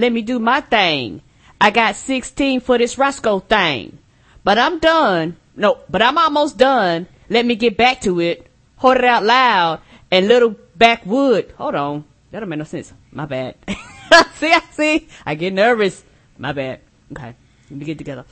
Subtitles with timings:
[0.00, 1.20] Let me do my thing.
[1.60, 3.98] I got 16 for this Roscoe thing.
[4.42, 5.36] But I'm done.
[5.54, 7.06] No, but I'm almost done.
[7.28, 8.46] Let me get back to it.
[8.76, 9.80] Hold it out loud.
[10.10, 11.52] And little backwood.
[11.58, 12.04] Hold on.
[12.30, 12.92] That don't make no sense.
[13.12, 13.56] My bad.
[13.68, 15.08] see, I see.
[15.26, 16.02] I get nervous.
[16.38, 16.80] My bad.
[17.12, 17.34] Okay.
[17.70, 18.24] Let me get together.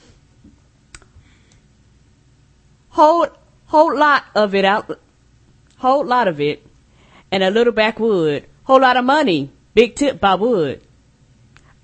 [2.91, 3.29] Hold,
[3.67, 4.99] whole lot of it out.
[5.77, 6.67] Whole lot of it.
[7.31, 8.47] And a little backwood.
[8.65, 9.51] Whole lot of money.
[9.75, 10.83] Big tip by wood.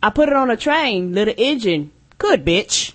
[0.04, 1.90] I put it on a train, little engine.
[2.18, 2.92] Good bitch.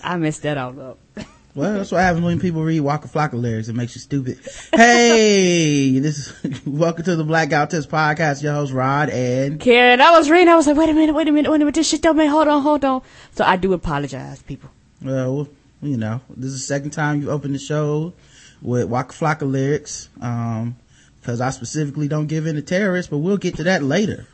[0.00, 0.98] I messed that all up.
[1.52, 3.66] Well, that's what happens when people read Waka Flocka lyrics.
[3.66, 4.38] It makes you stupid.
[4.72, 8.40] Hey, this is, welcome to the Black Guy Who Tips podcast.
[8.44, 11.26] Your host, Rod, and Karen, I was reading, I was like, wait a minute, wait
[11.26, 13.02] a minute, wait a minute, this shit don't make, hold on, hold on.
[13.32, 14.70] So I do apologize, people.
[15.02, 15.48] well,
[15.82, 18.12] you know, this is the second time you opened the show
[18.62, 20.08] with Waka Flocka lyrics.
[20.20, 20.76] Um,
[21.24, 24.28] cause I specifically don't give in to terrorists, but we'll get to that later.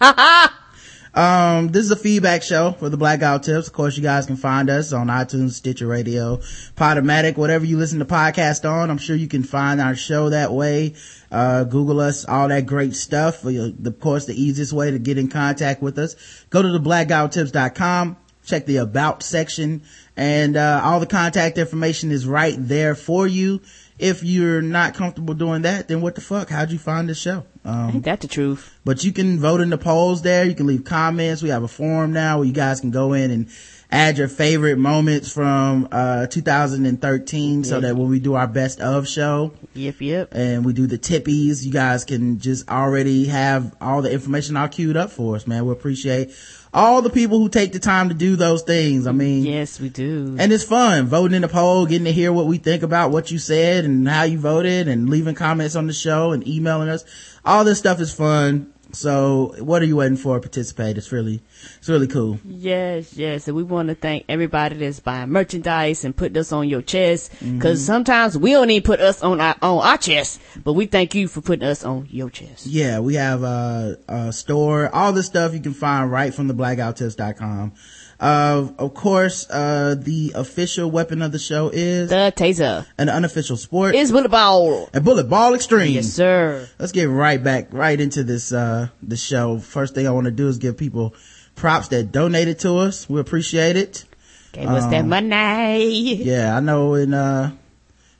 [1.16, 3.68] Um, this is a feedback show for the Black Guy Who Tips.
[3.68, 6.36] Of course, you guys can find us on iTunes, Stitcher Radio,
[6.76, 8.90] Podomatic, whatever you listen to podcast on.
[8.90, 10.94] I'm sure you can find our show that way.
[11.32, 13.42] Uh, Google us, all that great stuff.
[13.44, 16.16] Your- Of course, the easiest way to get in contact with us.
[16.50, 19.82] Go to the blackguywhotips.com, check the about section,
[20.18, 23.62] and, uh, all the contact information is right there for you.
[23.98, 26.50] If you're not comfortable doing that, then what the fuck?
[26.50, 27.44] How'd you find this show?
[27.66, 28.78] Um, Ain't that the truth?
[28.84, 30.44] but you can vote in the polls there.
[30.44, 31.42] You can leave comments.
[31.42, 33.48] We have a forum now where you guys can go in and
[33.90, 39.08] add your favorite moments from, uh, 2013 so that when we do our best of
[39.08, 40.28] show Yep, yep.
[40.32, 44.68] and we do the tippies, you guys can just already have all the information all
[44.68, 45.64] queued up for us, man.
[45.66, 46.30] We appreciate
[46.74, 49.06] all the people who take the time to do those things.
[49.06, 50.36] I mean, Yes, we do.
[50.38, 53.30] and it's fun voting in the poll, getting to hear what we think about what
[53.30, 57.04] you said and how you voted and leaving comments on the show and emailing us.
[57.46, 58.72] All this stuff is fun.
[58.92, 60.40] So what are you waiting for?
[60.40, 60.96] Participate.
[60.96, 61.42] It's really,
[61.78, 62.38] it's really cool.
[62.44, 63.46] Yes, yes.
[63.46, 67.32] And we want to thank everybody that's buying merchandise and putting us on your chest.
[67.32, 67.60] Mm-hmm.
[67.60, 71.14] Cause sometimes we don't even put us on our, on our chest, but we thank
[71.14, 72.66] you for putting us on your chest.
[72.66, 74.88] Yeah, we have a, a store.
[74.94, 77.74] All this stuff you can find right from the blackguywhotips.com.
[78.18, 83.58] Uh, of course, uh, the official weapon of the show is The taser an unofficial
[83.58, 84.88] sport is bullet ball.
[84.94, 85.92] and bullet ball extreme.
[85.92, 86.66] Yes, sir.
[86.78, 89.58] Let's get right back, right into this, uh, the show.
[89.58, 91.14] First thing I want to do is give people
[91.56, 93.06] props that donated to us.
[93.08, 94.04] We appreciate it.
[94.52, 96.14] Gave us that Um, money.
[96.14, 97.50] Yeah, I know in, uh,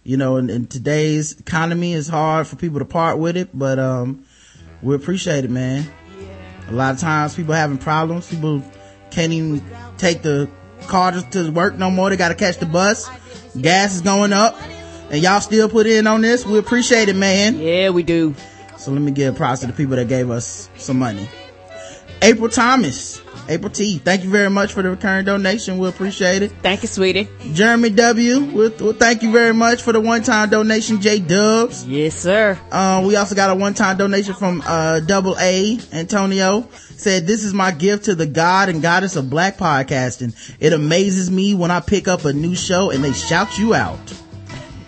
[0.05, 3.79] you know, in, in today's economy, it's hard for people to part with it, but,
[3.79, 4.25] um,
[4.83, 5.87] we appreciate it, man.
[6.69, 8.29] A lot of times people having problems.
[8.29, 8.63] People
[9.11, 9.63] can't even
[9.99, 10.49] take the
[10.87, 12.11] car to- to work no more.
[12.11, 13.09] They got to catch the bus.
[13.61, 14.61] Gas is going up
[15.11, 16.45] and y'all still put in on this.
[16.45, 17.59] We appreciate it, man.
[17.59, 18.35] Yeah, we do.
[18.77, 21.29] So let me give props to the people that gave us some money.
[22.23, 25.79] April Thomas, April T, thank you very much for the recurring donation.
[25.79, 26.51] We appreciate it.
[26.63, 27.29] Thank you, sweetie.
[27.53, 31.01] Jeremy W, well, well, thank you very much for the one-time donation.
[31.01, 31.87] J Dubs.
[31.87, 32.59] Yes, sir.
[32.73, 36.69] Um, we also got a one-time donation from, uh, double A, Antonio.
[36.97, 40.35] Said, this is my gift to the God and Goddess of Black Podcasting.
[40.59, 44.01] It amazes me when I pick up a new show and they shout you out.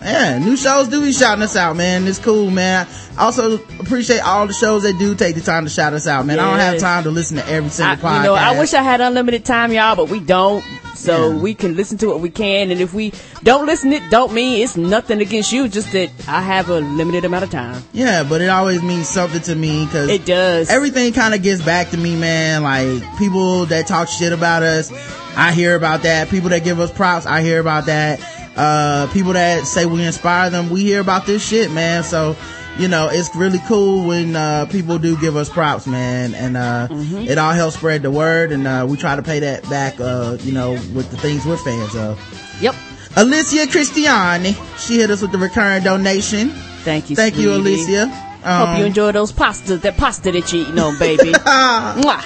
[0.01, 2.07] Yeah, new shows do be shouting us out, man.
[2.07, 2.87] It's cool, man.
[3.17, 6.25] I also appreciate all the shows that do take the time to shout us out,
[6.25, 6.39] man.
[6.39, 8.17] I don't have time to listen to every I, single podcast.
[8.17, 10.63] you know, I wish I had unlimited time, y'all, but we don't.
[10.95, 11.37] So Yeah.
[11.37, 13.13] we can listen to what we can, and if we
[13.43, 15.67] don't listen, it don't mean it's nothing against you.
[15.69, 17.81] Just that I have a limited amount of time.
[17.93, 20.69] yeah, but it always means something to me because It does.
[20.69, 22.63] everything kind of gets back to me, man.
[22.63, 24.91] Like people that talk shit about us,
[25.37, 26.29] I hear about that.
[26.29, 28.19] People that give us props, I hear about that.
[28.55, 32.03] Uh, people that say we inspire them, we hear about this shit, man.
[32.03, 32.35] So,
[32.77, 36.33] you know, it's really cool when, uh, people do give us props, man.
[36.35, 38.51] And, uh, it all helps spread the word.
[38.51, 41.57] And, uh, we try to pay that back, uh, you know, with the things we're
[41.57, 42.19] fans of.
[42.61, 42.75] yep.
[43.15, 46.49] Alicia Christiani, she hit us with the recurring donation.
[46.83, 47.15] Thank you.
[47.15, 47.95] Thank you, sweetie.
[47.95, 48.07] Alicia.
[48.07, 51.31] Hope Um, you enjoy those pastas, that pasta that you eating on, baby.
[51.33, 52.23] Mwah.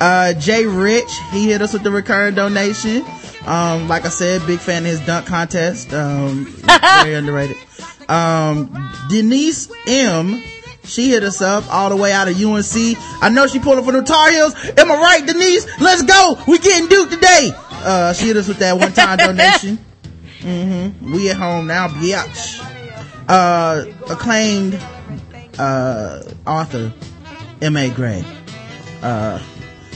[0.00, 3.04] Uh, Jay Rich, he hit us with the recurring donation.
[3.46, 5.92] Um, like I said, big fan of his dunk contest.
[5.92, 6.44] Um,
[7.02, 7.56] very underrated.
[8.08, 10.42] Um, Denise M,
[10.84, 12.96] she hit us up all the way out of UNC.
[13.22, 14.54] I know she pulling for the Tar Heels.
[14.78, 15.66] Am I right, Denise?
[15.80, 16.38] Let's go.
[16.46, 17.50] We getting Duke today.
[17.86, 19.78] Uh, she hit us with that one time donation.
[20.40, 22.60] hmm We at home now, biatch.
[23.28, 24.78] Uh, acclaimed,
[25.58, 26.92] uh, author,
[27.62, 27.90] M.A.
[27.90, 28.22] Gray.
[29.02, 29.38] Uh,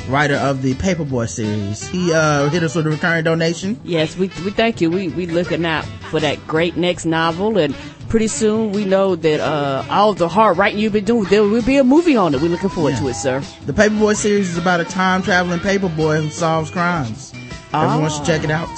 [0.09, 1.87] writer of the Paperboy series.
[1.89, 3.81] He, uh, hit us with a recurring donation.
[3.85, 4.91] Yes, we we thank you.
[4.91, 7.75] We we looking out for that great next novel, and
[8.09, 11.63] pretty soon we know that uh all the hard writing you've been doing, there will
[11.63, 12.41] be a movie on it.
[12.41, 13.01] We're looking forward Yeah.
[13.01, 13.43] to it, sir.
[13.67, 17.33] The Paperboy series is about a time traveling paperboy who solves crimes.
[17.73, 18.69] Everyone should check it out.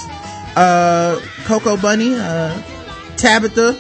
[0.57, 2.61] Uh, Coco Bunny, uh,
[3.17, 3.77] Tabitha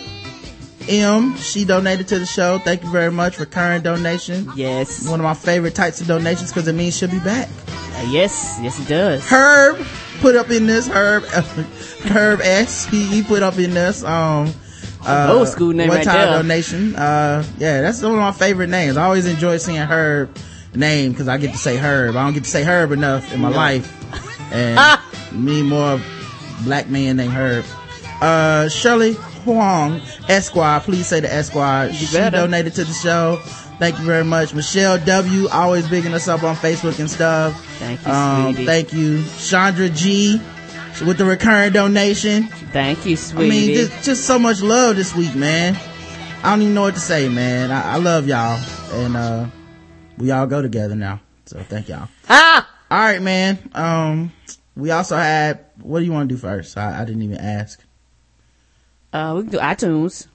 [0.91, 2.59] M, she donated to the show.
[2.59, 3.39] Thank you very much.
[3.39, 4.51] Recurring donation.
[4.57, 7.49] Yes, One of my favorite types of donations because it means she'll be back.
[7.69, 9.25] Uh, yes, yes, it does.
[9.29, 9.85] Herb
[10.21, 10.89] put up in this.
[10.89, 11.25] Herb,
[12.07, 12.87] Herb S.
[12.87, 14.03] He, he put up in this.
[14.05, 14.53] Um,
[15.07, 16.43] uh, old school name one right time there.
[16.43, 16.95] donation.
[16.97, 18.97] Uh, yeah, that's one of my favorite names.
[18.97, 20.37] I always enjoy seeing Herb
[20.75, 22.17] name because I get to say Herb.
[22.17, 23.91] I don't get to say Herb enough in my life,
[24.53, 25.01] and
[25.33, 26.01] me more
[26.65, 27.65] black man named Herb.
[28.21, 30.81] Uh, Shirley Huang Esquire.
[30.81, 31.93] Please say the Esquire.
[31.93, 32.39] She better.
[32.39, 33.37] donated to the show.
[33.79, 34.53] Thank you very much.
[34.55, 35.49] Michelle W.
[35.49, 37.55] Always bigging us up on Facebook and stuff.
[37.79, 38.67] Thank you, Um, sweetie.
[38.67, 39.25] thank you.
[39.39, 40.41] Chandra G
[41.07, 42.45] with the recurring donation.
[42.73, 43.47] Thank you, sweetie.
[43.47, 45.79] I mean, just, just so much love this week, man.
[46.43, 47.71] I don't even know what to say, man.
[47.71, 48.61] I, I love y'all.
[48.93, 49.47] And, uh,
[50.19, 51.21] we all go together now.
[51.47, 52.09] So thank y'all.
[52.29, 53.59] ah, All right, man.
[53.75, 54.33] Um,
[54.77, 56.77] we also had, what do you want to do first?
[56.77, 57.83] I, I didn't even ask.
[59.13, 60.27] Uh, we can do iTunes.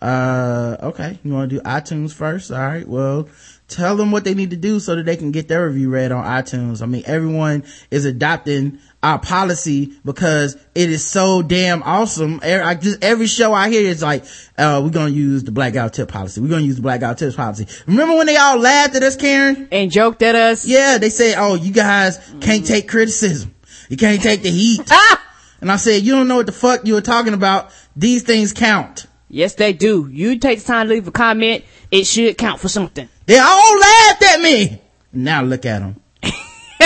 [0.00, 1.18] Uh, okay.
[1.24, 2.50] You want to do iTunes first?
[2.50, 2.86] All right.
[2.86, 3.28] Well,
[3.68, 6.12] tell them what they need to do so that they can get their review read
[6.12, 6.82] on iTunes.
[6.82, 12.40] I mean, everyone is adopting our policy because it is so damn awesome.
[12.42, 14.24] I just, every show I hear is like,
[14.58, 16.40] uh, we're going to use the blackout tip policy.
[16.42, 17.66] We're going to use the black guy who tips policy.
[17.86, 19.68] Remember when they all laughed at us, Karen?
[19.72, 20.66] And joked at us.
[20.66, 23.54] Yeah, they said, oh, you guys can't take criticism.
[23.88, 24.90] You can't take the heat.
[25.60, 27.72] And I said, you don't know what the fuck you were talking about.
[27.96, 29.06] These things count.
[29.28, 30.08] Yes, they do.
[30.12, 31.64] You take the time to leave a comment.
[31.90, 33.08] It should count for something.
[33.24, 34.80] They all laughed at me.
[35.12, 36.00] Now look at them.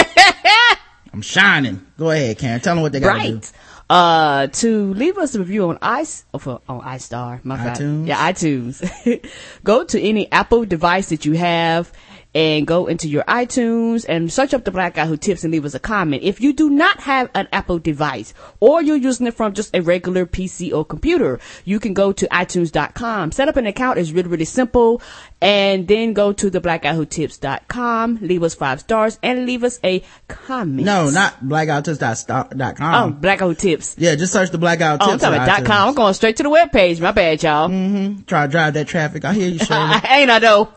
[1.13, 1.85] I'm shining.
[1.99, 2.61] Go ahead, Karen.
[2.61, 3.35] Tell them what they got to do.
[3.35, 3.53] right.
[3.91, 8.07] Uh, to leave us a review on ice, oh, for, on iStar, my iTunes?
[8.07, 9.29] Yeah, iTunes.
[9.65, 11.93] Go to any Apple device that you have
[12.35, 15.65] and go into your iTunes and search up the black guy who tips and leave
[15.65, 16.23] us a comment.
[16.23, 19.83] If you do not have an Apple device or you're using it from just a
[19.83, 23.33] regular PC or computer, you can go to iTunes.com.
[23.33, 25.03] Set up an account is really, really simple
[25.43, 29.65] and then go to the black guy who tips.com, leave us five stars and leave
[29.65, 30.85] us a comment.
[30.87, 32.95] No, not blackouttips.com.
[32.95, 33.97] Oh, black guy who tips.
[33.99, 35.89] Yeah, just search the blackout Oh, I'm talking com.
[35.89, 37.01] I'm going straight to the webpage.
[37.01, 37.69] My bad, y'all.
[37.69, 38.23] Mm-hmm.
[38.23, 39.25] Try to drive that traffic.
[39.25, 39.95] I hear you, Shirley.
[40.09, 40.69] Ain't I though?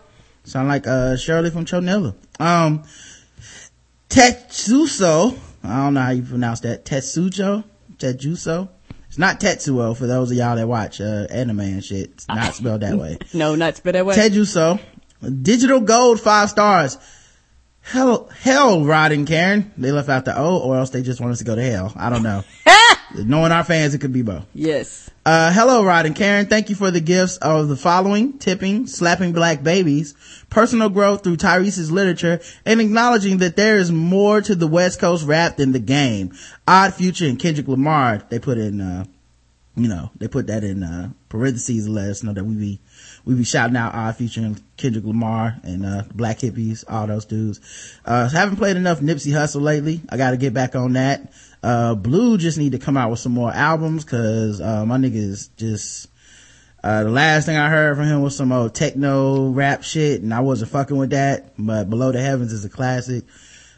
[0.44, 2.16] Sound like uh Shirley from Chonilla.
[2.40, 2.84] Um
[4.10, 5.38] Tetsuso.
[5.64, 6.86] I don't know how you pronounce that.
[6.86, 7.64] Tetsujo?
[7.98, 8.70] Tetsuso?
[9.08, 12.12] It's not Tetsuo for those of y'all that watch uh anime and shit.
[12.12, 13.18] It's not spelled that way.
[13.34, 14.16] No, not spelled that way.
[14.16, 14.80] Tetsuso.
[15.42, 16.98] Digital gold five stars.
[17.84, 19.72] Hell, hell, Rod and Karen.
[19.78, 21.94] They left out the O or else they just want us to go to hell.
[21.96, 22.44] I don't know.
[23.16, 24.46] Knowing our fans, it could be both.
[24.54, 25.10] yes.
[25.26, 26.48] Uh, hello, Rod and Karen.
[26.48, 30.16] Thank you for the gifts of the following, tipping, slapping black babies,
[30.50, 35.26] personal growth through Tyrese's literature, and acknowledging that there is more to the West Coast
[35.26, 36.34] rap than the game.
[36.68, 39.06] Odd Future and Kendrick Lamar, they put in, uh,
[39.78, 42.80] you know, they put that in, uh, parentheses to let us know that we be,
[43.26, 47.60] we be shouting out Odd featuring Kendrick Lamar and, uh, Black Hippies, all those dudes.
[48.06, 50.02] Uh, haven't played enough Nipsey Hussle lately.
[50.10, 51.32] I gotta get back on that.
[51.62, 55.16] Uh, Blu just need to come out with some more albums cause, uh, my nigga
[55.16, 56.10] is just,
[56.84, 60.34] uh, the last thing I heard from him was some old techno rap shit and
[60.34, 63.24] I wasn't fucking with that, but Below the Heavens is a classic.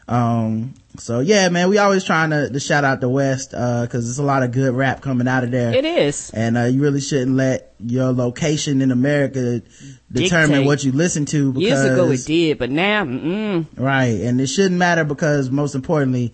[0.08, 4.04] Um, so yeah, man, we always trying to, to shout out the West, uh, cause
[4.04, 5.74] there's a lot of good rap coming out of there.
[5.74, 6.30] It is.
[6.30, 9.62] And, uh, you really shouldn't let your location in America
[10.10, 10.66] determine Dictate.
[10.66, 14.20] what you listen to because, Years ago it did, but now, mm right.
[14.20, 16.32] And it shouldn't matter because most importantly,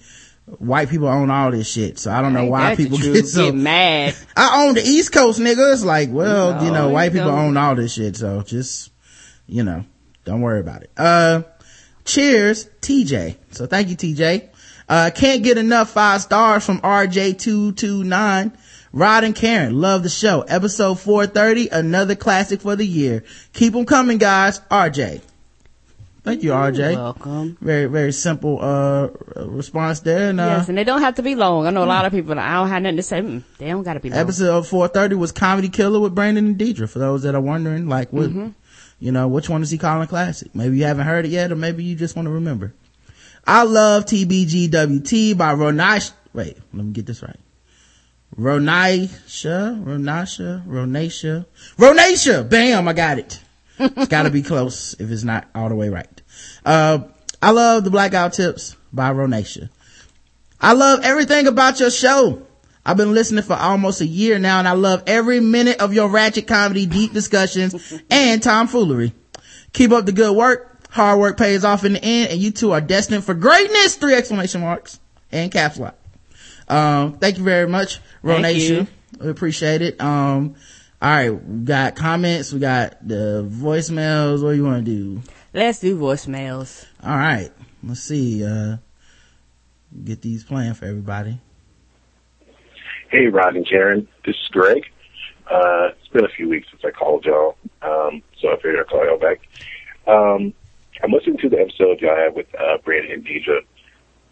[0.58, 1.98] white people own all this shit.
[1.98, 4.14] So I don't know why people get so, get mad.
[4.36, 5.72] I own the East Coast nigga.
[5.72, 8.16] It's like, well, No, you know, white people own all this shit.
[8.16, 8.90] So just,
[9.46, 9.84] you know,
[10.24, 10.90] don't worry about it.
[10.96, 11.42] Uh,
[12.04, 13.36] cheers, TJ.
[13.50, 14.48] So thank you, TJ.
[14.92, 18.52] Uh, can't get enough five stars from RJ229.
[18.92, 20.42] Rod and Karen, love the show.
[20.42, 23.24] Episode 430, another classic for the year.
[23.54, 24.60] Keep them coming, guys.
[24.70, 25.22] RJ.
[26.24, 26.94] Thank you, RJ.
[26.96, 27.56] Welcome.
[27.62, 30.28] Very, very simple, uh, response there.
[30.28, 31.66] And, uh, yes, and they don't have to be long.
[31.66, 32.38] I know a lot of people.
[32.38, 33.22] I don't have nothing to say.
[33.22, 34.18] Mm, they don't got to be long.
[34.18, 36.86] Episode 430 was Comedy Killer with Brandon and Deidre.
[36.86, 38.30] For those that are wondering, like, what,
[39.00, 40.54] you know, which one is he calling classic?
[40.54, 42.74] Maybe you haven't heard it yet, or maybe you just want to remember.
[43.46, 46.12] I love TBGWT by Ronash.
[46.32, 47.38] Wait, let me get this right.
[48.38, 51.46] Ronaisha, Ronasha, Ronasha,
[51.76, 52.48] Ronasha.
[52.48, 53.40] Bam, I got it.
[53.78, 56.22] It's got to be close if it's not all the way right.
[56.64, 57.00] Uh,
[57.42, 59.68] I love the Black Guy Who Tips by Ronasha.
[60.60, 62.46] I love everything about your show.
[62.86, 66.08] I've been listening for almost a year now and I love every minute of your
[66.08, 69.12] ratchet comedy, deep discussions, and tomfoolery.
[69.72, 70.71] Keep up the good work.
[70.92, 73.96] Hard work pays off in the end and you two are destined for greatness.
[73.96, 75.96] Three exclamation marks and caps lock.
[76.68, 78.68] Um, thank you very much, Thank Ronation.
[78.68, 78.86] you.
[79.18, 80.00] We appreciate it.
[80.00, 80.54] Um,
[81.00, 81.30] all right.
[81.30, 82.52] We got comments.
[82.52, 84.42] We got the voicemails.
[84.42, 85.22] What do you want to do?
[85.54, 86.84] Let's do voicemails.
[87.02, 87.50] All right.
[87.82, 88.44] Let's see.
[88.44, 88.76] Uh,
[90.04, 91.38] get these playing for everybody.
[93.10, 94.06] Hey, Rod and Karen.
[94.24, 94.84] This is Greg.
[95.50, 98.86] Uh, it's been a few weeks since I called y'all, um, so I figured I'd
[98.88, 99.40] call y'all back.
[100.06, 100.54] Um,
[101.02, 103.60] I'm listening to the episode y'all had with uh, Brandon and Deidre,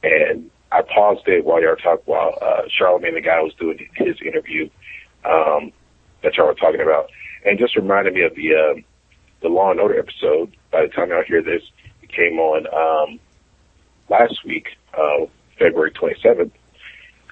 [0.03, 4.17] and I paused it while y'all talking, while uh, Charlemagne, the guy, was doing his
[4.23, 4.69] interview
[5.25, 5.73] um,
[6.23, 7.11] that y'all were talking about,
[7.45, 8.85] and just reminded me of the um,
[9.43, 10.55] the Law and Order episode.
[10.71, 11.63] By the time y'all hear this,
[12.03, 13.19] it came on um,
[14.09, 15.27] last week, uh,
[15.59, 16.53] February 27th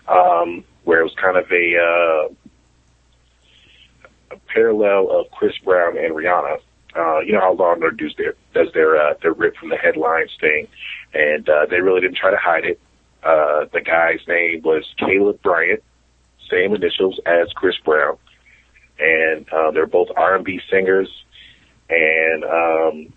[0.09, 2.28] um, where it was kind of a, uh,
[4.35, 6.61] a parallel of Chris Brown and Rihanna.
[6.97, 9.68] Uh, you know how Law and Order does their does their uh, their rip from
[9.68, 10.66] the headlines thing,
[11.12, 12.80] and uh, they really didn't try to hide it.
[13.23, 15.83] Uh, the guy's name was Caleb Bryant,
[16.50, 18.16] same initials as Chris Brown,
[18.99, 21.09] and uh, they're both R&B singers,
[21.90, 23.12] and um,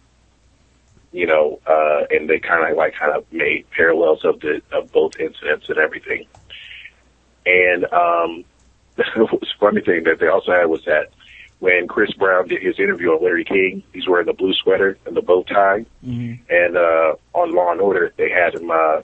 [1.12, 4.92] you know, uh, and they kind of like kind of made parallels of the of
[4.92, 6.26] both incidents and everything.
[7.46, 8.44] And um,
[8.96, 11.10] the funny thing that they also had was that
[11.62, 15.16] when Chris Brown did his interview on Larry King, he's wearing the blue sweater and
[15.16, 15.86] the bow tie.
[16.50, 19.04] And uh, on Law and Order, they had him, uh,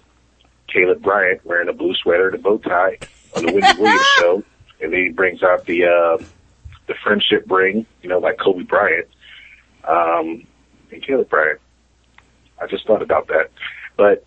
[0.68, 2.98] Caleb Bryant, wearing a blue sweater and a bow tie
[3.36, 4.44] on the Wendy Williams show.
[4.82, 6.24] And then he brings out the uh,
[6.88, 9.08] the friendship ring, you know, like Kobe Bryant
[9.88, 10.44] um,
[10.92, 11.60] and Caleb Bryant.
[12.60, 13.52] I just thought about that.
[13.98, 14.26] But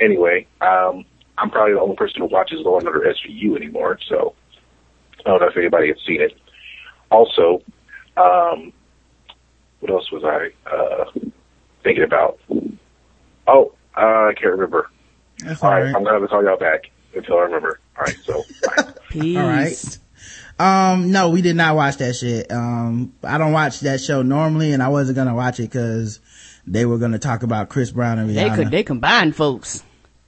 [0.00, 1.04] anyway, um,
[1.36, 4.34] I'm probably the only person who watches Law and Order SVU anymore, so
[5.20, 6.36] I don't know if anybody has seen it.
[7.10, 7.62] Also,
[8.16, 8.72] um,
[9.80, 10.50] what else was I?
[10.70, 11.04] Uh,
[11.82, 12.38] thinking about.
[13.46, 14.90] Oh, uh, I can't remember.
[15.38, 15.94] That's All all right, right.
[15.94, 17.80] I'm gonna have to call y'all back until I remember.
[17.96, 18.44] All right, so.
[19.08, 19.36] Peace.
[19.36, 19.98] All right.
[20.60, 22.50] Um, no, we did not watch that shit.
[22.50, 26.20] Um, I don't watch that show normally, and I wasn't gonna watch it because
[26.66, 28.54] they were gonna talk about Chris Brown and They Rihanna.
[28.56, 29.84] could they combined folks.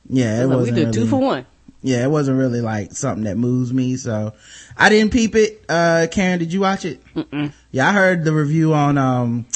[0.09, 1.47] yeah, it Look, we wasn't did really, two for one.
[1.83, 4.35] Yeah, it wasn't really like something that moves me, so
[4.77, 5.65] I didn't peep it.
[5.69, 7.03] Uh, Karen, did you watch it?
[7.15, 7.53] Mm-mm.
[7.71, 9.47] Yeah, I heard the review on um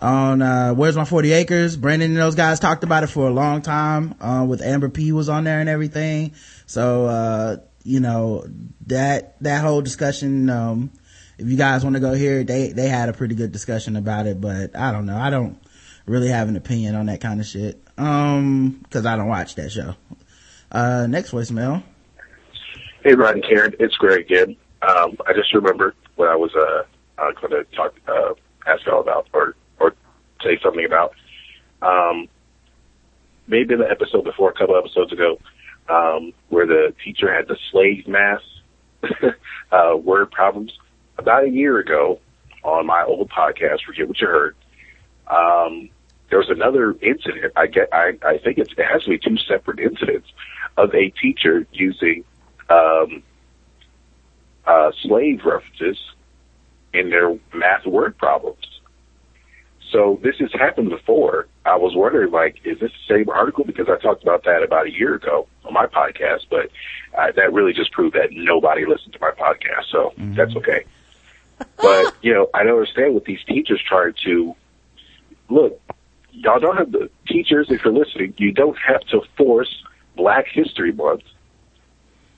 [0.00, 1.76] on uh Where's My 40 Acres.
[1.76, 4.14] Brandon and those guys talked about it for a long time.
[4.20, 6.32] Uh, with Amber P was on there and everything.
[6.66, 8.44] So uh, you know,
[8.86, 10.90] that that whole discussion, um
[11.38, 14.26] if you guys want to go here, they they had a pretty good discussion about
[14.26, 15.16] it, but I don't know.
[15.16, 15.58] I don't
[16.06, 17.80] really have an opinion on that kind of shit.
[17.96, 19.94] Um, cause I don't watch that show.
[20.72, 21.82] Uh, next voicemail.
[23.04, 24.56] Hey, Rod and Karen, it's Greg again.
[24.80, 26.84] Um, I just remembered what I was uh,
[27.18, 28.32] uh, going to talk, uh,
[28.66, 29.94] ask y'all about, or or
[30.42, 31.14] say something about.
[31.82, 32.28] Um,
[33.46, 35.38] maybe in the episode before, a couple episodes ago,
[35.88, 38.42] um, where the teacher had the slave math
[39.72, 40.72] uh, word problems.
[41.18, 42.18] About a year ago,
[42.64, 44.56] on my old podcast, forget what you heard.
[45.26, 45.90] Um,
[46.30, 47.52] there was another incident.
[47.56, 47.88] I get.
[47.92, 50.28] I, I think it's, it has to be two separate incidents
[50.76, 52.24] of a teacher using
[52.68, 53.22] um,
[54.66, 55.98] uh, slave references
[56.92, 58.72] in their math word problems.
[59.90, 61.48] So this has happened before.
[61.66, 63.64] I was wondering, like, is this the same article?
[63.64, 66.70] Because I talked about that about a year ago on my podcast, but
[67.16, 69.90] uh, that really just proved that nobody listened to my podcast.
[69.90, 70.84] So that's okay.
[71.80, 74.56] But you know, I don't understand what these teachers try to
[75.50, 75.78] look.
[76.32, 77.66] Y'all don't have the teachers.
[77.70, 79.84] If you're listening, you don't have to force
[80.16, 81.22] Black History Month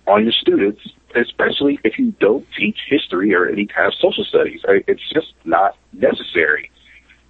[0.07, 0.81] on your students,
[1.15, 4.61] especially if you don't teach history or any kind of social studies.
[4.69, 6.71] It's just not necessary.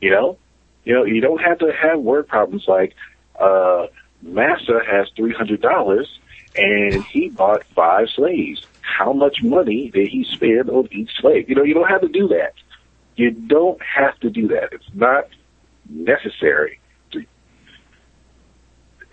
[0.01, 0.39] You know,
[0.85, 2.95] you know, you don't have to have word problems like
[3.41, 3.87] uh,
[4.23, 6.09] Massa has three hundred dollars
[6.57, 8.67] and he bought five slaves.
[8.81, 11.49] How much money did he spend on each slave?
[11.49, 12.53] You know, you don't have to do that.
[13.17, 14.73] You don't have to do that.
[14.73, 15.29] It's not
[15.89, 16.81] necessary.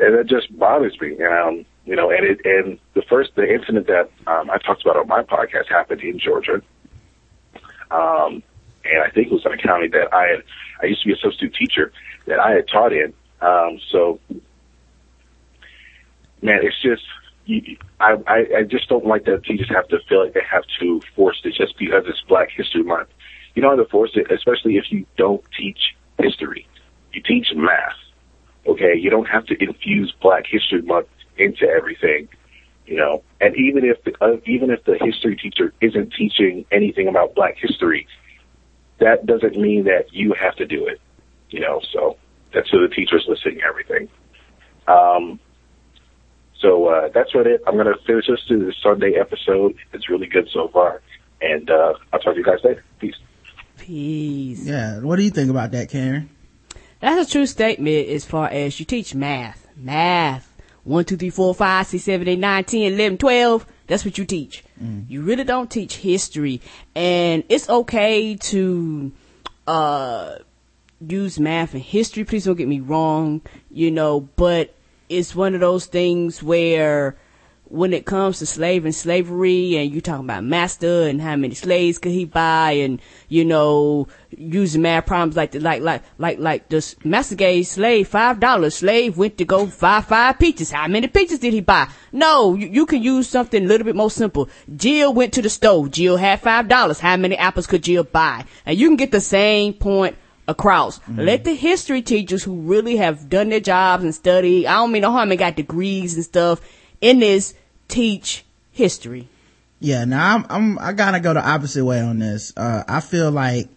[0.01, 1.15] And that just bothers me.
[1.24, 4.98] Um, you know, and it and the first the incident that um, I talked about
[4.98, 6.62] on my podcast happened in Georgia.
[7.91, 8.43] Um,
[8.84, 10.43] and I think it was in a county that I had
[10.81, 11.91] I used to be a substitute teacher
[12.25, 13.13] that I had taught in.
[13.41, 14.20] Um, so
[16.41, 17.03] man, it's just
[18.00, 18.15] I
[18.58, 21.54] I just don't like that teachers have to feel like they have to force it
[21.56, 23.10] just because it's Black History Month.
[23.56, 26.67] You don't have to force it, especially if you don't teach history.
[27.13, 27.95] You teach math.
[28.67, 32.28] Okay, you don't have to infuse Black History Month into everything.
[32.86, 37.08] You know, and even if the, uh, even if the history teacher isn't teaching anything
[37.08, 38.08] about Black history,
[39.00, 41.00] that doesn't mean that you have to do it.
[41.50, 42.17] You know, so
[42.54, 44.10] that's to the teachers listening to everything.
[44.88, 45.39] Um,
[46.60, 47.62] so uh, that's what it.
[47.65, 49.76] I'm going to finish this to the Sunday episode.
[49.93, 51.02] It's really good so far,
[51.41, 52.84] and uh, I'll talk to you guys later.
[53.00, 53.15] Peace.
[53.78, 54.65] Peace.
[54.65, 55.00] Yeah.
[55.00, 56.30] What do you think about that, Karen?
[57.01, 59.67] That's a true statement as far as you teach math.
[59.75, 60.47] Math.
[60.83, 63.65] 1, 2, 3, 4, 5, 6, 7, 8, 9, 10, 11, 12.
[63.87, 64.63] That's what you teach.
[65.07, 66.61] You really don't teach history.
[66.95, 69.11] And it's okay to,
[69.67, 70.35] uh,
[71.07, 72.23] use math and history.
[72.23, 74.73] Please don't get me wrong, you know, but
[75.09, 77.17] it's one of those things where
[77.71, 81.55] when it comes to slave and slavery and you talking about master and how many
[81.55, 86.38] slaves could he buy and you know using math problems like the, like like like
[86.38, 90.71] like this master gave slave five dollars slave went to go buy five peaches.
[90.71, 91.88] How many peaches did he buy?
[92.12, 94.49] No you, you can use something a little bit more simple.
[94.75, 95.88] Jill went to the store.
[95.88, 96.99] Jill had five dollars.
[96.99, 98.45] How many apples could jill buy?
[98.65, 100.17] And you can get the same point
[100.49, 100.99] across.
[100.99, 101.21] Mm-hmm.
[101.21, 105.03] Let the history teachers who really have done their jobs and studied, I don't mean
[105.03, 106.60] no harm and got degrees and stuff
[107.01, 107.53] in this,
[107.91, 109.27] teach history.
[109.80, 112.54] Yeah, now I'm, I'm, I gotta go the opposite way on this.
[112.56, 113.67] Uh, I feel like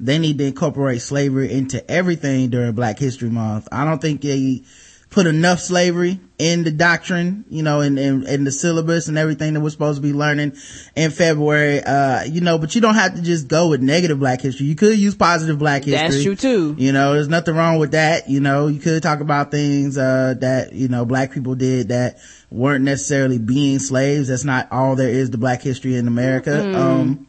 [0.00, 3.68] they need to incorporate slavery into everything during Black History Month.
[3.72, 4.62] I don't think they
[5.10, 9.54] put enough slavery in the doctrine, you know, in, in, in the syllabus and everything
[9.54, 10.52] that we're supposed to be learning
[10.94, 11.82] in February.
[11.82, 14.66] Uh, you know, but you don't have to just go with negative Black history.
[14.66, 16.08] You could use positive Black history.
[16.08, 16.74] That's true too.
[16.78, 18.28] You know, there's nothing wrong with that.
[18.28, 22.18] You know, you could talk about things, uh, that, you know, black people did that
[22.50, 24.28] weren't necessarily being slaves.
[24.28, 26.52] That's not all there is to black history in America.
[26.76, 27.26] Um,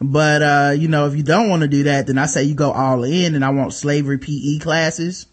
[0.00, 2.54] but, uh, you know, if you don't want to do that, then I say you
[2.54, 5.26] go all in and I want slavery PE classes.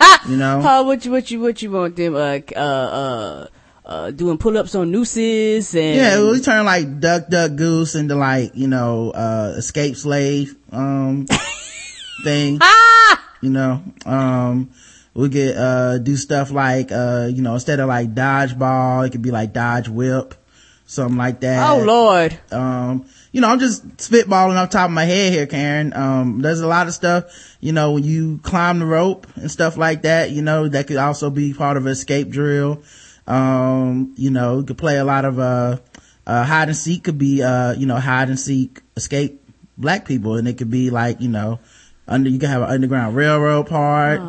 [0.28, 0.58] you know?
[0.84, 3.46] What you, what you, what you want them, uh, uh, uh,
[3.84, 5.96] uh, doing pull-ups on nooses and.
[5.96, 11.26] Yeah, we turn like duck, duck, goose into like, you know, uh, escape slave, um,
[12.24, 12.58] thing.
[12.60, 13.30] Ah!
[13.40, 14.70] you know, um,
[15.12, 19.22] we could, uh, do stuff like, uh, you know, instead of like dodgeball, it could
[19.22, 20.34] be like dodge whip,
[20.86, 21.70] something like that.
[21.70, 22.38] Oh Lord.
[22.50, 25.92] Um, you know, I'm just spitballing off top of my head here, Karen.
[25.92, 29.76] Um, there's a lot of stuff, you know, when you climb the rope and stuff
[29.76, 32.84] like that, you know, that could also be part of an escape drill.
[33.26, 35.78] Um, you know, you could play a lot of, uh,
[36.24, 39.42] uh, hide and seek could be, uh, you know, hide and seek escape
[39.76, 41.58] black people and it could be like, you know,
[42.06, 44.20] under, you can have an underground railroad part.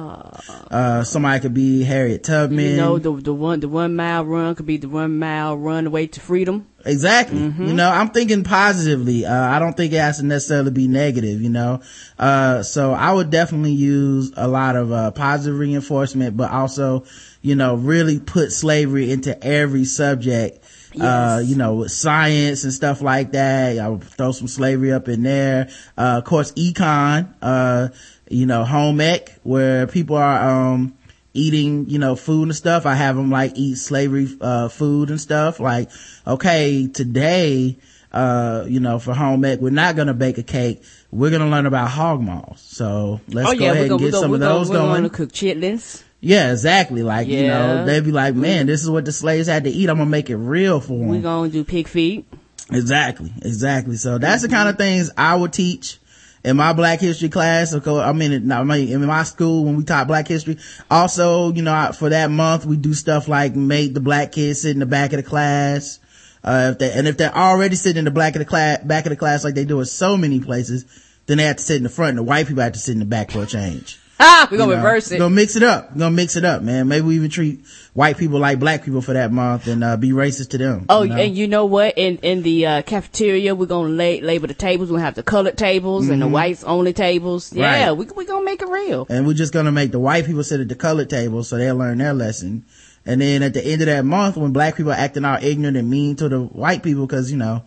[0.72, 2.60] Uh, somebody could be Harriet Tubman.
[2.60, 5.88] You know, the the one the one mile run could be the one mile run
[5.88, 6.68] away to freedom.
[6.86, 7.40] Exactly.
[7.40, 9.26] You know, I'm thinking positively.
[9.26, 11.82] Uh, I don't think it has to necessarily be negative, you know.
[12.20, 17.06] Uh, so I would definitely use a lot of, uh, positive reinforcement, but also,
[17.42, 20.64] you know, really put slavery into every subject.
[21.00, 23.80] Uh, you know, with science and stuff like that.
[23.80, 25.70] I would throw some slavery up in there.
[25.98, 27.90] Uh, of course, econ, uh,
[28.30, 30.96] you know, home ec, where people are, um,
[31.34, 32.86] eating, you know, food and stuff.
[32.86, 35.60] I have them like eat slavery, uh, food and stuff.
[35.60, 35.90] Like,
[36.26, 37.78] okay, today,
[38.14, 40.82] uh, you know, for home ec, we're not going to bake a cake.
[41.12, 42.62] We're going to learn about hog maws.
[42.62, 44.70] So let's oh go yeah, ahead we're and we're get gonna, some we're of those
[44.70, 44.96] we're going.
[44.96, 46.04] gonna cook chitlins.
[46.26, 47.04] Yeah, exactly.
[47.04, 49.92] Like, you know, they'd be like, man, this is what the slaves had to eat.
[49.92, 51.10] I'm going to make it real for them.
[51.10, 52.26] We're gonna do pig feet.
[52.72, 53.96] Exactly, exactly.
[53.98, 56.00] So that's the kind of things I would teach
[56.44, 57.74] in my black history class.
[57.74, 60.58] Of course, I mean, I mean, in my school when we taught black history.
[60.90, 64.72] Also, you know, for that month, we do stuff like make the black kids sit
[64.72, 66.00] in the back of the class.
[66.44, 69.06] Uh, if they, and if they're already sitting in the back of the class, back
[69.06, 70.86] of the class like they do in so many places,
[71.28, 72.94] then they have to sit in the front and the white people have to sit
[72.94, 74.00] in the back for a change.
[74.18, 75.18] Ah, we're gonna You know, reverse it.
[75.18, 75.92] Gonna mix it up.
[75.94, 76.88] We're gonna mix it up, man.
[76.88, 80.12] Maybe we even treat white people like black people for that month and, uh, be
[80.12, 80.86] racist to them.
[80.88, 81.16] Oh, you know?
[81.18, 81.98] and you know what?
[81.98, 84.90] In in the uh, cafeteria, we're gonna lay, label the tables.
[84.90, 87.52] We're gonna have the colored tables and the whites only tables.
[87.52, 87.98] Yeah, Right.
[87.98, 89.06] we we gonna make it real.
[89.10, 91.76] and we're just gonna make the white people sit at the colored table so they'll
[91.76, 92.64] learn their lesson.
[93.06, 95.78] And then at the end of that month, when black people are acting all ignorant
[95.78, 97.64] and mean to the white people, cause you know,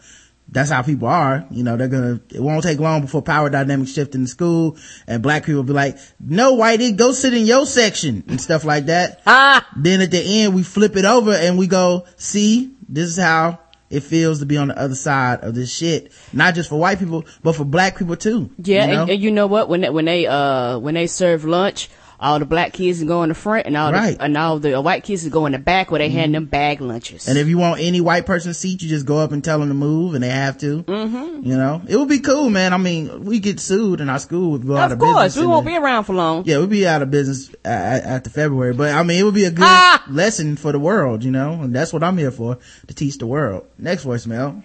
[0.51, 3.93] that's how people are, you know, they're gonna, it won't take long before power dynamics
[3.93, 7.45] shift in the school and black people will be like, no whitey, go sit in
[7.45, 9.21] your section and stuff like that.
[9.27, 13.19] Ah, Then at the end, we flip it over and we go, see, this is
[13.19, 13.59] how
[13.91, 16.13] it feels to be on the other side of this shit.
[16.33, 18.51] Not just for white people, but for black people too.
[18.59, 19.03] yeah, you know?
[19.03, 19.69] and, and you know what?
[19.69, 21.89] When they, when they uh when they serve lunch,
[22.21, 24.19] all the black kids go in the front, and all Right.
[24.19, 26.81] the and all the white kids go in the back where they hand them bag
[26.81, 27.29] lunches.
[27.29, 29.69] And if you want any white person seat, you just go up and tell them
[29.69, 30.83] to move, and they have to.
[30.83, 31.47] Mm-hmm.
[31.49, 32.73] You know, it would be cool, man.
[32.73, 35.47] I mean, we get sued, and our school would go out of of course, we
[35.47, 36.43] won't the- be around for long.
[36.45, 39.45] Yeah, we'd be out of business uh, after February, but I mean, it would be
[39.45, 40.03] a good Ah!
[40.11, 43.27] lesson for the world, you know, and that's what I'm here for to teach the
[43.27, 43.65] world.
[43.79, 44.63] Next voicemail.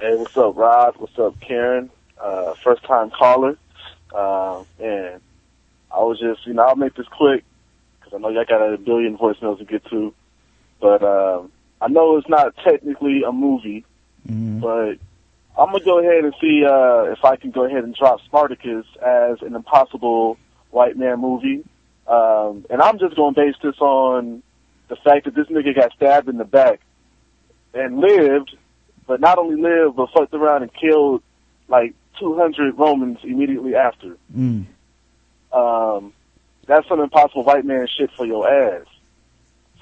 [0.00, 0.94] Hey, what's up, Rod?
[0.98, 1.90] What's up, Karen?
[2.20, 3.56] Uh, first time caller.
[4.14, 5.20] Uh, and
[5.92, 7.44] I was just, you know, I'll make this quick
[7.98, 10.14] because I know y'all got a billion voicemails to get to.
[10.80, 13.84] But um, I know it's not technically a movie,
[14.60, 14.94] but
[15.58, 18.86] I'm gonna go ahead and see uh, if I can go ahead and drop Spartacus
[19.04, 20.38] as an impossible
[20.70, 21.64] white man movie.
[22.06, 24.42] Um, and I'm just gonna base this on
[24.88, 26.80] the fact that this nigga got stabbed in the back
[27.74, 28.56] and lived,
[29.06, 31.22] but not only lived, but fucked around and killed
[31.68, 34.16] like 200 Romans immediately after.
[34.36, 34.66] Mm.
[35.52, 36.12] Um,
[36.66, 38.86] that's some impossible white man shit for your ass.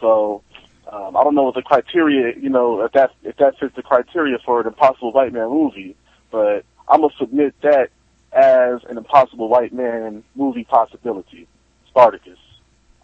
[0.00, 0.42] So,
[0.90, 3.83] um, I don't know what the criteria, you know, if that if that fits the
[3.83, 5.96] criteria for an impossible white man movie,
[6.31, 7.90] but I'm gonna submit that
[8.33, 11.46] as an impossible white man movie possibility.
[11.88, 12.38] Spartacus.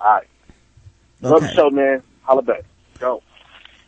[0.00, 0.26] All right.
[1.20, 2.02] Love the show, man.
[2.22, 2.64] Holla back.
[2.98, 3.22] Go.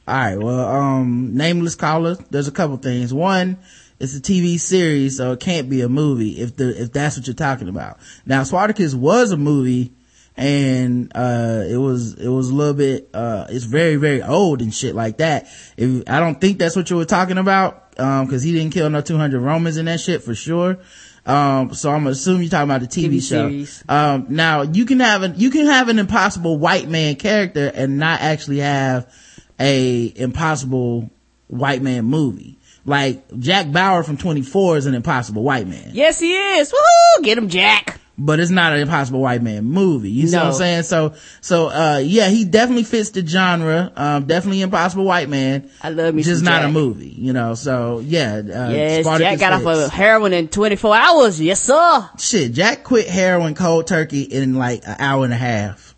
[0.08, 0.36] All right.
[0.36, 2.16] Well, um, nameless caller.
[2.30, 3.12] There's a couple things.
[3.12, 3.58] One,
[3.98, 7.26] it's a TV series, so it can't be a movie if the if that's what
[7.26, 7.98] you're talking about.
[8.24, 9.92] Now, Spartacus was a movie,
[10.36, 14.74] and uh, it was it was a little bit uh, it's very very old and
[14.74, 15.46] shit like that.
[15.76, 18.90] If I don't think that's what you were talking about, um, because he didn't kill
[18.90, 20.78] no 200 Romans in that shit for sure.
[21.24, 23.48] Um, so I'm assuming you're talking about the TV, TV show.
[23.48, 23.84] series.
[23.88, 27.98] Um, now you can have an you can have an impossible white man character and
[27.98, 29.12] not actually have
[29.58, 31.10] a impossible
[31.48, 32.58] white man movie.
[32.86, 36.72] Like Jack Bauer from 24 is an impossible white man, Yes, he is.
[36.72, 37.24] Woohoo!
[37.24, 37.98] Get him, Jack.
[38.16, 40.10] but it's not an impossible white man movie.
[40.10, 40.82] You see what I'm saying?
[40.84, 43.92] So, so, uh, yeah, he definitely fits the genre.
[43.96, 45.68] Um, definitely impossible white man.
[45.82, 47.54] I love me Just not a movie, you know?
[47.54, 49.86] So, yeah, uh, Yes, Spartacus Jack got off fits.
[49.88, 51.40] of heroin in 24 hours.
[51.40, 52.08] Yes, sir.
[52.18, 55.94] Shit, Jack quit heroin cold turkey in like an hour and a half.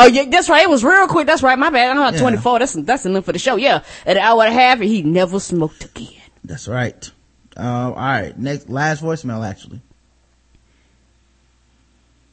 [0.00, 0.62] Oh yeah, that's right.
[0.62, 1.26] It was real quick.
[1.26, 1.58] That's right.
[1.58, 1.90] My bad.
[1.90, 2.20] I'm not Yeah.
[2.20, 2.60] 24.
[2.60, 3.56] That's that's enough for the show.
[3.56, 6.17] Yeah, at an hour and a half, and he never smoked again.
[6.48, 7.10] That's right.
[7.58, 8.36] Um, all right.
[8.38, 9.82] Next, last voicemail, actually.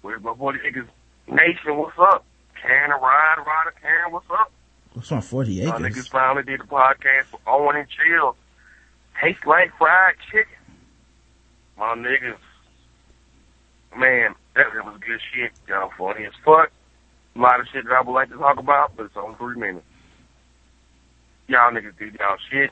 [0.01, 0.87] Where's my boy niggas?
[1.27, 2.23] Nation, what's up?
[2.61, 4.51] Can and Ride, Ride and Karen, what's up?
[4.93, 5.81] What's on 40 My acres?
[5.97, 8.35] niggas finally did the podcast with Owen and Chill.
[9.21, 10.53] Tastes like fried chicken.
[11.77, 12.37] My niggas.
[13.97, 15.51] Man, that, that was good shit.
[15.67, 16.71] Y'all funny as fuck.
[17.35, 19.57] A lot of shit that I would like to talk about, but it's only three
[19.57, 19.85] minutes.
[21.47, 22.71] Y'all niggas did y'all shit.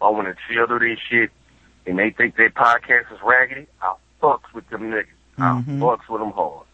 [0.00, 1.30] I want to chill do this shit,
[1.86, 3.66] and they think their podcast is raggedy.
[3.82, 5.06] I fucks with them niggas.
[5.38, 5.78] I Mhm.
[5.80, 6.66] fucks with them hard.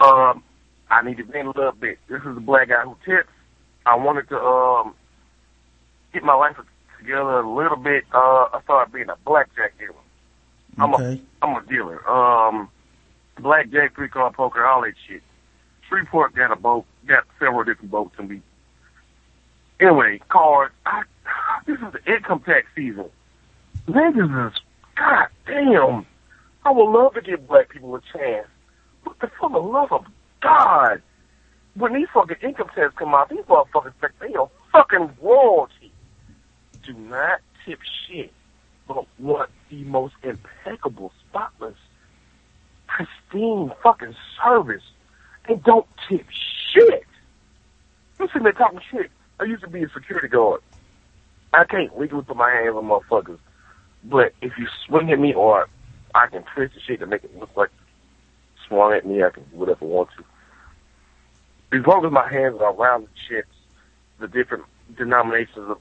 [0.00, 0.42] Um,
[0.90, 1.98] I need to vent a little bit.
[2.08, 3.28] This is the black guy who tips.
[3.86, 4.94] I wanted to um
[6.12, 6.56] get my life
[6.98, 8.04] together a little bit.
[8.12, 9.94] Uh, I started being a blackjack dealer.
[10.78, 11.20] I'm Okay.
[11.42, 12.08] a I'm a dealer.
[12.08, 12.68] Um,
[13.38, 15.22] blackjack, three card poker, all that shit.
[15.88, 18.42] Shreveport got a boat, got several different boats, and we.
[19.80, 20.74] Anyway, cards.
[20.86, 21.02] I,
[21.66, 23.06] this is the income tax season.
[23.86, 24.60] Niggas is
[24.96, 26.06] god damn.
[26.64, 28.46] I would love to give black people a chance,
[29.04, 30.04] but for the love of
[30.40, 31.00] God,
[31.74, 35.92] when these fucking income tax come out, these motherfuckers think they are fucking royalty.
[36.84, 38.32] Do not tip shit,
[38.86, 41.76] but want the most impeccable, spotless,
[42.86, 44.82] pristine fucking service,
[45.48, 46.26] and don't tip
[46.72, 47.06] shit.
[48.18, 49.10] You sitting there talking shit.
[49.40, 50.60] I used to be a security guard.
[51.52, 53.38] I can't legally put my hands on motherfuckers,
[54.04, 55.68] but if you swing at me or
[56.14, 57.70] I can twist the shit to make it look like
[58.66, 61.76] swung at me, I can do whatever I want to.
[61.76, 63.54] As long as my hands are around the chips,
[64.20, 64.64] the different
[64.96, 65.78] denominations of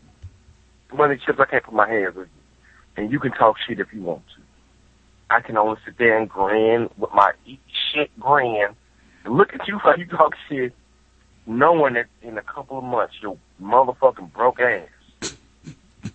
[0.98, 2.30] money chips, I can't put my hands on you.
[2.96, 4.42] And you can talk shit if you want to.
[5.30, 7.32] I can only sit there and grin with my
[7.94, 8.70] shit grin
[9.26, 10.74] and look at you while you talk shit,
[11.46, 14.88] knowing that in a couple of months your motherfucking broke ass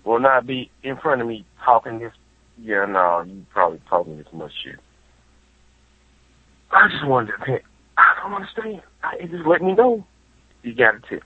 [0.04, 2.12] will not be in front of me talking this.
[2.58, 4.78] Yeah, no, you probably talking this much shit.
[6.70, 7.64] I just wanted to pick.
[7.96, 8.82] I don't understand.
[9.02, 10.06] I, just let me know
[10.62, 11.24] you got a tip.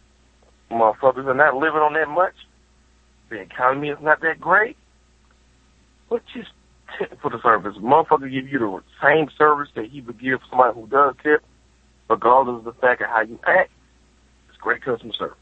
[0.71, 2.35] Motherfuckers are not living on that much.
[3.29, 4.77] The economy is not that great.
[6.09, 6.49] But just
[6.99, 7.77] tip for the service.
[7.77, 11.45] Motherfucker give you the same service that he would give somebody who does tip,
[12.09, 13.71] regardless of the fact of how you act.
[14.49, 15.39] It's great customer service.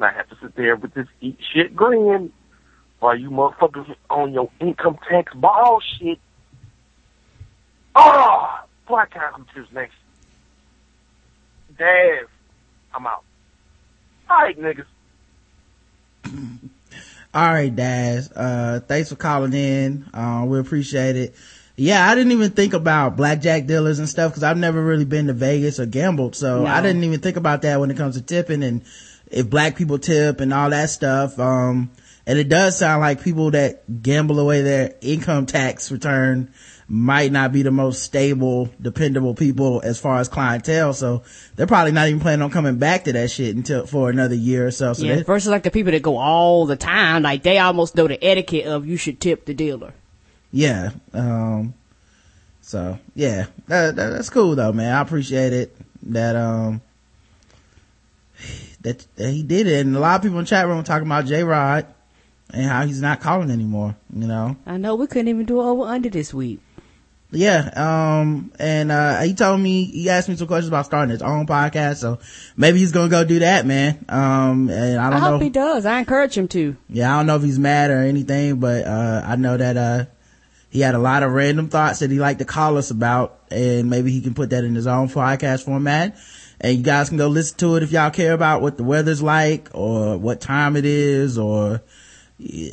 [0.00, 2.32] And I have to sit there with this eat shit grin
[3.00, 6.18] while you motherfuckers on your income tax ball shit.
[7.94, 9.92] Oh, black guy who choose next.
[11.78, 12.28] Dave,
[12.94, 13.24] I'm out.
[14.30, 14.86] All right, niggas.
[17.34, 18.32] All right, Daz.
[18.32, 20.08] Uh, thanks for calling in.
[20.14, 21.34] Uh, we appreciate it.
[21.76, 25.26] Yeah, I didn't even think about blackjack dealers and stuff because I've never really been
[25.26, 26.36] to Vegas or gambled.
[26.36, 26.66] So No.
[26.70, 28.82] I didn't even think about that when it comes to tipping and
[29.30, 31.38] if black people tip and all that stuff.
[31.38, 31.90] Um,
[32.26, 36.52] and it does sound like people that gamble away their income tax return
[36.92, 40.92] might not be the most stable, dependable people as far as clientele.
[40.92, 41.22] So
[41.56, 44.66] they're probably not even planning on coming back to that shit until for another year
[44.66, 44.92] or so.
[44.92, 47.94] So yeah, they- versus like the people that go all the time, like they almost
[47.96, 49.94] know the etiquette of you should tip the dealer.
[50.52, 51.74] yeah um
[52.60, 56.80] so yeah that, that- that's cool though man i appreciate it that um
[58.82, 60.82] that, that he did it and a lot of people in the chat room were
[60.82, 61.86] talking about j-rod
[62.52, 65.82] and how he's not calling anymore you know I know we couldn't even do over
[65.84, 66.60] under this week.
[67.30, 71.22] yeah um and uh he told me he asked me some questions about starting his
[71.22, 72.18] own podcast so
[72.56, 75.50] maybe he's gonna go do that man um and i I, don't know hope he
[75.50, 75.86] does.
[75.86, 76.76] I encourage him to.
[76.88, 80.04] yeah, I don't know if he's mad or anything, but, uh, I know that, uh,
[80.70, 83.90] he had a lot of random thoughts that he liked to call us about, and
[83.90, 86.16] maybe he can put that in his own podcast format.
[86.60, 89.22] And you guys can go listen to it if y'all care about what the weather's
[89.22, 91.82] like, or what time it is, or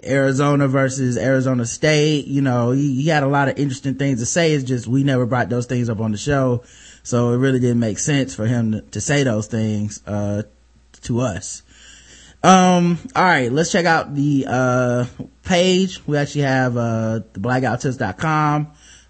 [0.05, 2.27] Arizona versus Arizona State.
[2.27, 4.53] You know, he, he had a lot of interesting things to say.
[4.53, 6.63] It's just we never brought those things up on the show.
[7.03, 10.43] So it really didn't make sense for him to, to say those things, uh,
[11.03, 11.63] to us.
[12.43, 15.05] Um, all right, let's check out the, uh,
[15.43, 16.05] page.
[16.05, 17.39] We actually have, uh, the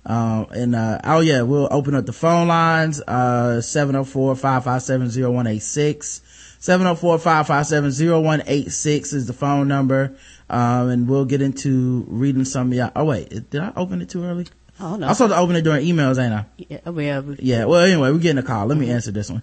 [0.08, 0.10] blackguywhotips.com.
[0.10, 6.22] Um, and, uh, oh yeah, we'll open up the phone lines, uh, 704-557-0186.
[6.60, 10.16] 704-557-0186 is the phone number.
[10.50, 12.92] Um, and we'll get into reading some of y'all.
[12.96, 14.48] Oh wait, did I open it too early?
[14.80, 15.08] Oh no.
[15.08, 16.46] I'm supposed to open it during emails, ain't I?
[16.58, 18.66] yeah, well, we- Yeah, well anyway, we're getting a call.
[18.68, 19.42] Let me answer this one.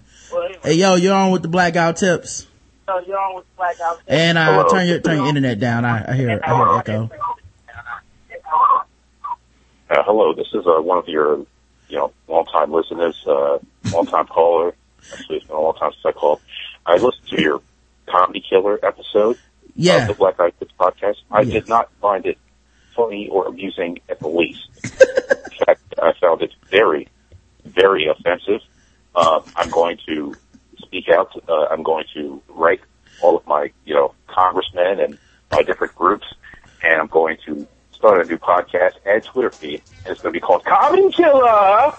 [0.63, 2.47] Hey yo, you're on with the black guy who tips.
[2.87, 3.99] you're on with Blackout.
[4.07, 4.69] And uh, Hello.
[4.69, 5.85] turn your turn your internet down.
[5.85, 7.09] I, I hear I hear echo.
[9.95, 11.37] Uh, hello, this is uh, one of your,
[11.87, 13.57] you know, long-time listeners, uh,
[13.93, 14.75] long-time caller.
[15.13, 16.41] Actually, it's been a long time since I called.
[16.85, 17.61] I listened to your
[18.05, 19.37] Comedy Killer episode
[20.01, 21.15] of the Black Eyed Kids podcast.
[21.31, 21.53] I Yes.
[21.53, 22.37] did not find it
[22.93, 24.67] funny or amusing at the least.
[24.83, 27.07] In fact, I found it very,
[27.63, 28.59] very offensive.
[29.15, 30.35] Uh, I'm going to
[30.79, 31.31] speak out.
[31.47, 32.81] Uh, I'm going to write
[33.23, 35.17] all of my, you know, congressmen and
[35.53, 36.27] my different groups,
[36.83, 37.65] and I'm going to
[38.05, 39.81] start a new podcast and Twitter feed.
[40.03, 41.41] And it's going to be called Common Killer.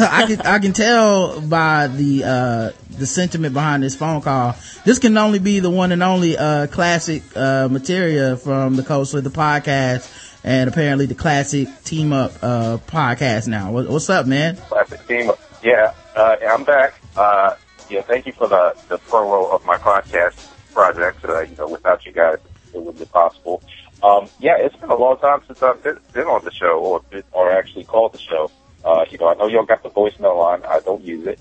[0.00, 4.56] I can I can tell by the uh the sentiment behind this phone call.
[4.84, 9.14] This can only be the one and only uh classic uh material from the Coast
[9.14, 10.10] of the podcast
[10.44, 13.70] and apparently the classic team up uh podcast now.
[13.70, 14.56] What, what's up, man?
[14.56, 15.30] Classic team.
[15.30, 15.38] Up.
[15.62, 16.94] Yeah, uh, I'm back.
[17.16, 17.54] Uh,
[17.88, 21.24] yeah, thank you for the, the promo of my podcast project.
[21.24, 22.38] Uh, you know, without you guys,
[22.74, 23.62] it wouldn't be possible.
[24.02, 27.02] Um, yeah, it's been a long time since I've been, been on the show or,
[27.32, 28.50] or actually called the show.
[28.84, 30.64] Uh, you know, I know y'all got the voicemail on.
[30.64, 31.38] I don't use it.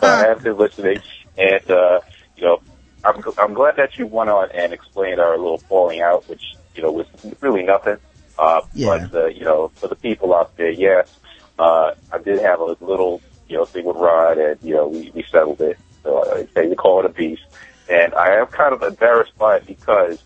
[0.00, 1.00] but I have been listening
[1.36, 2.00] and, uh,
[2.36, 2.60] you know,
[3.04, 6.42] I'm, I'm glad that you went on and explained our little falling out, which,
[6.76, 7.06] you know, was
[7.40, 7.96] really nothing.
[8.38, 9.08] Uh, Yeah.
[9.10, 11.06] but, uh, you know, for the people out there, yes,
[11.58, 15.10] uh, I did have a little, you know, thing with Rod and, you know, we,
[15.12, 15.76] we settled it.
[16.04, 17.42] So I say we call it a beast.
[17.88, 20.18] And I am kind of embarrassed by it because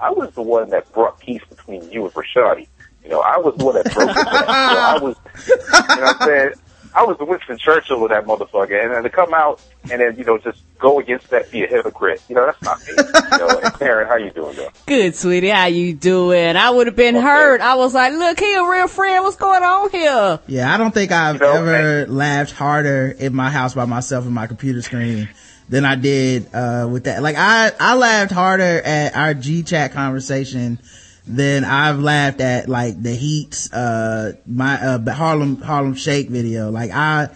[0.00, 2.68] I was the one that brought peace between you and Rashadi.
[3.02, 4.16] You know, I was the one that broke it.
[4.16, 6.50] you know, I was, you know what I'm saying?
[6.96, 8.80] I was the Winston Churchill of that motherfucker.
[8.80, 11.66] And then to come out and then, you know, just go against that, be a
[11.66, 12.22] hypocrite.
[12.28, 12.94] You know, that's not me.
[12.96, 14.68] You know, and Karen, how you doing though?
[14.86, 15.48] Good, sweetie.
[15.48, 16.56] How you doing?
[16.56, 17.60] I would have been hurt.
[17.60, 19.24] I was like, look, he a real friend.
[19.24, 20.38] What's going on here?
[20.46, 24.24] Yeah, I don't think I've You know, ever laughed harder in my house by myself
[24.24, 25.28] in my computer screen
[25.68, 27.22] than I did uh with that.
[27.22, 30.78] Like I I laughed harder at our G chat conversation
[31.26, 36.70] than I've laughed at like the Heat's uh my uh Harlem Harlem Shake video.
[36.70, 37.28] Like I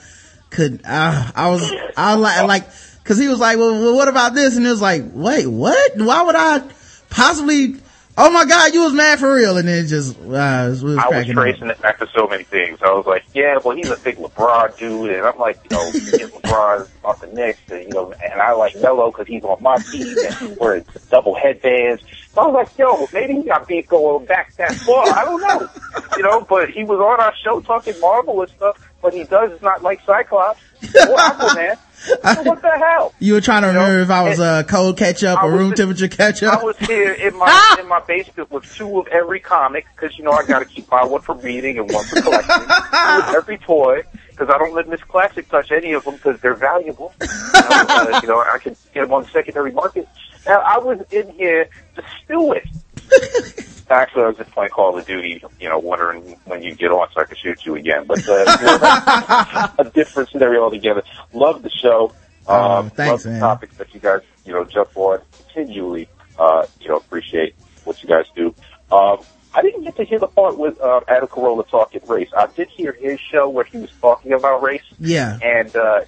[0.51, 2.65] could uh, I was I like like
[3.05, 5.97] cuz he was like, well, well, what about this?" And it was like, "Wait, what?
[5.97, 6.63] Why would I
[7.11, 7.77] possibly
[8.21, 10.83] Oh my god, you was mad for real, and then it just uh, it was,
[10.83, 11.45] it was I was cracking up.
[11.45, 12.81] tracing it back to so many things.
[12.83, 15.89] I was like, yeah, well, he's a big LeBron dude, and I'm like, you know,
[15.95, 19.45] you get LeBron off the Knicks, and you know, and I like Melo because he's
[19.45, 22.03] on my team, and wearing double headbands.
[22.35, 25.07] So I was like, yo, maybe he got beef going back that far.
[25.11, 25.69] I don't know,
[26.17, 26.41] you know.
[26.41, 30.01] But he was on our show talking Marvel and stuff, but he does not like
[30.05, 31.79] Cyclops or Aquaman.
[32.05, 33.13] So what the hell?
[33.19, 35.53] You were trying to know, remember if I was a uh, cold ketchup I or
[35.53, 36.53] room temperature ketchup.
[36.55, 40.25] I was here in my in my basement with two of every comic because you
[40.25, 42.63] know I got to keep my one for reading and one for collecting.
[42.63, 46.55] of every toy because I don't let Miss Classic touch any of them because they're
[46.55, 47.13] valuable.
[47.21, 50.09] You know, uh, you know, I can get them on the secondary market.
[50.47, 53.65] Now I was in here to stew it.
[53.91, 57.09] Actually, I was just playing Call of Duty, you know, wondering when you get on
[57.15, 58.05] so I can shoot you again.
[58.07, 61.03] But uh, a different scenario altogether.
[61.33, 62.13] Love the show.
[62.47, 63.41] Oh, Um, thanks, love the man.
[63.41, 65.21] topics that you guys, you know, jump on
[65.53, 66.09] continually.
[66.39, 68.55] Uh, you know, appreciate what you guys do.
[68.93, 69.19] Um,
[69.55, 72.29] I didn't get to hear the part with um, Adam Carolla talking race.
[72.37, 75.39] I did hear his show where he was talking about race, yeah.
[75.43, 76.01] and uh,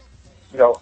[0.52, 0.80] you know,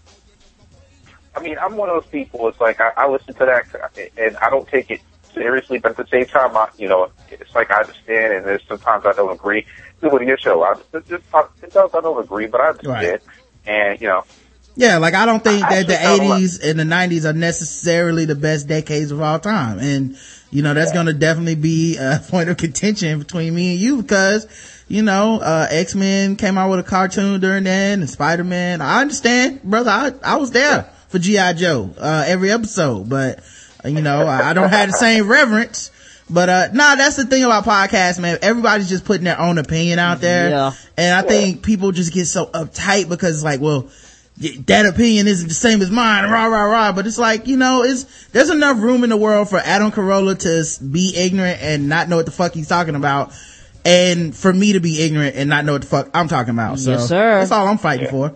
[1.35, 2.49] I mean, I'm one of those people.
[2.49, 5.01] It's like I, I listen to that, and I don't take it
[5.39, 8.63] seriously, but at the same time, I, you know, it's like I understand, and there's
[8.69, 9.65] sometimes I don't agree.
[10.01, 10.75] With your show, I,
[11.09, 13.21] just, sometimes I don't agree, but I understand,
[13.67, 14.25] and you know,
[14.77, 17.33] Yeah, like I don't think I that the don't like- 80s and the 90s are
[17.33, 19.79] necessarily the best decades of all time.
[19.81, 20.17] And,
[20.51, 24.47] you know, that's gonna definitely be a point of contention between me and you because,
[24.87, 28.81] you know, uh, X-Men came out with a cartoon during then and Spider-Man.
[28.81, 29.91] I understand, brother.
[29.91, 31.55] I, I was there for G.I.
[31.55, 33.41] Joe, uh, every episode, but,
[33.85, 35.91] you know, I, I don't have the same reverence.
[36.31, 38.39] But, uh, nah, that's the thing about podcasts, man.
[38.43, 40.51] Everybody's just putting their own opinion out there.
[40.51, 40.73] Yeah.
[40.99, 43.89] And I think people just get so uptight because it's like, well,
[44.67, 46.93] that opinion isn't the same as mine, rah, rah, rah.
[46.93, 50.39] But it's like, you know, it's, there's enough room in the world for Adam Carolla
[50.41, 53.33] to be ignorant and not know what the fuck he's talking about.
[53.87, 56.79] And for me to be ignorant and not know what the fuck I'm talking about.
[56.79, 57.39] So Yes, sir.
[57.39, 58.35] that's all I'm fighting for.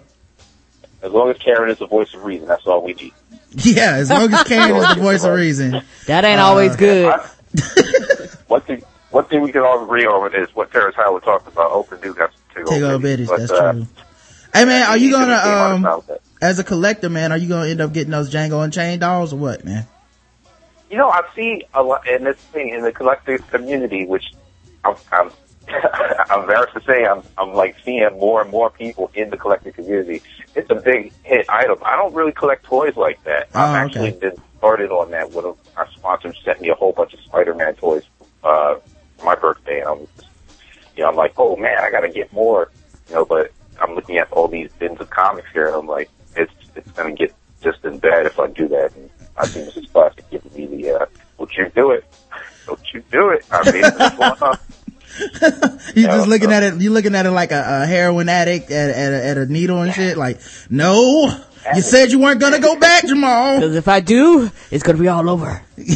[1.02, 3.12] as long as Karen is the voice of reason, that's all we need.
[3.64, 5.82] Yeah, as long as Karen is the voice of reason.
[6.06, 7.06] That ain't always good.
[7.06, 7.28] I-
[8.46, 11.70] one thing, one thing we can all agree on is what Terrence Howard talked about.
[11.70, 13.86] Open do got to take, Take over over That's uh, true.
[14.54, 16.02] Hey man, are you gonna, um,
[16.40, 19.36] as a collector, man, are you gonna end up getting those Django Unchained dolls or
[19.36, 19.86] what, man?
[20.90, 24.34] You know, I see a lot in this thing in the collective community, which
[24.84, 25.30] I'm, I'm,
[25.68, 29.75] I'm embarrassed to say, I'm, I'm like seeing more and more people in the collective
[29.75, 30.22] community.
[30.55, 31.79] It's a big hit item.
[31.85, 33.48] I don't really collect toys like that.
[33.55, 34.31] Oh, I've actually okay.
[34.31, 37.75] been started on that with a, our sponsor sent me a whole bunch of Spider-Man
[37.75, 38.05] toys,
[38.44, 38.77] uh,
[39.18, 39.98] for my birthday, and I'm,
[40.96, 42.70] you know, I'm like, oh man, I gotta get more,
[43.09, 46.11] you know, but I'm looking at all these bins of comics here, and I'm like,
[46.36, 48.95] it's, it's gonna get just as bad if I do that.
[48.95, 49.91] And I think Mrs.
[49.93, 51.07] Classic giving me the, uh,
[51.39, 52.05] don't you do it.
[52.66, 53.45] Don't you do it.
[53.51, 54.59] I mean, what's going on?
[55.94, 58.90] You just looking at it, you looking at it like a, a heroin addict at,
[58.90, 60.16] at, a, at a needle and shit.
[60.16, 60.40] Like,
[60.70, 61.28] no,
[61.74, 63.56] you said you weren't gonna go back, Jamal.
[63.60, 65.62] Because if I do, it's gonna be all over.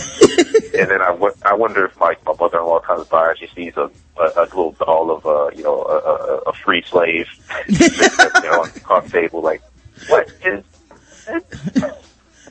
[0.77, 3.91] And then I, I wonder if like my mother-in-law comes by and she sees a,
[4.21, 7.27] a, a little doll of uh, you know a, a, a free slave
[7.67, 9.41] you know, on the coffee table.
[9.41, 9.63] Like,
[10.09, 10.63] what is?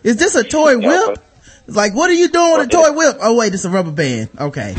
[0.04, 1.06] Is this a toy Yeah, whip?
[1.18, 1.24] but-
[1.68, 3.18] It's like, what are you doing with a toy whip?
[3.22, 4.30] Oh wait, it's a rubber band.
[4.40, 4.76] Okay.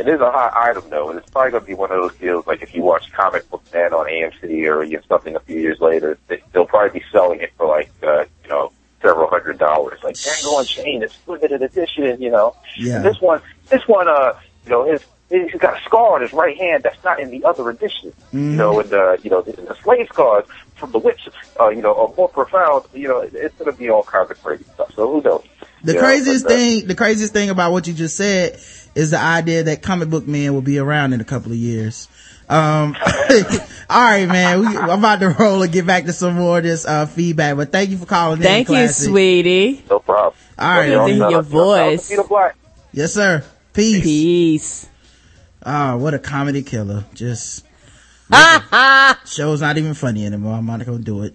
[0.00, 2.16] It is a hot item though, and it's probably going to be one of those
[2.16, 5.40] deals like if you watch Comic Book Man on AMC or you know, something a
[5.40, 8.72] few years later, they, they'll probably be selling it for like uh, you know
[9.02, 9.98] several hundred dollars.
[10.02, 12.56] Like Django Unchained, it's limited edition, you know.
[12.78, 12.96] Yeah.
[12.96, 16.32] And this one, this one, uh, you know, his he's got a scar on his
[16.32, 18.14] right hand that's not in the other edition.
[18.32, 20.46] You know, and uh, you know the, the slave scars
[20.76, 21.28] from the whips,
[21.60, 22.86] uh, you know, are more profound.
[22.94, 24.94] You know, it's going to be all kinds of crazy stuff.
[24.94, 25.44] So who knows?
[25.82, 28.60] The You know, craziest thing, the craziest thing about what you just said
[28.94, 32.08] is the idea that comic book men will be around in a couple of years.
[32.48, 32.96] Um,
[33.88, 34.60] all right, man.
[34.60, 37.56] We, I'm about to roll and get back to some more of this, uh, feedback,
[37.56, 38.74] but thank you for calling Thank in.
[38.74, 39.08] you, Classic.
[39.08, 39.84] sweetie.
[39.88, 40.34] No problem.
[40.58, 40.88] All right.
[40.88, 42.12] Good to hear your voice.
[42.92, 43.44] Yes, sir.
[43.72, 44.02] Peace.
[44.02, 44.88] Peace.
[45.64, 47.04] Oh, what a comedy killer.
[47.14, 47.64] Just,
[48.32, 50.54] Ah, show's not even funny anymore.
[50.56, 51.34] I'm not gonna do it.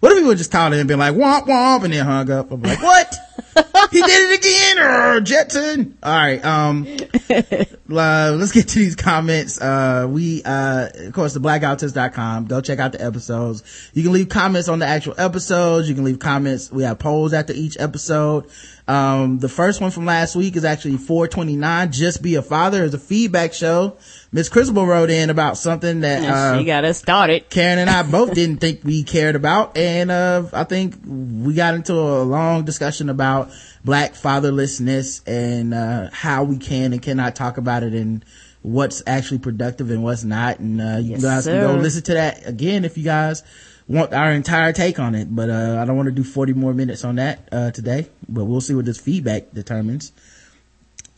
[0.00, 2.30] What if he would just call in and be like, womp womp, and then hung
[2.30, 2.50] up?
[2.50, 3.14] I'm like, what?
[3.90, 5.98] he did it again, or Jetson.
[6.02, 6.86] All right, um,
[7.30, 9.60] uh, let's get to these comments.
[9.60, 12.46] Uh, we, uh, of course, the blackguywhotips.com.
[12.46, 13.90] Go check out the episodes.
[13.92, 15.88] You can leave comments on the actual episodes.
[15.88, 16.72] You can leave comments.
[16.72, 18.46] We have polls after each episode.
[18.88, 21.92] Um, the first one from last week is actually 429.
[21.92, 23.98] Just be a father is a feedback show.
[24.32, 27.50] Miss Criswell wrote in about something that, uh, she got us started.
[27.50, 29.76] Karen and I both didn't think we cared about.
[29.76, 33.50] And, uh, I think we got into a long discussion about
[33.84, 38.24] black fatherlessness and, uh, how we can and cannot talk about it and
[38.62, 40.60] what's actually productive and what's not.
[40.60, 43.42] And, uh, you Yes, guys can go listen to that again if you guys
[43.88, 45.34] want our entire take on it.
[45.34, 48.44] But, uh, I don't want to do 40 more minutes on that, uh, today, but
[48.44, 50.12] we'll see what this feedback determines.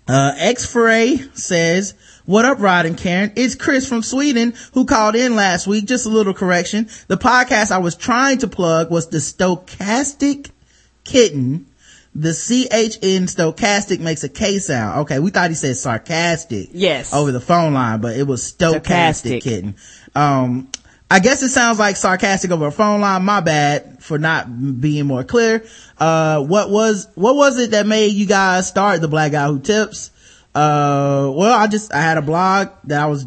[0.08, 1.94] Uh, X Foray says,
[2.24, 3.32] what up, Rod and Karen?
[3.36, 5.86] It's Chris from Sweden who called in last week.
[5.86, 6.88] Just a little correction.
[7.08, 10.50] The podcast I was trying to plug was the Stochastic
[11.04, 11.66] Kitten.
[12.14, 15.00] The CHN stochastic makes a K sound.
[15.00, 16.68] Okay, we thought he said sarcastic.
[16.72, 17.14] Yes.
[17.14, 19.42] Over the phone line, but it was stochastic, Stochastic.
[19.42, 19.76] kitten.
[20.14, 20.68] Um,
[21.10, 23.24] I guess it sounds like sarcastic over a phone line.
[23.24, 24.46] My bad for not
[24.80, 25.64] being more clear.
[25.98, 29.58] Uh, what was, what was it that made you guys start the Black Guy Who
[29.60, 30.10] Tips?
[30.54, 33.26] Uh, well, I just, I had a blog that I was,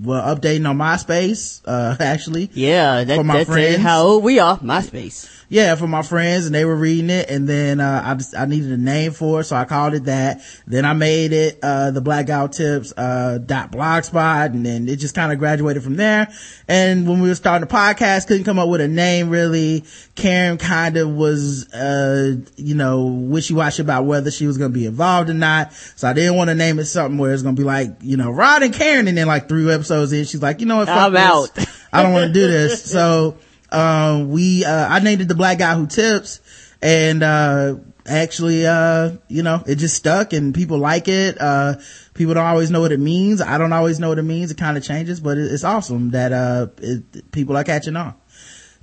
[0.00, 2.50] well, updating on MySpace, uh, actually.
[2.54, 3.78] Yeah, that, For my that's friends.
[3.82, 4.58] how old we are.
[4.58, 5.28] MySpace.
[5.54, 8.44] Yeah, for my friends and they were reading it and then, uh, I just, I
[8.44, 9.44] needed a name for it.
[9.44, 10.40] So I called it that.
[10.66, 14.88] Then I made it, uh, the black guy who tips, uh, dot blogspot and then
[14.88, 16.28] it just kind of graduated from there.
[16.66, 19.84] And when we were starting the podcast, couldn't come up with a name really.
[20.16, 24.86] Karen kind of was, uh, you know, wishy-washy about whether she was going to be
[24.86, 25.72] involved or not.
[25.72, 28.16] So I didn't want to name it something where it's going to be like, you
[28.16, 29.06] know, Rod and Karen.
[29.06, 30.88] And then like three episodes in, she's like, you know what?
[30.88, 31.22] I'm this.
[31.22, 31.50] out.
[31.92, 32.90] I don't want to do this.
[32.90, 33.38] So,
[33.70, 36.40] um, we, uh, I named it the black guy who tips
[36.82, 41.40] and, uh, actually, uh, you know, it just stuck and people like it.
[41.40, 41.76] Uh,
[42.14, 43.40] people don't always know what it means.
[43.40, 44.50] I don't always know what it means.
[44.50, 48.14] It kind of changes, but it, it's awesome that, uh, it, people are catching on.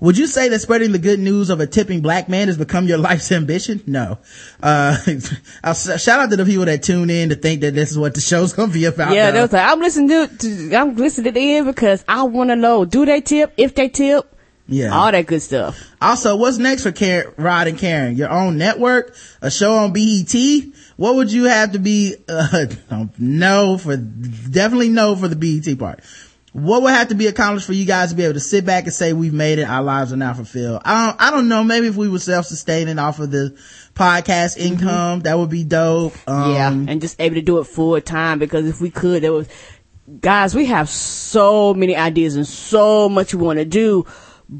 [0.02, 2.88] Would you say that spreading the good news of a tipping black man has become
[2.88, 3.84] your life's ambition?
[3.86, 4.18] No.
[4.62, 4.98] Uh,
[5.74, 8.22] shout out to the people that tune in to think that this is what the
[8.22, 9.14] show's gonna be about.
[9.14, 9.34] Yeah, though.
[9.34, 12.84] that was like, I'm listening to, to I'm listening in because I want to know,
[12.84, 13.54] do they tip?
[13.58, 14.28] If they tip?
[14.72, 14.96] Yeah.
[14.96, 15.78] All that good stuff.
[16.02, 18.16] Also, what's next for Karen, Rod and Karen?
[18.16, 19.16] Your own network?
[19.42, 20.34] A show on BET?
[20.96, 22.68] What would you have to be, uh,
[23.20, 26.00] no for, definitely no for the BET part.
[26.54, 28.86] What would have to be accomplished for you guys to be able to sit back
[28.86, 30.82] and say we've made it, our lives are now fulfilled?
[30.86, 33.58] I don't, I don't know, maybe if we were self-sustaining off of the
[33.94, 36.14] podcast income, that would be dope.
[36.28, 36.72] Um, yeah.
[36.72, 39.48] And just able to do it full time because if we could, there was,
[40.20, 44.06] guys, we have so many ideas and so much we want to do.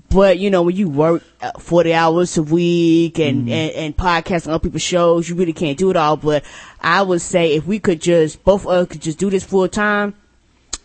[0.10, 4.48] But you know, when you work uh, 40 hours a week and, and, and podcast
[4.48, 6.16] on other people's shows, you really can't do it all.
[6.16, 6.46] But
[6.80, 9.68] I would say if we could just, both of us could just do this full
[9.68, 10.14] time,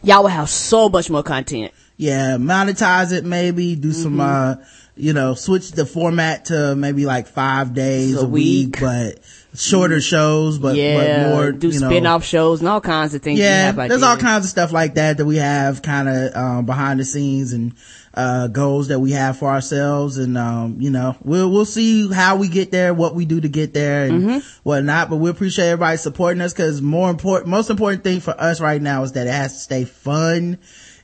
[0.02, 1.72] y'all would have so much more content.
[1.96, 4.61] yeah, monetize it maybe, do some, Mm-hmm.
[4.61, 4.64] uh,
[4.98, 8.80] you know, switch the format to maybe like five days A a, week, week.
[8.80, 9.18] but
[9.54, 11.22] shorter shows, but, yeah.
[11.24, 13.38] but more, do you know, spin off shows and all kinds of things.
[13.38, 16.64] yeah, have there's all kinds of stuff like that that we have kind of, um,
[16.66, 17.74] behind the scenes and,
[18.16, 20.16] uh, goals that we have for ourselves.
[20.16, 23.48] And, um, you know, we'll, we'll see how we get there, what we do to
[23.48, 24.38] get there and Mm-hmm.
[24.62, 25.10] whatnot.
[25.10, 28.80] But we appreciate everybody supporting us because more important, most important thing for us right
[28.80, 30.58] now is that it has to stay fun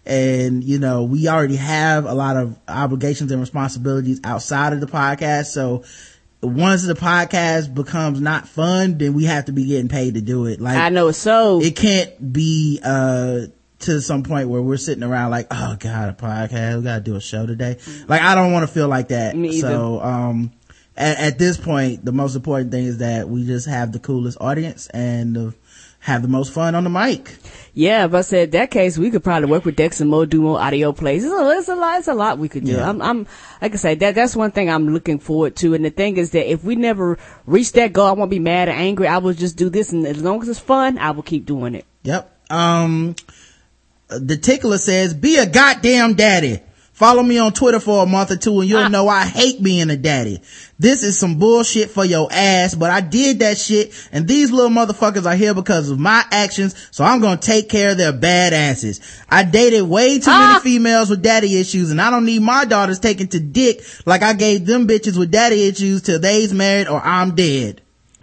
[0.05, 4.87] And, you know, we already have a lot of obligations and responsibilities outside of the
[4.89, 5.47] podcast.
[5.53, 5.85] So
[6.43, 10.47] once the podcast becomes not fun, then we have to be getting paid to do
[10.47, 10.61] it.
[10.61, 11.61] Like I know so.
[11.63, 13.43] it can't be uh
[13.83, 17.17] to some point where we're sitting around like oh god a podcast we gotta do
[17.17, 17.79] a show today
[18.09, 20.53] like i don't want to feel like that Me so um
[20.97, 24.39] at, at this point the most important thing is that we just have the coolest
[24.41, 25.51] audience and uh,
[26.01, 27.37] have the most fun on the mic
[27.75, 30.43] Yeah, but I said that case, we could probably work with Dex and Mo, do
[30.43, 31.25] more audio plays.
[31.25, 32.73] It's a, it's a lot, it's a lot we could do.
[32.73, 32.89] Yeah.
[32.89, 33.27] I'm, I'm,
[33.63, 35.73] like I said, that, that's one thing I'm looking forward to.
[35.73, 38.69] And the thing is that if we never reach that goal, I won't be mad
[38.69, 39.07] or angry.
[39.07, 39.91] I will just do this.
[39.93, 41.87] And as long as it's fun, I will keep doing it.
[42.03, 42.31] Yep.
[42.51, 43.15] Um,
[44.19, 46.61] the tickler says, be a goddamn daddy.
[46.93, 48.89] Follow me on Twitter for a month or two and you'll ah.
[48.89, 50.41] know I hate being a daddy.
[50.79, 54.71] This is some bullshit for your ass, but I did that shit and these little
[54.71, 58.53] motherfuckers are here because of my actions, so I'm gonna take care of their bad
[58.53, 59.01] asses.
[59.29, 60.61] I dated way too ah.
[60.63, 64.23] many females with daddy issues and I don't need my daughters taken to dick like
[64.23, 67.81] I gave them bitches with daddy issues till they's married or I'm dead.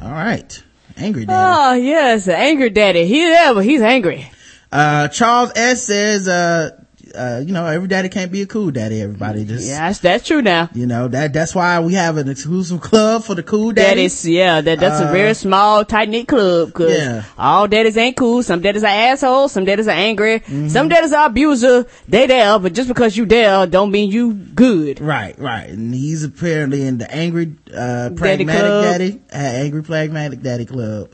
[0.00, 0.62] Alright.
[0.96, 1.58] Angry daddy.
[1.58, 3.06] Oh, yes, angry daddy.
[3.06, 4.30] He there, but he's angry.
[4.72, 6.70] Uh, Charles S says, uh,
[7.16, 9.00] uh, you know, every daddy can't be a cool daddy.
[9.00, 10.68] Everybody just, Yeah, that's, that's true now.
[10.74, 14.24] you know, that, that's why we have an exclusive club for the cool That daddies.
[14.24, 16.72] is, yeah, that, that's a Uh, very small, tight knit club.
[16.72, 17.22] Cause Yeah.
[17.38, 18.42] all daddies ain't cool.
[18.42, 19.52] Some daddies are assholes.
[19.52, 20.40] Some daddies are angry.
[20.40, 20.68] Mm-hmm.
[20.68, 21.86] Some daddies are abuser.
[22.08, 25.00] They there, but just because you there don't mean you good.
[25.00, 25.68] Right, right.
[25.68, 28.84] And he's apparently in the angry, uh, pragmatic club.
[28.84, 31.10] daddy, uh, angry pragmatic daddy club.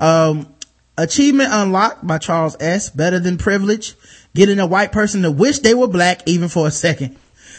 [0.00, 0.48] Um,
[0.96, 2.90] achievement unlocked by Charles S.
[2.90, 3.94] Better than privilege.
[4.38, 7.16] Getting a white person to wish they were black even for a second.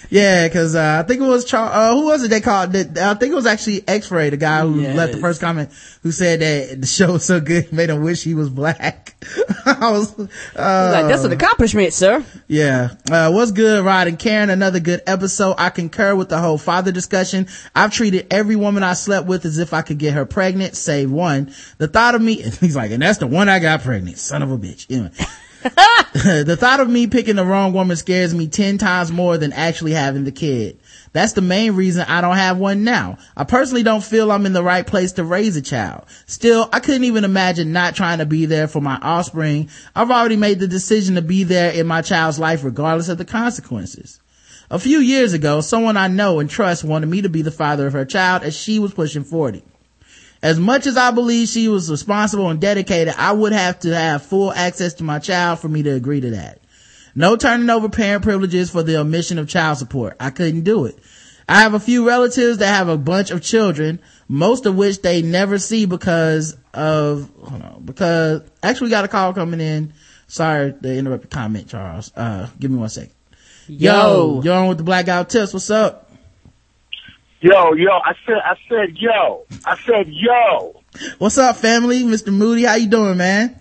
[0.10, 3.14] Yeah, cause, uh, I think it was Charles, uh, who was it they called, I
[3.16, 4.96] think it was actually X-Ray, the guy who Yes.
[4.96, 5.70] left the first comment,
[6.04, 9.14] who said that the show was so good, made him wish he was black.
[9.66, 10.24] I was, uh,
[10.94, 12.24] Like, that's an accomplishment, sir.
[12.48, 12.92] yeah.
[13.12, 14.50] Uh, what's good, Rod and Karen?
[14.50, 15.56] Another good episode.
[15.58, 17.48] I concur with the whole father discussion.
[17.76, 21.12] I've treated every woman I slept with as if I could get her pregnant, save
[21.12, 21.54] one.
[21.78, 24.18] The thought of me, he's like, and that's the one I got pregnant.
[24.18, 24.88] Son of a bitch.
[24.90, 25.12] Anyway.
[26.14, 29.92] the thought of me picking the wrong woman scares me 10 times more than actually
[29.92, 30.80] having the kid.
[31.12, 33.18] That's the main reason I don't have one now.
[33.36, 36.06] I personally don't feel I'm in the right place to raise a child.
[36.28, 39.70] Still, I couldn't even imagine not trying to be there for my offspring.
[39.94, 43.26] I've already made the decision to be there in my child's life regardless of the
[43.26, 44.22] consequences.
[44.72, 47.88] A few years ago, someone I know and trust wanted me to be the father
[47.88, 49.64] of her child as she was pushing 40.
[50.42, 54.24] As much as I believe she was responsible and dedicated, I would have to have
[54.24, 56.62] full access to my child for me to agree to that.
[57.14, 60.16] No turning over parent privileges for the omission of child support.
[60.20, 60.98] I couldn't do it.
[61.50, 65.22] I have a few relatives that have a bunch of children, most of which they
[65.22, 69.94] never see because of, hold on, because, actually we got a call coming in.
[70.28, 72.12] Sorry to interrupt the comment, Charles.
[72.16, 73.14] Uh, give me one second.
[73.68, 75.54] Yo, you're on with the black guy who tips.
[75.54, 76.09] What's up?
[77.42, 80.82] Yo, yo, I said, I said, yo, I said, yo.
[81.20, 82.04] What's up, family?
[82.04, 82.34] Mr.
[82.34, 83.58] Moody, how you doing, man?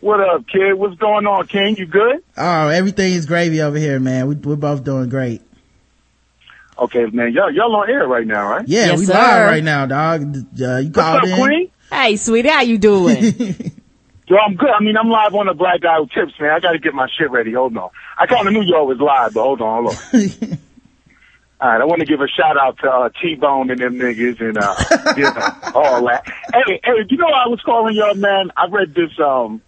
[0.00, 0.74] What up, kid?
[0.74, 1.76] What's going on, King?
[1.76, 2.22] You good?
[2.36, 4.26] Oh, everything is gravy over here, man.
[4.26, 5.40] We, we're both doing great.
[6.78, 7.32] Okay, man.
[7.32, 8.68] Y'all, y'all on air right now, right?
[8.68, 9.14] Yeah, Yes, we sir.
[9.14, 10.20] live right now, dog.
[10.22, 11.34] Uh, you What's called up, in.
[11.36, 11.70] Queen?
[11.90, 13.22] Hey, sweetie, how you doing?
[14.28, 14.68] Yo, I'm good.
[14.68, 16.50] I mean, I'm live on the Black Guy Who Tips, man.
[16.50, 17.52] I got to get my shit ready.
[17.54, 17.88] Hold on.
[18.18, 20.58] I kind of knew y'all was live, but hold on, hold on.
[21.58, 24.42] All right, I want to give a shout out to uh, T-Bone and them niggas
[24.42, 24.76] and uh,
[25.16, 26.26] you know, all that.
[26.52, 28.50] Hey, hey, you know I was calling y'all, man?
[28.56, 29.18] I read this.
[29.18, 29.62] Um,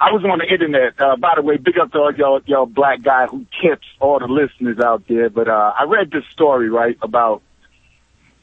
[0.00, 1.00] I was on the internet.
[1.00, 4.20] Uh, by the way, big up to all y'all, y'all black guy who tips all
[4.20, 5.28] the listeners out there.
[5.30, 7.42] But uh, I read this story right about.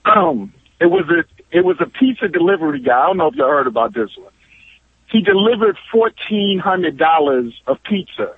[0.04, 3.00] Um, it was a it was a pizza delivery guy.
[3.00, 4.32] I don't know if y'all heard about this one.
[5.10, 8.36] He delivered fourteen hundred dollars of pizza,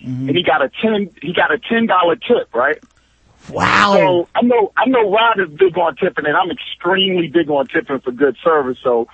[0.00, 2.78] and he got a ten he got a ten dollar tip, right?
[3.52, 3.94] Wow.
[3.94, 7.66] So I know I know Rod is big on tipping, and I'm extremely big on
[7.68, 8.78] tipping for good service.
[8.82, 9.08] So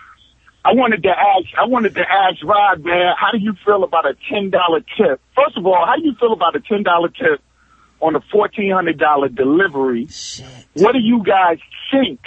[0.64, 4.04] I wanted to ask I wanted to ask Rod, man, how do you feel about
[4.06, 5.20] a ten dollar tip?
[5.34, 7.40] First of all, how do you feel about a ten dollar tip
[8.00, 10.08] on a fourteen hundred dollar delivery?
[10.74, 11.58] What do you guys
[11.90, 12.20] think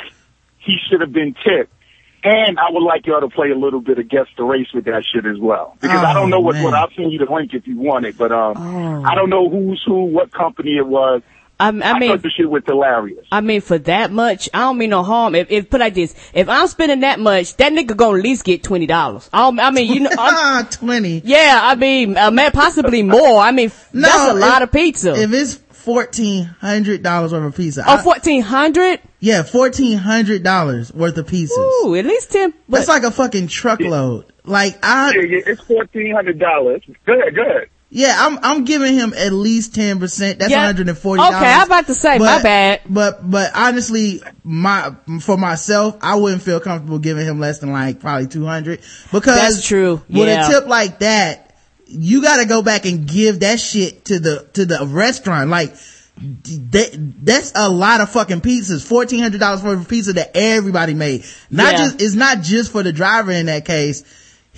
[0.59, 1.73] he should have been tipped?
[2.21, 4.83] And I would like y'all to play a little bit of guess the race with
[4.85, 5.77] that shit as well.
[5.79, 6.63] Because I Oh, don't know what, man.
[6.63, 9.03] what I'll send you the link if you want it, but um Oh.
[9.05, 11.21] I don't know who's who, what company it was.
[11.59, 13.25] I, I I mean, thought the shit was hilarious.
[13.31, 15.35] I mean, for that much, I don't mean no harm.
[15.35, 18.45] If, if put like this, if I'm spending that much, that nigga gonna at least
[18.45, 19.29] get twenty dollars.
[19.33, 21.21] I, I mean, you know, I'm- Ah, 20.
[21.25, 23.39] yeah, I mean, uh, man, possibly more.
[23.39, 25.13] I mean, No, that's a lot of pizza.
[25.21, 27.83] If it's $1,400 worth of pizza.
[27.87, 28.99] oh, I- fourteen hundred.
[29.19, 31.57] yeah, $1,400 worth of pizzas.
[31.85, 32.53] Ooh, at least ten.
[32.67, 34.25] That's like a fucking truckload.
[34.43, 36.81] Like I, Yeah, yeah, it's fourteen hundred dollars.
[37.05, 37.69] Go ahead, go ahead.
[37.89, 40.37] Yeah, I'm, I'm giving him at least 10%.
[40.39, 40.71] That's Yeah.
[40.71, 41.15] $140.
[41.15, 42.81] Okay, I'm about to say, my bad.
[42.87, 47.99] But, but honestly, my, for myself, I wouldn't feel comfortable giving him less than like
[47.99, 48.79] probably 200
[49.11, 50.01] because That's true.
[50.07, 50.47] with Yeah.
[50.47, 54.65] a tip like that, you gotta go back and give that shit to the, to
[54.65, 55.49] the restaurant.
[55.49, 55.73] Like,
[56.21, 58.85] that, that's a lot of fucking pizzas.
[58.85, 61.23] Fourteen hundred dollars for a pizza that everybody made.
[61.49, 61.77] Not Yeah.
[61.85, 64.03] just it's not just for the driver in that case.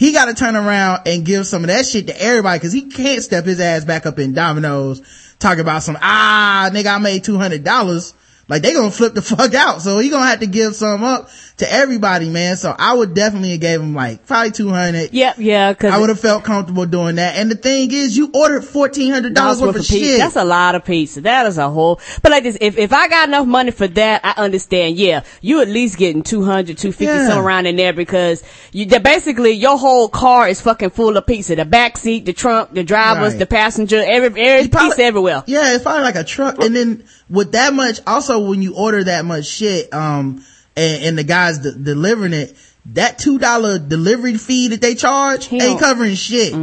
[0.01, 2.89] He got to turn around and give some of that shit to everybody because he
[2.89, 4.99] can't step his ass back up in Domino's
[5.37, 8.15] talking about some ah nigga I made two hundred dollars.
[8.47, 9.83] Like they gonna flip the fuck out.
[9.83, 11.29] So he gonna have to give some up
[11.61, 12.57] to everybody, man.
[12.57, 15.13] So I would definitely have gave him like probably two hundred.
[15.13, 17.37] Yep, yeah, cause I would have felt comfortable doing that.
[17.37, 19.93] And the thing is, you ordered fourteen hundred dollars worth of pizza.
[19.95, 20.17] shit.
[20.19, 21.21] That's a lot of pizza.
[21.21, 24.21] That is a whole, but like this, if, if I got enough money for that,
[24.23, 24.97] I understand.
[24.97, 27.27] Yeah, you at least getting 200, 250, Yeah.
[27.27, 31.55] something around in there because you, basically your whole car is fucking full of pizza.
[31.55, 33.39] The back seat, the trunk, the drivers, Right.
[33.39, 35.43] the passenger, every, every probably- pizza everywhere.
[35.47, 36.61] Yeah, it's probably like a truck.
[36.63, 40.43] And then with that much, also when you order that much shit, um,
[40.75, 42.55] and, and the guys de- delivering it,
[42.93, 46.53] that two dollar delivery fee that they charge He ain't don't- covering shit.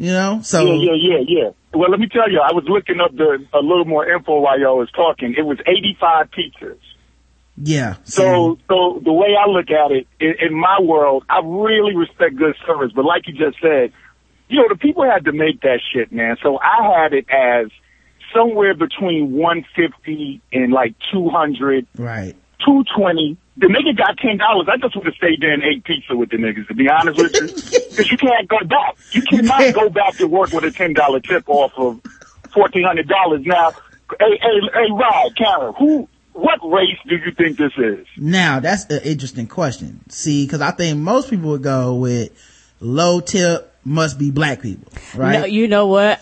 [0.00, 1.50] You know, so Yeah, yeah, yeah, yeah.
[1.74, 4.58] Well, let me tell you, I was looking up the a little more info while
[4.58, 5.34] y'all was talking.
[5.36, 6.78] It was eighty five pizzas.
[7.56, 7.96] yeah.
[8.04, 12.36] So, so the way I look at it, in, in my world, I really respect
[12.36, 12.92] good service.
[12.94, 13.92] But like you just said,
[14.48, 16.36] you know, the people had to make that shit, man.
[16.44, 17.66] So I had it as
[18.32, 22.36] somewhere between 150 and like 200, right.
[22.64, 23.36] 220.
[23.56, 24.68] The nigga got $10.
[24.68, 27.20] I just would have stayed there and ate pizza with the niggas, to be honest
[27.20, 27.48] with you.
[27.98, 28.96] Because you can't go back.
[29.10, 32.00] You cannot go back to work with a $10 tip off of
[32.52, 33.44] $1,400.
[33.44, 33.72] Now,
[34.20, 38.06] hey, hey, hey, Rod, Karen, who, what race do you think this is?
[38.16, 40.08] Now that's an interesting question.
[40.10, 42.30] See, cause I think most people would go with
[42.78, 45.40] low tip must be black people, right?
[45.40, 46.20] No, you know what?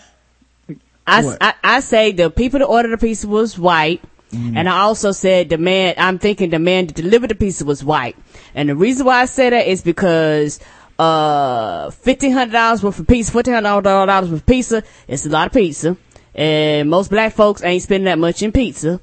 [1.05, 1.37] I, What?
[1.39, 4.01] I, I say the people that ordered the pizza was white.
[4.31, 7.83] And I also said the man, I'm thinking the man that delivered the pizza was
[7.83, 8.17] white.
[8.53, 10.59] And the reason why I say that is because,
[10.99, 15.95] uh, $1,500 worth of pizza, $1,400 worth of pizza, it's a lot of pizza.
[16.35, 18.99] And most black folks ain't spending that much in pizza.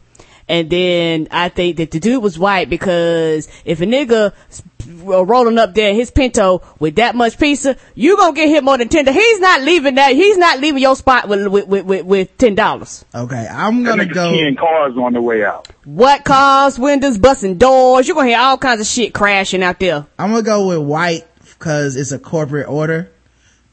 [0.48, 4.32] And then I think that the dude was white because if a nigga
[5.02, 8.76] rolling up there in his Pinto with that much pizza, you gonna get hit more
[8.76, 9.06] than ten.
[9.06, 10.12] He's not leaving that.
[10.12, 13.04] He's not leaving your spot with with with, with, with ten dollars.
[13.14, 14.30] Okay, I'm gonna nigga's go.
[14.32, 15.68] keying cars on the way out.
[15.84, 18.06] What cars, windows, busting doors?
[18.06, 20.06] You gonna hear all kinds of shit crashing out there.
[20.18, 23.10] I'm gonna go with white because it's a corporate order,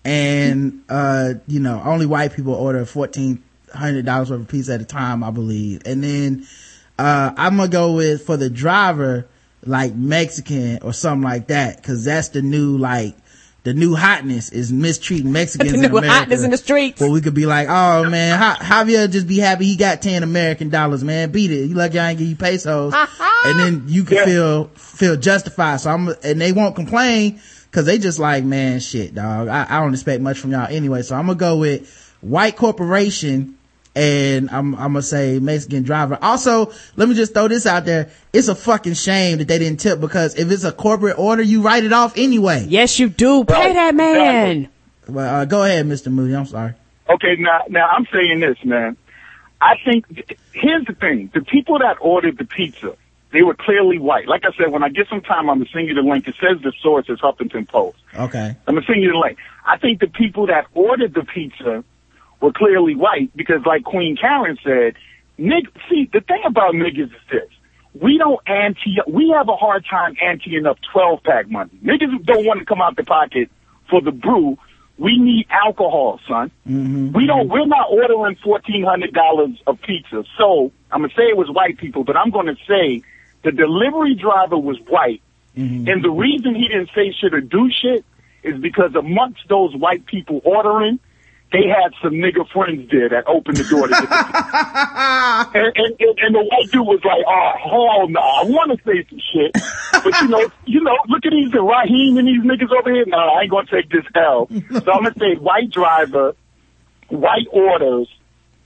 [0.06, 4.82] and uh, you know, only white people order fourteen hundred dollars worth of pizza at
[4.82, 5.82] a time, I believe.
[5.86, 6.48] And then
[7.00, 9.28] uh, I'm gonna go with for the driver,
[9.66, 13.16] like Mexican or something like that, because that's the new like.
[13.64, 16.12] The new hotness is mistreating Mexicans The in new America.
[16.18, 17.00] hotness in the streets.
[17.00, 20.24] Well, we could be like, oh man, Ja- Javier just be happy he got 10
[20.24, 21.30] American dollars, man.
[21.32, 21.68] Beat it.
[21.70, 22.92] You lucky I ain't give you pesos.
[23.46, 24.26] and then you can Yeah.
[24.26, 25.80] feel, feel justified.
[25.80, 27.40] So I'm, and they won't complain
[27.72, 29.48] cause they just like, man, shit, dog.
[29.48, 31.04] I, I don't expect much from y'all anyway.
[31.04, 31.88] So I'm gonna go with
[32.22, 33.60] white corporation
[33.96, 36.18] and I'm, I'm gonna say Mexican driver.
[36.22, 38.10] Also, let me just throw this out there.
[38.34, 41.62] It's a fucking shame that they didn't tip because if it's a corporate order, you
[41.62, 42.66] write it off anyway.
[42.68, 43.44] Yes, you do.
[43.44, 44.70] Pay Right, that man.
[45.08, 46.12] Well, uh, go ahead, Mr.
[46.12, 46.36] Moody.
[46.36, 46.74] I'm sorry.
[47.10, 48.96] Okay, now now I'm saying this, man.
[49.60, 50.06] I think
[50.54, 52.96] here's the thing: the people that ordered the pizza,
[53.34, 54.28] they were clearly white.
[54.28, 56.28] Like I said, when I get some time, I'm gonna send you the link.
[56.28, 57.98] It says the source is Huffington Post.
[58.16, 58.56] Okay.
[58.68, 59.38] I'm gonna send you the link.
[59.66, 61.84] I think the people that ordered the pizza
[62.42, 64.96] were clearly white because, like Queen Karen said,
[65.38, 67.50] nig- see the thing about niggas is this:
[68.00, 71.72] we don't anti, We have a hard time anteing up 12 pack money.
[71.84, 73.50] Niggas don't want to come out the pocket
[73.90, 74.58] for the brew.
[74.98, 76.52] We need alcohol, son.
[76.68, 77.14] Mm-hmm.
[77.14, 77.50] We don't.
[77.50, 80.24] We're not ordering fourteen hundred dollars of pizza.
[80.38, 83.02] So I'm gonna say it was white people, but I'm gonna say
[83.44, 85.24] the delivery driver was white,
[85.58, 85.88] mm-hmm.
[85.88, 88.06] and the reason he didn't say shit or do shit
[88.44, 91.00] is because amongst those white people ordering,
[91.52, 94.16] they had some nigga friends there that opened the door to get the
[95.60, 98.78] and, and, and, and the white dude was like, "Oh hell no, I want to
[98.86, 99.52] say some shit,
[100.04, 103.06] but you know, you know, look at these Raheem and these niggas over here.
[103.08, 104.48] No, I ain't gonna take this L.
[104.50, 106.36] So I'm gonna say white driver,
[107.10, 108.08] white orders,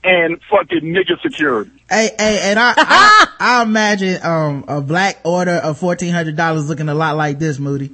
[0.04, 1.72] and fucking nigga security.
[1.90, 6.96] Hey, hey, and I, I, I imagine, um, a black order of $1,400 looking a
[6.96, 7.92] lot like this, Moody.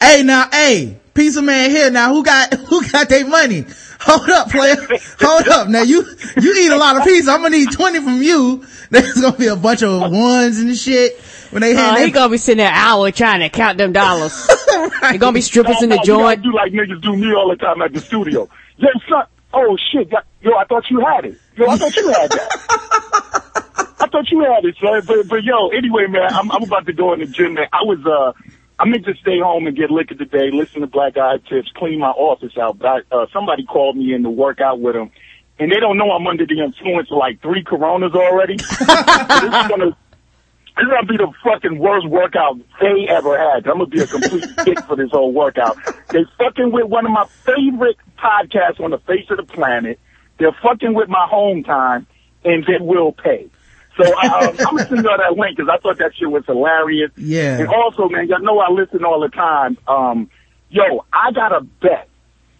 [0.00, 2.12] Hey, now, hey, pizza man here now.
[2.14, 3.64] Who got, who got their money?
[4.00, 4.76] Hold up, player.
[5.20, 5.68] Hold up.
[5.68, 6.04] Now you,
[6.40, 7.30] you eat a lot of pizza.
[7.30, 8.64] I'm gonna need 20 from you.
[8.90, 11.18] There's gonna be a bunch of ones and shit.
[11.50, 13.92] When they Uh, hand he gonna be sitting there an hour trying to count them
[13.92, 14.48] dollars.
[15.02, 16.42] There gonna be strippers in the No, no, joint.
[16.42, 18.48] do like niggas do me all the time at the studio.
[18.78, 19.24] Yo, son.
[19.52, 20.10] Oh shit.
[20.40, 21.38] Yo, I thought you had it.
[21.56, 23.94] Yo, I thought you had that.
[24.00, 25.02] I thought you had it, son.
[25.06, 27.66] But, but yo, anyway, man, I'm, I'm about to go in the gym, man.
[27.72, 28.32] I was, uh,
[28.78, 32.00] I meant to stay home and get liquor today, listen to Black Guy Tips, clean
[32.00, 32.78] my office out.
[32.78, 35.10] But I, uh, somebody called me in to work out with them.
[35.58, 38.56] And they don't know I'm under the influence of like three Coronas already.
[38.56, 43.66] this is gonna, this is gonna be the fucking worst workout they ever had.
[43.68, 45.76] I'm gonna be a complete dick for this whole workout.
[46.08, 50.00] They're fucking with one of my favorite podcasts on the face of the planet.
[50.38, 52.06] They're fucking with my home time,
[52.44, 53.48] and they will pay.
[53.96, 56.44] So I, um, I'm gonna send y'all that link because I thought that shit was
[56.46, 57.10] hilarious.
[57.16, 57.58] Yeah.
[57.58, 59.76] And also, man, y'all know I listen all the time.
[59.86, 60.30] Um,
[60.70, 62.08] yo, I got a bet.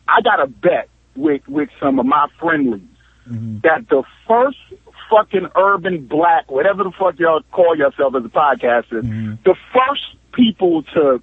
[0.07, 2.83] I got a bet with with some of my friendlies
[3.63, 4.59] that the first
[5.09, 9.03] fucking urban black, whatever the fuck y'all call yourself as a podcaster,
[9.45, 11.23] the first people to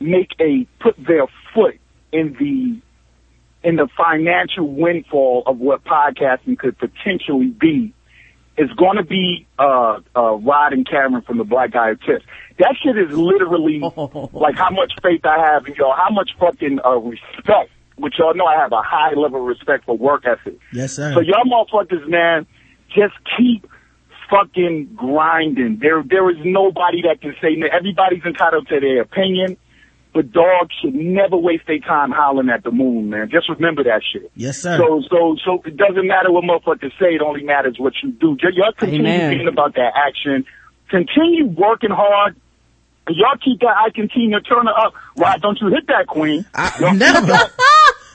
[0.00, 1.78] make a put their foot
[2.12, 2.80] in the
[3.68, 7.92] in the financial windfall of what podcasting could potentially be
[8.56, 12.24] is going to be uh, uh, Rod and Cameron from the Black Guy Tips.
[12.58, 13.78] That shit is literally
[14.32, 18.34] like how much faith I have in y'all, how much fucking uh, respect, which y'all
[18.34, 20.58] know I have a high level of respect for work ethic.
[20.72, 21.12] yes, sir.
[21.14, 22.46] So y'all motherfuckers, man,
[22.94, 23.66] just keep
[24.30, 25.78] fucking grinding.
[25.80, 29.56] There, there is nobody that can say everybody's entitled to their opinion,
[30.14, 33.28] but dogs should never waste their time howling at the moon, man.
[33.30, 34.30] Just remember that shit.
[34.36, 34.78] yes, sir.
[34.78, 37.16] So, so, so it doesn't matter what motherfuckers say.
[37.16, 38.36] It only matters what you do.
[38.40, 39.36] Y'all continue Amen.
[39.36, 40.46] being about that action.
[40.88, 42.36] Continue working hard.
[43.08, 44.94] Y'all keep that I continue turning up.
[45.14, 46.46] Why don't you hit that queen?
[46.54, 47.50] I, never.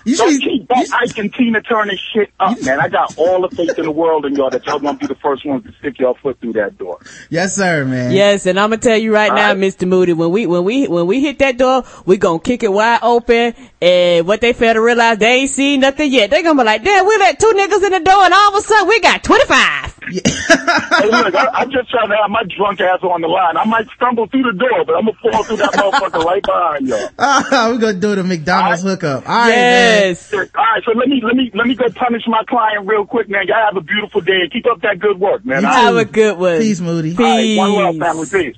[0.03, 2.79] That- You Don't should, keep that Ike and Tina Turner shit up, man.
[2.79, 5.15] I got all the faith in the world in y'all that y'all gonna be the
[5.15, 6.99] first ones to stick your foot through that door.
[7.29, 8.11] yes, sir, man.
[8.11, 9.57] Yes, and I'm gonna tell you right All now, right.
[9.57, 9.87] Mr.
[9.87, 12.99] Moody, when we when we when we hit that door, we gonna kick it wide
[13.01, 13.53] open.
[13.81, 16.29] And what they fail to realize, they ain't seen nothing yet.
[16.31, 18.55] They gonna be like, damn, we let two niggas in the door, and all of
[18.55, 19.99] a sudden we got 25.
[20.11, 23.55] Hey, look, I, I'm just trying to have my drunk ass on the line.
[23.57, 26.87] I might stumble through the door, but I'm gonna fall through that motherfucker right behind
[26.87, 27.09] y'all.
[27.19, 28.99] Ah, we're gonna do the McDonald's All right.
[29.01, 29.29] hookup.
[29.29, 29.88] All right, man.
[29.89, 30.33] Yes.
[30.33, 33.29] All right, so let me let me let me go punish my client real quick,
[33.29, 33.47] man.
[33.47, 35.61] Y'all have a beautiful day and keep up that good work, man.
[35.61, 35.79] You All too.
[35.79, 36.59] Have a good one.
[36.59, 37.15] Peace, Moody.
[37.17, 38.27] All right, one love, family.
[38.27, 38.55] Peace.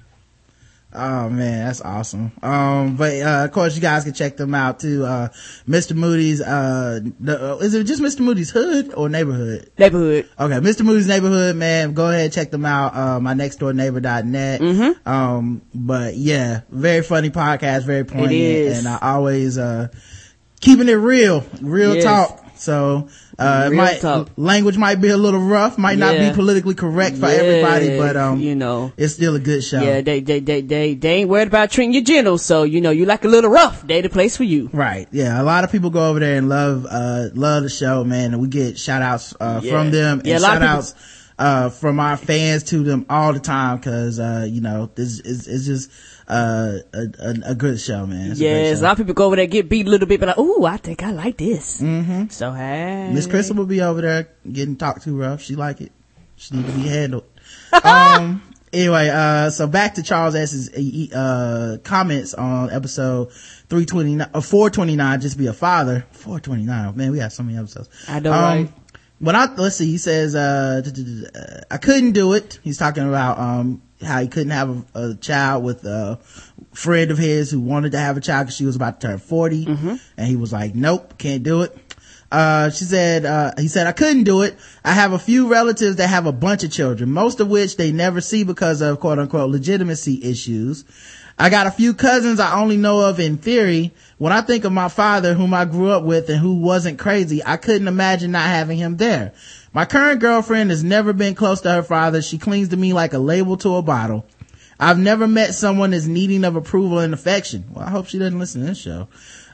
[0.93, 2.33] Oh man, that's awesome.
[2.43, 5.05] Um, but, uh, of course you guys can check them out too.
[5.05, 5.29] Uh,
[5.67, 5.95] Mr.
[5.95, 8.19] Moody's, uh, the, uh, is it just Mr.
[8.19, 9.71] Moody's hood or neighborhood?
[9.77, 10.27] Neighborhood.
[10.37, 10.81] Okay, Mr.
[10.83, 11.93] Moody's neighborhood, man.
[11.93, 12.93] Go ahead, check them out.
[12.93, 14.59] Uh, my next door neighbor.net.
[14.59, 15.09] Mm-hmm.
[15.09, 18.33] Um, but yeah, very funny podcast, very poignant.
[18.33, 18.79] is.
[18.79, 19.87] And I always, uh,
[20.61, 22.03] keeping it real, real Yes.
[22.03, 22.37] talk.
[22.55, 23.07] So,
[23.39, 24.29] uh, might, talk.
[24.37, 28.39] language might be a little rough, might not be politically correct for everybody, but, um,
[28.39, 28.91] you know.
[28.97, 29.81] it's still a good show.
[29.81, 32.91] Yeah, they, they, they, they, they ain't worried about treating you gentle, so, you know,
[32.91, 34.69] you like a little rough, they the place for you.
[34.71, 35.07] Right.
[35.11, 35.41] Yeah.
[35.41, 38.33] A lot of people go over there and love, uh, love the show, man.
[38.33, 39.71] And we get shout outs, uh, Yeah.
[39.71, 40.93] from them and Yeah, shout of people- outs,
[41.39, 43.79] uh, from our fans to them all the time.
[43.79, 45.89] Cause, uh, you know, this is, it's just,
[46.31, 48.31] uh, a, a, a good show, man.
[48.31, 48.83] It's Yes, a show.
[48.83, 50.77] lot of people go over there, get beat a little bit, but like, ooh, I
[50.77, 51.81] think I like this.
[51.81, 52.29] Mm-hmm.
[52.29, 53.11] So, hey.
[53.13, 55.41] Miss Crystal will be over there getting talked to rough.
[55.41, 55.91] She like it.
[56.37, 57.25] She need to be handled.
[57.83, 60.69] um, anyway, uh, so back to Charles S's,
[61.13, 63.31] uh, comments on episode
[63.69, 66.05] 329, uh, 429, just be a father.
[66.11, 66.95] 429.
[66.95, 67.89] Man, we have so many episodes.
[68.07, 68.71] I don't know, right?
[69.19, 72.59] When I, let's see, he says, uh, uh, I couldn't do it.
[72.63, 76.17] He's talking about, um, how he couldn't have a, a child with a
[76.73, 79.17] friend of his who wanted to have a child because she was about to turn
[79.19, 79.65] 40.
[80.17, 81.77] And he was like, nope, can't do it.
[82.31, 84.57] Uh, she said, uh, he said, I couldn't do it.
[84.85, 87.91] I have a few relatives that have a bunch of children, most of which they
[87.91, 90.85] never see because of quote unquote legitimacy issues.
[91.37, 93.91] I got a few cousins I only know of in theory.
[94.17, 97.41] When I think of my father, whom I grew up with and who wasn't crazy,
[97.43, 99.33] I couldn't imagine not having him there.
[99.73, 102.21] My current girlfriend has never been close to her father.
[102.21, 104.25] She clings to me like a label to a bottle.
[104.77, 107.65] I've never met someone as needing of approval and affection.
[107.71, 109.07] Well, I hope she doesn't listen to this show.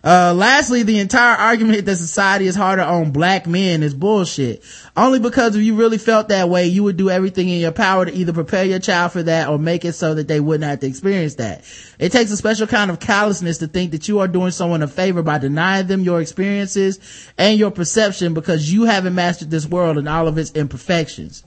[0.08, 4.64] Uh, lastly, the entire argument that society is harder on black men is bullshit.
[4.96, 8.06] Only because if you really felt that way, you would do everything in your power
[8.06, 10.80] to either prepare your child for that or make it so that they wouldn't have
[10.80, 11.66] to experience that.
[12.00, 14.88] It takes a special kind of callousness to think that you are doing someone a
[14.88, 17.02] favor by denying them your experiences
[17.38, 21.44] and your perception because you haven't mastered this world and all of its imperfections.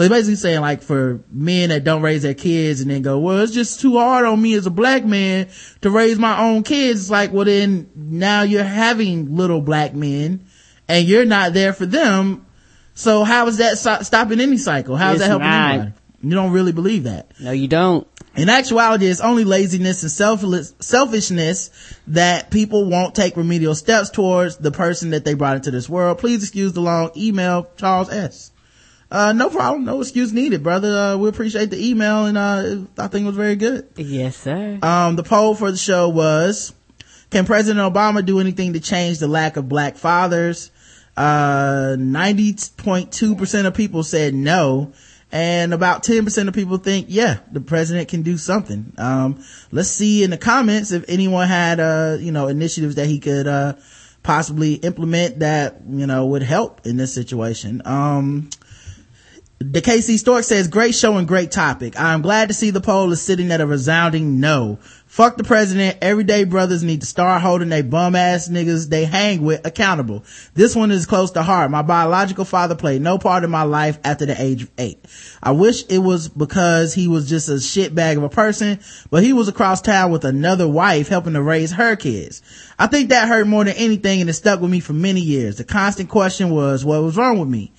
[0.00, 3.18] So he's basically saying like for men that don't raise their kids and then go,
[3.18, 5.48] well, it's just too hard on me as a black man
[5.82, 7.00] to raise my own kids.
[7.02, 10.46] It's like, well then now you're having little black men
[10.88, 12.46] and you're not there for them.
[12.94, 14.96] So how is that so- stopping any cycle?
[14.96, 15.70] How is It's that helping not.
[15.70, 15.92] anybody?
[16.22, 17.32] You don't really believe that.
[17.38, 18.06] No, you don't.
[18.36, 21.70] In actuality, it's only laziness and selfless, selfishness
[22.06, 26.18] that people won't take remedial steps towards the person that they brought into this world.
[26.18, 28.50] Please excuse the long email, Charles S.
[29.10, 29.84] Uh, no problem.
[29.84, 30.96] No excuse needed, brother.
[30.96, 33.88] Uh, we appreciate the email and, uh, I think it was very good.
[33.96, 34.78] Yes, sir.
[34.82, 36.72] Um, the poll for the show was,
[37.30, 40.70] can President Obama do anything to change the lack of black fathers?
[41.16, 44.92] Uh, 90.2% of people said no.
[45.32, 48.92] And about 10% of people think, yeah, the president can do something.
[48.98, 53.20] Um, let's see in the comments if anyone had, uh, you know, initiatives that he
[53.20, 53.74] could, uh,
[54.24, 57.80] possibly implement that, you know, would help in this situation.
[57.84, 58.50] Um,
[59.62, 62.00] the KC Stork says, great show and great topic.
[62.00, 64.78] I'm glad to see the poll is sitting at a resounding no.
[65.04, 65.98] Fuck the president.
[66.00, 70.24] Everyday brothers need to start holding they bum ass niggas they hang with accountable.
[70.54, 71.70] This one is close to heart.
[71.70, 75.04] My biological father played no part in my life after the age of eight.
[75.42, 78.80] I wish it was because he was just a shitbag of a person,
[79.10, 82.40] but he was across town with another wife helping to raise her kids.
[82.78, 85.58] I think that hurt more than anything and it stuck with me for many years.
[85.58, 87.74] The constant question was, what was wrong with me?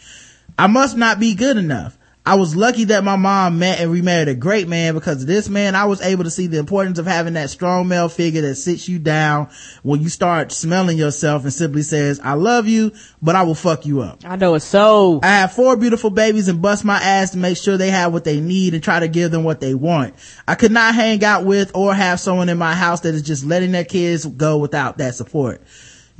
[0.62, 1.97] I must not be good enough.
[2.24, 5.49] I was lucky that my mom met and remarried a great man because of this
[5.49, 5.74] man.
[5.74, 8.88] I was able to see the importance of having that strong male figure that sits
[8.88, 9.49] you down
[9.82, 12.91] when you start smelling yourself and simply says, I love you,
[13.24, 14.20] but I will fuck you up.
[14.24, 15.20] I know it's so.
[15.24, 18.24] I have four beautiful babies and bust my ass to make sure they have what
[18.24, 20.14] they need and try to give them what they want.
[20.47, 23.43] I could not hang out with or have someone in my house that is just
[23.43, 25.64] letting their kids go without that support.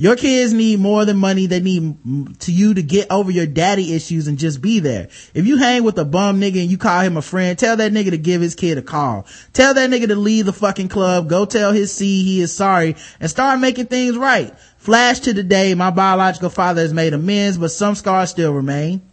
[0.02, 1.46] Your kids need more than money.
[1.46, 5.10] They need to you to get over your daddy issues and just be there.
[5.36, 7.92] If you hang with a bum nigga and you call him a friend, tell that
[7.92, 9.28] nigga to give his kid a call.
[9.54, 11.30] Tell that nigga to leave the fucking club.
[11.30, 14.58] Go tell his C he is sorry and start making things right.
[14.80, 19.04] Flash to the day, my biological father has made amends, but some scars still remain.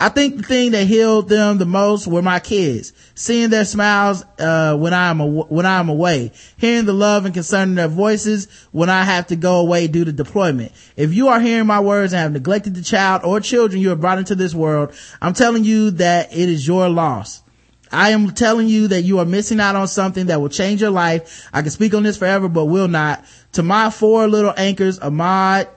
[0.00, 2.92] I think the thing that healed them the most were my kids.
[3.16, 6.30] Seeing their smiles, uh, when I'm, aw- when I'm away.
[6.56, 10.04] Hearing the love and concern in their voices when I have to go away due
[10.04, 10.70] to deployment.
[10.96, 14.00] If you are hearing my words and have neglected the child or children you have
[14.00, 17.42] brought into this world, I'm telling you that it is your loss.
[17.90, 20.90] I am telling you that you are missing out on something that will change your
[20.90, 21.48] life.
[21.52, 23.24] I can speak on this forever, but will not.
[23.52, 25.68] To my four little anchors, Ahmad,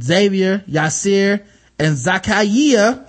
[0.00, 1.44] Xavier, Yasir,
[1.78, 3.07] and Zakaria,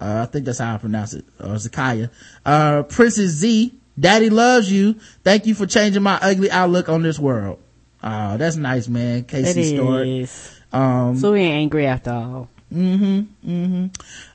[0.00, 2.10] uh, I think that's how I pronounce it, or Zakaya,
[2.44, 4.94] uh, Princess Z, Daddy loves you.
[5.24, 7.58] Thank you for changing my ugly outlook on this world.
[8.02, 9.24] Oh, that's nice, man.
[9.24, 10.30] Casey Stewart.
[10.72, 12.48] Um, So we ain't angry after all.
[12.72, 13.50] Mm-hmm.
[13.50, 13.86] Mm-hmm.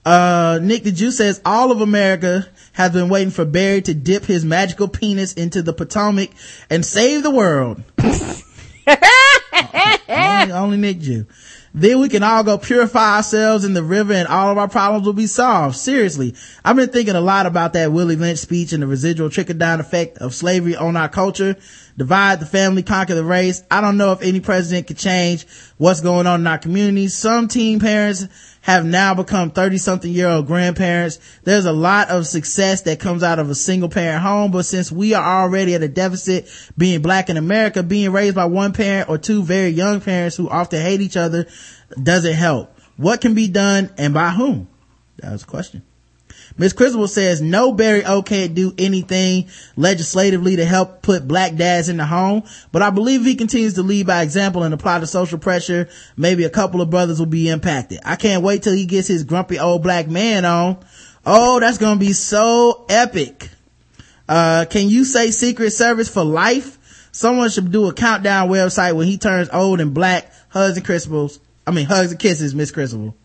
[0.03, 4.25] Uh, Nick the Jew says all of America has been waiting for Barry to dip
[4.25, 6.31] his magical penis into the Potomac
[6.69, 7.83] and save the world.
[10.09, 11.27] only, only Nick Jew.
[11.75, 15.07] Then we can all go purify ourselves in the river and all of our problems
[15.07, 15.75] will be solved.
[15.75, 16.35] Seriously.
[16.63, 19.79] I've been thinking a lot about that Willie Lynch speech and the residual trickle down
[19.79, 21.55] effect of slavery on our culture.
[21.97, 23.63] Divide the family, conquer the race.
[23.71, 25.47] I don't know if any president could change
[25.77, 27.15] what's going on in our communities.
[27.15, 28.27] Some teen parents
[28.63, 31.19] have now become 30 something year old grandparents.
[31.43, 34.89] There's a lot of success that comes out of a single parent home, but since
[34.89, 39.09] we are already at a deficit being black in America, being raised by one parent
[39.09, 41.45] or two very young parents who often hate each other
[42.01, 42.79] doesn't help.
[42.95, 44.69] What can be done and by whom?
[45.17, 45.83] That was a question.
[46.57, 51.89] Miss Criswell says no Barry O can't do anything legislatively to help put black dads
[51.89, 54.99] in the home, but I believe if he continues to lead by example and apply
[54.99, 57.99] the social pressure, maybe a couple of brothers will be impacted.
[58.05, 60.77] I can't wait till he gets his grumpy old black man on.
[61.25, 63.49] Oh, that's gonna be so epic.
[64.27, 67.09] Uh, can you say Secret Service for life?
[67.11, 70.31] Someone should do a countdown website when he turns old and black.
[70.49, 71.39] Hugs and Criswells.
[71.65, 73.15] I mean, hugs and kisses, Miss Criswell.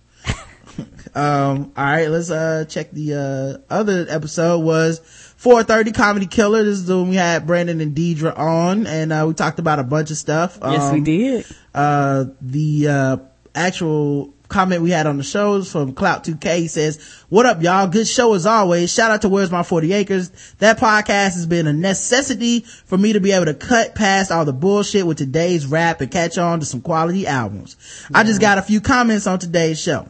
[1.14, 5.00] Um, all right, let's, uh, check the, uh, other episode was
[5.36, 6.64] 430 Comedy Killer.
[6.64, 9.78] This is the one we had Brandon and Deidre on, and, uh, we talked about
[9.78, 10.58] a bunch of stuff.
[10.62, 11.46] Yes, we Um, did.
[11.74, 13.16] uh, the, uh,
[13.54, 16.98] actual comment we had on the shows from Clout 2K He says,
[17.28, 17.86] what up y'all?
[17.86, 18.90] Good show as always.
[18.92, 20.30] Shout out to Where's My 40 Acres.
[20.58, 24.46] That podcast has been a necessity for me to be able to cut past all
[24.46, 27.76] the bullshit with today's rap and catch on to some quality albums.
[28.14, 30.08] I just got a few comments on today's show.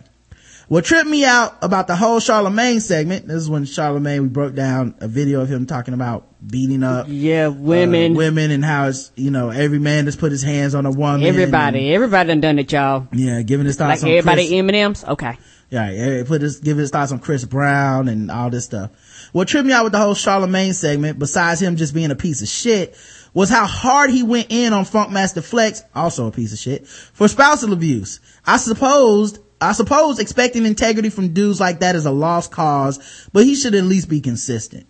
[0.69, 4.55] What tripped me out about the whole Charlemagne segment, this is when Charlemagne, we broke
[4.55, 8.13] down a video of him talking about beating up Yeah, women.
[8.13, 10.91] uh, women and how it's, you know, every man that's put his hands on a
[10.91, 11.23] woman.
[11.23, 11.95] everybody.
[11.95, 13.09] Everybody done done it, y'all.
[13.15, 15.05] yeah, giving his thoughts Like on everybody Chris, M&M's?
[15.05, 15.39] Okay.
[15.71, 18.91] Yeah, yeah, put his, give his thoughts on Chris Brown and all this stuff.
[19.33, 22.43] What tripped me out with the whole Charlemagne segment, besides him just being a piece
[22.43, 22.95] of shit,
[23.33, 27.27] was how hard he went in on Funkmaster Flex, also a piece of shit, for
[27.29, 28.21] spousal abuse.
[28.47, 33.45] I supposed, I suppose expecting integrity from dudes like that is a lost cause, but
[33.45, 34.87] he should at least be consistent.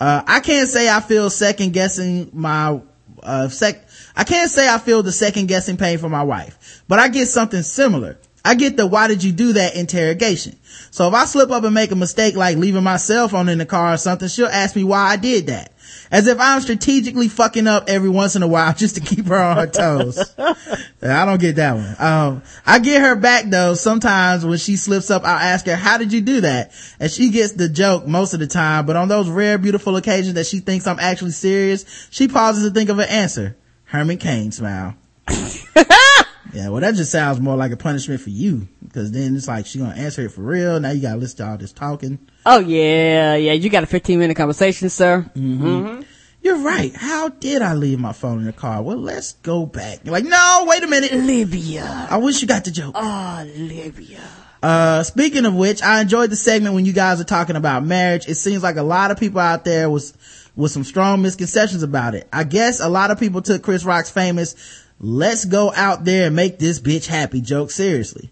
[0.00, 2.80] Uh, I can't say I feel second guessing my,
[3.22, 3.86] uh, sec,
[4.16, 7.26] I can't say I feel the second guessing pain for my wife, but I get
[7.26, 8.18] something similar.
[8.48, 10.56] I get the why did you do that interrogation.
[10.90, 13.58] So if I slip up and make a mistake like leaving my cell phone in
[13.58, 15.74] the car or something, she'll ask me why I did that.
[16.10, 19.38] As if I'm strategically fucking up every once in a while just to keep her
[19.38, 20.34] on her toes.
[20.38, 21.96] I don't get that one.
[21.98, 23.74] Um, I get her back though.
[23.74, 26.72] Sometimes when she slips up, I'll ask her, how did you do that?
[26.98, 30.36] And she gets the joke most of the time, but on those rare, beautiful occasions
[30.36, 33.58] that she thinks I'm actually serious, she pauses to think of an answer.
[33.84, 34.94] Herman Cain smile.
[36.52, 38.68] yeah, well that just sounds more like a punishment for you.
[38.92, 40.80] Cause then it's like she gonna answer it for real.
[40.80, 42.18] Now you gotta listen to all this talking.
[42.46, 43.52] Oh yeah, yeah.
[43.52, 45.30] You got a 15 minute conversation, sir.
[45.36, 46.02] Mm-hmm.
[46.40, 46.94] You're right.
[46.94, 48.82] How did I leave my phone in the car?
[48.82, 50.00] Well, let's go back.
[50.04, 51.12] You're like, no, wait a minute.
[51.12, 52.06] Libya.
[52.08, 52.94] I wish you got the joke.
[52.94, 54.20] Oh, Libya.
[54.62, 58.28] Uh, speaking of which, I enjoyed the segment when you guys are talking about marriage.
[58.28, 60.14] It seems like a lot of people out there was,
[60.56, 62.28] with some strong misconceptions about it.
[62.32, 64.54] I guess a lot of people took Chris Rock's famous,
[65.00, 68.30] let's go out there and make this bitch happy joke seriously.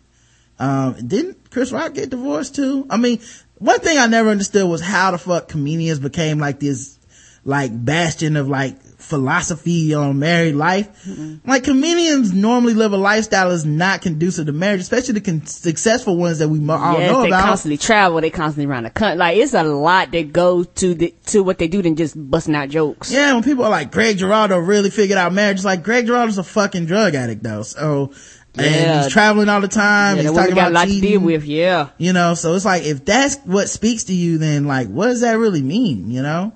[0.58, 2.86] Um, didn't Chris Rock get divorced too?
[2.88, 3.20] I mean,
[3.58, 6.98] one thing I never understood was how the fuck comedians became like this,
[7.44, 10.88] like bastion of like philosophy on married life.
[11.04, 11.48] Mm-hmm.
[11.48, 16.16] Like comedians normally live a lifestyle that's not conducive to marriage, especially the con- successful
[16.16, 17.44] ones that we mo- all yes, know they about.
[17.44, 18.20] constantly travel.
[18.20, 19.18] They constantly around the country.
[19.18, 22.54] Like it's a lot that goes to the to what they do than just busting
[22.54, 23.10] out jokes.
[23.12, 26.38] Yeah, when people are like Greg Giraldo really figured out marriage, it's like Greg Giraldo's
[26.38, 27.62] a fucking drug addict though.
[27.62, 28.12] So,
[28.56, 29.02] and Yeah.
[29.04, 30.16] he's traveling all the time.
[30.16, 31.10] Yeah, he's talking got a about lot to cheating.
[31.10, 31.44] deal with.
[31.44, 31.88] Yeah.
[31.98, 35.20] You know, so it's like, if that's what speaks to you, then like, what does
[35.20, 36.10] that really mean?
[36.10, 36.52] You know?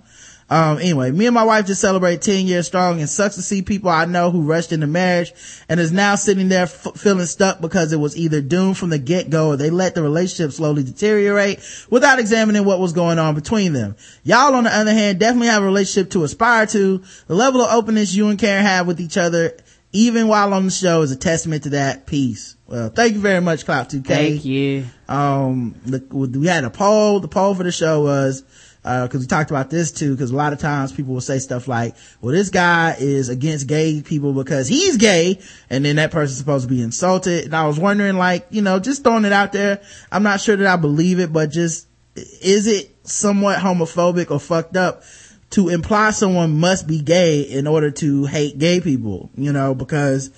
[0.51, 3.63] Um, anyway, me and my wife just celebrate 10 years strong and sucks to see
[3.63, 5.33] people I know who rushed into marriage
[5.69, 8.99] and is now sitting there f- feeling stuck because it was either doomed from the
[8.99, 13.73] get-go or they let the relationship slowly deteriorate without examining what was going on between
[13.73, 13.95] them.
[14.25, 17.01] Y'all, on the other hand, definitely have a relationship to aspire to.
[17.29, 19.57] The level of openness you and Karen have with each other,
[19.93, 22.07] even while on the show, is a testament to that.
[22.07, 22.57] Peace.
[22.67, 24.07] Well, thank you very much, Cloud 2K.
[24.07, 24.85] Thank you.
[25.09, 26.01] Um, the,
[26.39, 27.21] we had a poll.
[27.21, 28.45] The poll for the show was,
[28.85, 31.39] uh, cause we talked about this too, cause a lot of times people will say
[31.39, 35.39] stuff like, well, this guy is against gay people because he's gay.
[35.69, 37.45] And then that person's supposed to be insulted.
[37.45, 39.83] And I was wondering like, you know, just throwing it out there.
[40.11, 44.77] I'm not sure that I believe it, but just, is it somewhat homophobic or fucked
[44.77, 45.03] up
[45.51, 50.31] to imply someone must be gay in order to hate gay people, you know, because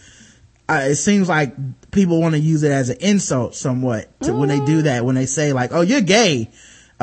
[0.69, 1.55] uh, it seems like
[1.91, 5.15] people want to use it as an insult somewhat to when they do that, when
[5.15, 6.51] they say like, oh, you're gay,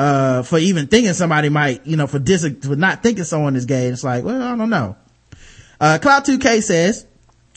[0.00, 3.66] uh, for even thinking somebody might, you know, for dis, for not thinking someone is
[3.66, 3.88] gay.
[3.88, 4.96] It's like, well, I don't know.
[5.78, 7.06] Uh, Cloud 2K says,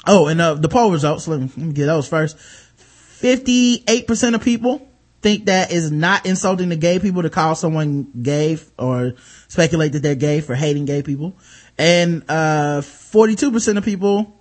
[0.06, 2.36] oh, and, uh, the poll results, let me, let me get those first.
[2.36, 4.86] 58% of people
[5.22, 9.14] think that is not insulting to gay people to call someone gay or
[9.48, 11.38] speculate that they're gay for hating gay people.
[11.78, 14.38] And, uh, 42% of people,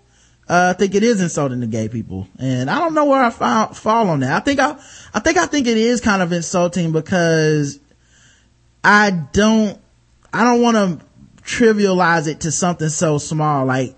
[0.48, 2.26] uh, think it is insulting to gay people.
[2.36, 4.32] And I don't know where I fall, fall on that.
[4.32, 4.76] I think I,
[5.14, 7.78] I think I think it is kind of insulting because
[8.85, 9.80] I don't,
[10.33, 11.07] I don't want to
[11.43, 13.66] trivialize it to something so small.
[13.66, 13.97] Like,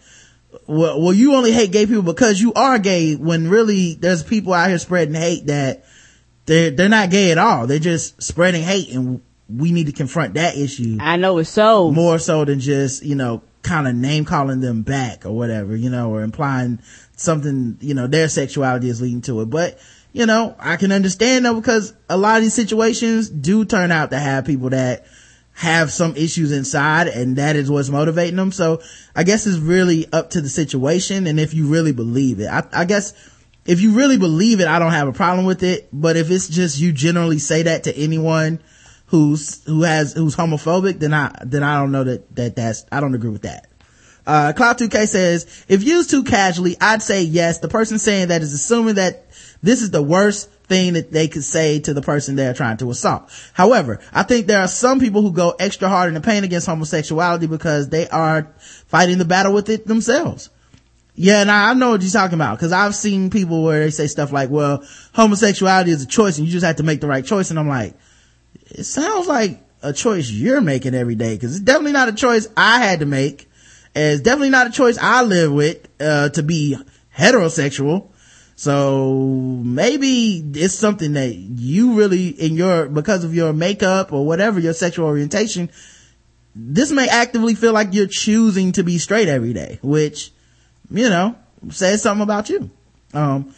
[0.66, 4.52] well, well, you only hate gay people because you are gay when really there's people
[4.52, 5.84] out here spreading hate that
[6.46, 7.66] they're, they're not gay at all.
[7.66, 10.98] They're just spreading hate and we need to confront that issue.
[11.00, 11.90] I know it's so.
[11.90, 15.90] More so than just, you know, kind of name calling them back or whatever, you
[15.90, 16.80] know, or implying
[17.16, 19.50] something, you know, their sexuality is leading to it.
[19.50, 19.78] But,
[20.14, 24.12] you know, I can understand though because a lot of these situations do turn out
[24.12, 25.06] to have people that
[25.54, 28.52] have some issues inside and that is what's motivating them.
[28.52, 28.80] So
[29.14, 32.46] I guess it's really up to the situation and if you really believe it.
[32.46, 33.12] I, I guess
[33.66, 35.88] if you really believe it, I don't have a problem with it.
[35.92, 38.62] But if it's just you generally say that to anyone
[39.06, 43.00] who's, who has, who's homophobic, then I, then I don't know that, that that's, I
[43.00, 43.66] don't agree with that.
[44.26, 47.58] Uh, Cloud2K says, if used too casually, I'd say yes.
[47.58, 49.23] The person saying that is assuming that
[49.64, 52.90] this is the worst thing that they could say to the person they're trying to
[52.90, 53.30] assault.
[53.52, 56.66] However, I think there are some people who go extra hard in the pain against
[56.66, 58.52] homosexuality because they are
[58.86, 60.50] fighting the battle with it themselves.
[61.16, 64.08] Yeah, now I know what you're talking about because I've seen people where they say
[64.08, 64.84] stuff like, well,
[65.14, 67.50] homosexuality is a choice and you just have to make the right choice.
[67.50, 67.94] And I'm like,
[68.66, 72.48] it sounds like a choice you're making every day because it's definitely not a choice
[72.56, 73.48] I had to make.
[73.94, 76.76] And it's definitely not a choice I live with, uh, to be
[77.16, 78.08] heterosexual.
[78.56, 84.60] So maybe it's something that you really, in your, because of your makeup or whatever,
[84.60, 85.70] your sexual orientation,
[86.54, 90.30] this may actively feel like you're choosing to be straight every day, which,
[90.90, 91.34] you know,
[91.70, 92.70] says something about you.
[93.12, 93.54] Um,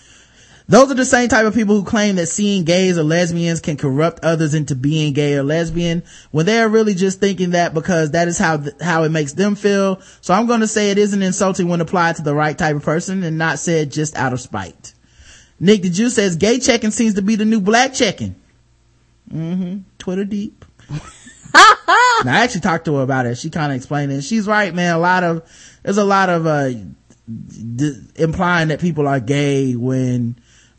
[0.68, 3.76] those are the same type of people who claim that seeing gays or lesbians can
[3.76, 6.02] corrupt others into being gay or lesbian
[6.32, 9.54] when they're really just thinking that because that is how, th- how it makes them
[9.54, 10.00] feel.
[10.20, 12.82] So I'm going to say it isn't insulting when applied to the right type of
[12.82, 14.92] person and not said just out of spite.
[15.60, 18.34] Nick the Jew says gay checking seems to be the new black checking.
[19.32, 19.78] Mm-hmm.
[19.98, 20.64] Twitter deep.
[21.54, 23.38] I actually talked to her about it.
[23.38, 24.22] She kind of explained it.
[24.22, 24.94] She's right, man.
[24.94, 25.48] A lot of,
[25.82, 30.36] there's a lot of, uh, d- implying that people are gay when,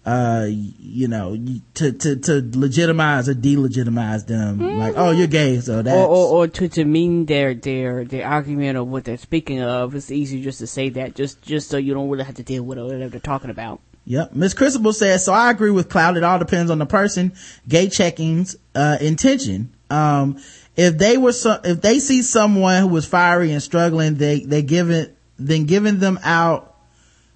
[0.07, 1.37] uh, you know,
[1.73, 4.77] to, to, to legitimize or delegitimize them.
[4.77, 5.93] Like, oh, you're gay, so that's.
[5.93, 9.93] or, or, or to demean their, their, their argument or what they're speaking of.
[9.95, 12.63] It's easy just to say that, just, just so you don't really have to deal
[12.63, 13.81] with whatever they're talking about.
[14.05, 14.31] Yep.
[14.31, 16.15] Miss Crucible says, so I agree with Cloud.
[16.15, 17.33] It all depends on the person,
[17.67, 19.75] gay checking's, uh, intention.
[19.89, 20.41] Um,
[20.77, 24.61] if they were so, if they see someone who was fiery and struggling, they, they
[24.61, 26.77] give it, then giving them out,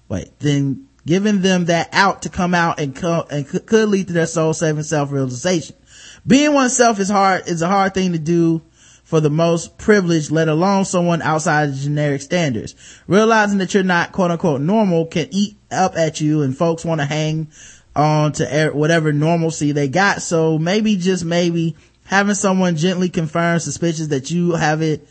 [0.08, 4.08] wait, then giving them that out to come out and co- and could, could lead
[4.08, 5.76] to their soul saving self-realization.
[6.26, 8.62] Being oneself is hard, is a hard thing to do
[9.04, 12.74] for the most privileged, let alone someone outside of generic standards.
[13.06, 17.00] Realizing that you're not quote unquote normal can eat up at you and folks want
[17.00, 17.48] to hang
[17.94, 20.22] on to er- whatever normalcy they got.
[20.22, 25.06] So maybe just maybe having someone gently confirm suspicions that you have it,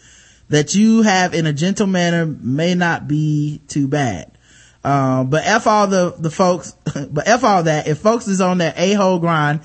[0.49, 4.31] that you have in a gentle manner may not be too bad.
[4.83, 6.71] Um, but F all the, the folks,
[7.11, 9.61] but F all that, if folks is on their a-hole grind,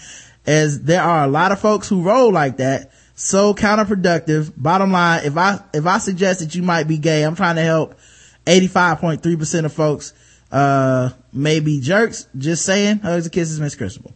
[0.46, 4.52] as there are a lot of folks who roll like that, so counterproductive.
[4.56, 7.62] Bottom line, if I, if I suggest that you might be gay, I'm trying to
[7.62, 7.98] help
[8.44, 10.12] 85.3% of folks,
[10.52, 12.28] uh, may be jerks.
[12.36, 14.14] Just saying, hugs and kisses, Miss Crucible.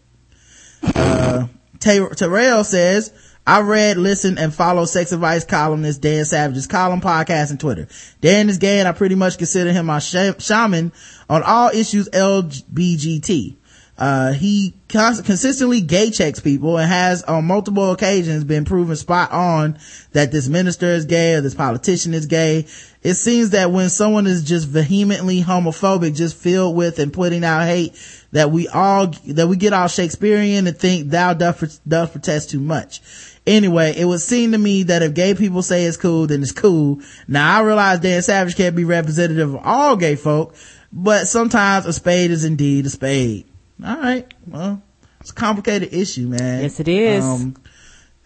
[0.83, 1.47] Uh,
[1.81, 3.13] Ter- Terrell says,
[3.51, 7.89] I read, listen, and follow sex advice columnist Dan Savage's column, podcast, and Twitter.
[8.21, 10.93] Dan is gay and I pretty much consider him my sh- shaman
[11.29, 13.57] on all issues LGBT.
[13.99, 19.33] Uh, he cons- consistently gay checks people and has on multiple occasions been proven spot
[19.33, 19.77] on
[20.13, 22.67] that this minister is gay or this politician is gay.
[23.03, 27.67] It seems that when someone is just vehemently homophobic, just filled with and putting out
[27.67, 32.51] hate, that we all, that we get all Shakespearean and think thou doth, doth protest
[32.51, 33.01] too much.
[33.47, 36.53] Anyway, it would seem to me that if gay people say it's cool, then it's
[36.53, 37.01] cool.
[37.27, 40.55] Now I realize Dan Savage can't be representative of all gay folk,
[40.93, 43.47] but sometimes a spade is indeed a spade.
[43.85, 44.33] All right.
[44.47, 44.83] Well,
[45.21, 46.63] it's a complicated issue, man.
[46.63, 47.25] Yes, it is.
[47.25, 47.57] Um,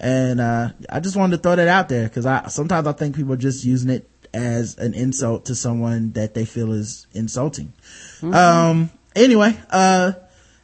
[0.00, 3.14] and, uh, I just wanted to throw that out there because I, sometimes I think
[3.14, 7.72] people are just using it as an insult to someone that they feel is insulting.
[8.20, 10.12] Um, anyway, uh,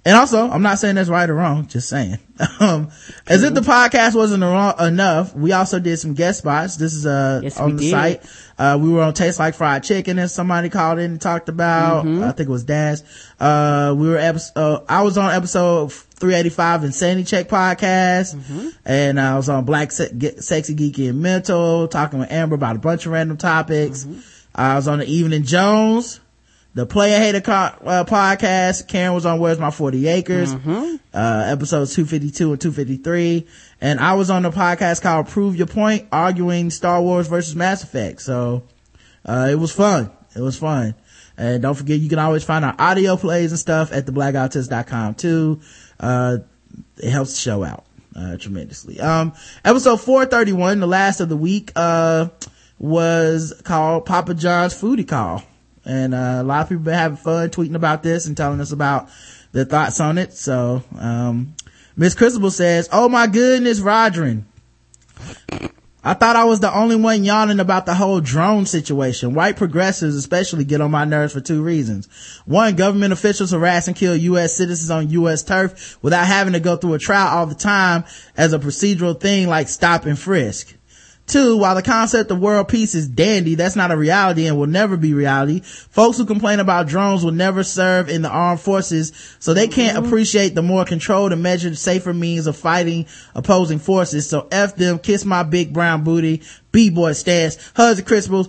[0.05, 2.18] and also, I'm not saying that's right or wrong, just saying.
[2.59, 2.90] Um,
[3.26, 6.76] as if the podcast wasn't wrong enough, we also did some guest spots.
[6.76, 7.90] This is, uh, Yes, on the did.
[7.90, 8.22] site.
[8.59, 12.07] Uh, we were on Taste Like Fried Chicken and somebody called in and talked about,
[12.07, 12.22] Mm-hmm.
[12.24, 13.03] I think it was Daz.
[13.38, 18.34] Uh, we were, episode, uh, I was on episode 385 Insanity Check podcast.
[18.34, 18.68] Mm-hmm.
[18.86, 22.78] And I was on Black Se- Sexy Geeky and Mental, talking with Amber about a
[22.78, 24.05] bunch of random topics.
[24.05, 24.20] Mm-hmm.
[24.55, 26.20] I was on the Evening Jones
[26.75, 28.87] the player hater co- uh, podcast.
[28.89, 30.97] Karen was on where's my 40 acres Mm-hmm.
[31.12, 33.47] uh episodes 252 and 253
[33.81, 37.83] and i was on the podcast called prove your point arguing star wars versus mass
[37.83, 38.23] effect.
[38.23, 38.62] So
[39.27, 40.11] uh it was fun.
[40.37, 40.95] It was fun.
[41.37, 45.61] And don't forget you can always find our audio plays and stuff at theblackouttest.com too.
[45.99, 46.39] Uh
[46.99, 49.01] it helps the show out uh tremendously.
[49.01, 49.33] Um
[49.64, 52.29] episode 431 the last of the week uh
[52.79, 55.43] was called papa john's foodie call
[55.85, 58.72] and uh, a lot of people been having fun tweeting about this and telling us
[58.72, 59.09] about
[59.53, 61.55] their thoughts on it so um
[61.97, 64.45] miss says oh my goodness rodrin
[66.03, 69.35] I thought I was the only one yawning about the whole drone situation.
[69.35, 72.09] White progressives especially get on my nerves for two reasons.
[72.47, 74.57] One, government officials harass and kill U.S.
[74.57, 75.43] citizens on U.S.
[75.43, 78.05] turf without having to go through a trial all the time
[78.35, 80.74] as a procedural thing like stop and frisk.
[81.31, 84.66] Two, while the concept of world peace is dandy, that's not a reality and will
[84.66, 85.61] never be reality.
[85.61, 90.04] Folks who complain about drones will never serve in the armed forces, so they can't
[90.04, 93.07] appreciate the more controlled and measured, safer means of fighting
[93.37, 94.29] opposing forces.
[94.29, 96.42] So F them, kiss my big brown booty,
[96.72, 98.49] B-boy stance, hugs and crucibles,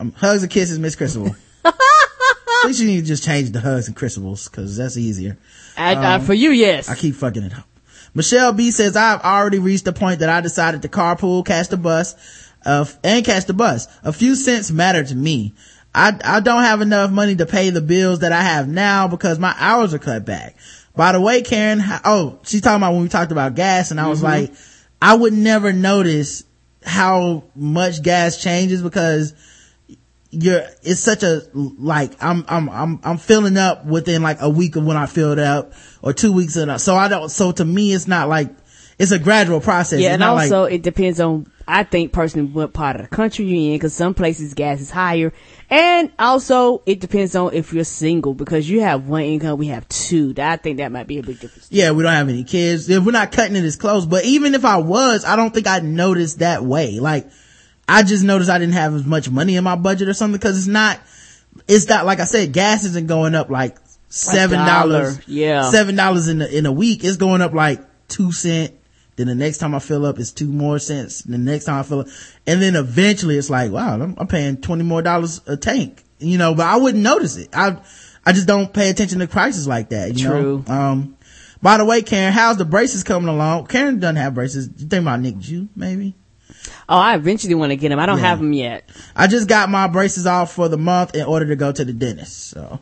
[0.00, 1.36] um, hugs and kisses, Miss Crucible.
[1.64, 1.74] At
[2.64, 5.38] least you need to just change the hugs and crucibles, cause that's easier.
[5.76, 6.88] I, I, for you, yes.
[6.88, 7.68] I keep fucking it up.
[8.16, 11.76] Michelle B says, I've already reached the point that I decided to carpool, catch the
[11.76, 12.14] bus,
[12.64, 13.88] uh, and catch the bus.
[14.02, 15.52] A few cents matter to me.
[15.94, 19.38] I, I don't have enough money to pay the bills that I have now because
[19.38, 20.56] my hours are cut back.
[20.96, 24.08] By the way, Karen, oh, she's talking about when we talked about gas and I
[24.08, 24.24] was Mhm.
[24.24, 24.54] like,
[25.02, 26.42] I would never notice
[26.86, 29.34] how much gas changes because
[30.30, 34.76] you're, it's such a, like, I'm, I'm, I'm, I'm filling up within like a week
[34.76, 35.72] of when I filled up
[36.02, 36.78] or two weeks in.
[36.78, 38.50] So I don't, so to me, it's not like,
[38.98, 40.00] it's a gradual process.
[40.00, 43.02] Yeah, It's and not like- also it depends on I think personally what part of
[43.02, 45.32] the country you're in because some places gas is higher,
[45.68, 49.86] and also it depends on if you're single because you have one income, we have
[49.88, 50.32] two.
[50.38, 51.66] I think that might be a big difference.
[51.70, 52.88] Yeah, we don't have any kids.
[52.88, 55.66] If we're not cutting it as close, but even if I was, I don't think
[55.66, 57.00] I'd notice that way.
[57.00, 57.28] Like,
[57.88, 60.58] I just noticed I didn't have as much money in my budget or something because
[60.58, 61.00] it's not,
[61.68, 63.76] it's not, like I said, gas isn't going up like
[64.08, 65.20] seven dollars.
[65.26, 65.70] yeah.
[65.70, 67.04] Seven dollars in a, in a week.
[67.04, 68.74] It's going up like two cent.
[69.16, 71.22] Then the next time I fill up, it's two more cents.
[71.22, 72.08] The next time I fill up,
[72.46, 76.04] and then eventually it's like, wow, I'm, I'm paying twenty more dollars a tank.
[76.18, 77.48] You know, but I wouldn't notice it.
[77.54, 77.78] I,
[78.24, 80.18] I just don't pay attention to prices like that.
[80.18, 80.64] You True.
[80.66, 80.74] Know?
[80.74, 81.16] Um,
[81.62, 83.66] by the way, Karen, how's the braces coming along?
[83.66, 84.68] Karen doesn't have braces.
[84.76, 86.14] You think about Nick Jew, maybe?
[86.88, 87.98] Oh, I eventually want to get them.
[87.98, 88.26] I don't Yeah.
[88.26, 88.88] have them yet.
[89.14, 91.92] I just got my braces off for the month in order to go to the
[91.92, 92.50] dentist.
[92.50, 92.80] So, um,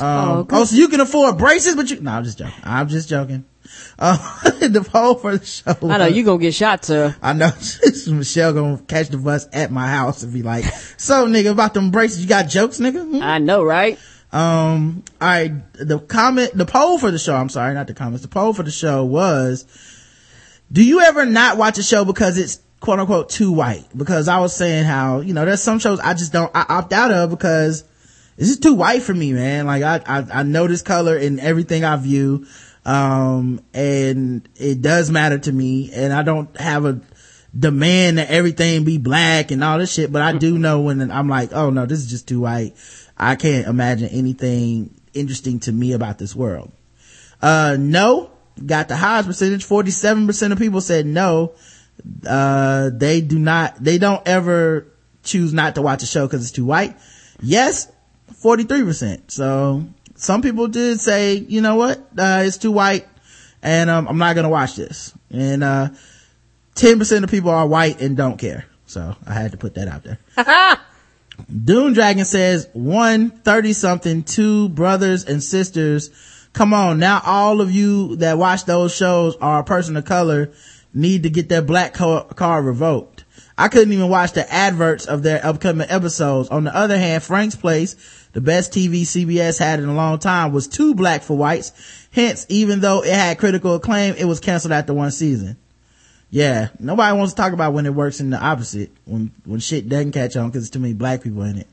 [0.00, 2.54] Oh, oh, so you can afford braces, but you, no, I'm just joking.
[2.64, 3.44] I'm just joking.
[3.98, 4.16] Uh,
[4.60, 5.74] the poll for the show.
[5.88, 7.14] I know you gonna get shot, sir.
[7.22, 7.50] I know
[8.08, 10.64] Michelle gonna catch the bus at my house and be like,
[10.96, 13.02] so nigga, about them braces, you got jokes, nigga?
[13.02, 13.22] Hmm?
[13.22, 13.98] I know, right?
[14.32, 15.52] Um, all right.
[15.74, 18.22] The comment, the poll for the show, I'm sorry, not the comments.
[18.22, 19.66] The poll for the show was,
[20.70, 23.86] do you ever not watch a show because it's quote unquote too white?
[23.96, 26.92] Because I was saying how, you know, there's some shows I just don't, I opt
[26.92, 27.84] out of because
[28.36, 29.66] this is too white for me, man.
[29.66, 32.46] Like I, I, I know this color in everything I view.
[32.84, 37.00] Um, and it does matter to me and I don't have a
[37.56, 41.28] demand that everything be black and all this shit, but I do know when I'm
[41.28, 42.74] like, oh no, this is just too white.
[43.16, 46.72] I can't imagine anything interesting to me about this world.
[47.40, 48.30] Uh, no,
[48.64, 49.66] got the highest percentage.
[49.66, 51.52] 47% of people said no.
[52.26, 54.86] Uh, they do not, they don't ever
[55.22, 56.96] choose not to watch a show because it's too white.
[57.40, 57.90] Yes,
[58.42, 59.30] 43%.
[59.30, 59.84] So
[60.16, 63.06] some people did say, you know what, uh, it's too white
[63.62, 65.12] and, um, I'm not gonna watch this.
[65.30, 65.90] And, uh,
[66.74, 68.64] 10% of people are white and don't care.
[68.86, 70.18] So I had to put that out there.
[71.64, 76.10] Dune Dragon says one 30 something, two brothers and sisters.
[76.52, 76.98] Come on.
[76.98, 80.50] Now all of you that watch those shows are a person of color
[80.94, 83.24] need to get their black card revoked.
[83.56, 86.48] I couldn't even watch the adverts of their upcoming episodes.
[86.48, 87.96] On the other hand, Frank's Place,
[88.32, 91.72] the best TV CBS had in a long time was too black for whites.
[92.12, 95.56] Hence, even though it had critical acclaim, it was canceled after one season.
[96.30, 99.88] Yeah, nobody wants to talk about when it works in the opposite, when, when shit
[99.88, 101.66] doesn't catch on because too many black people in it.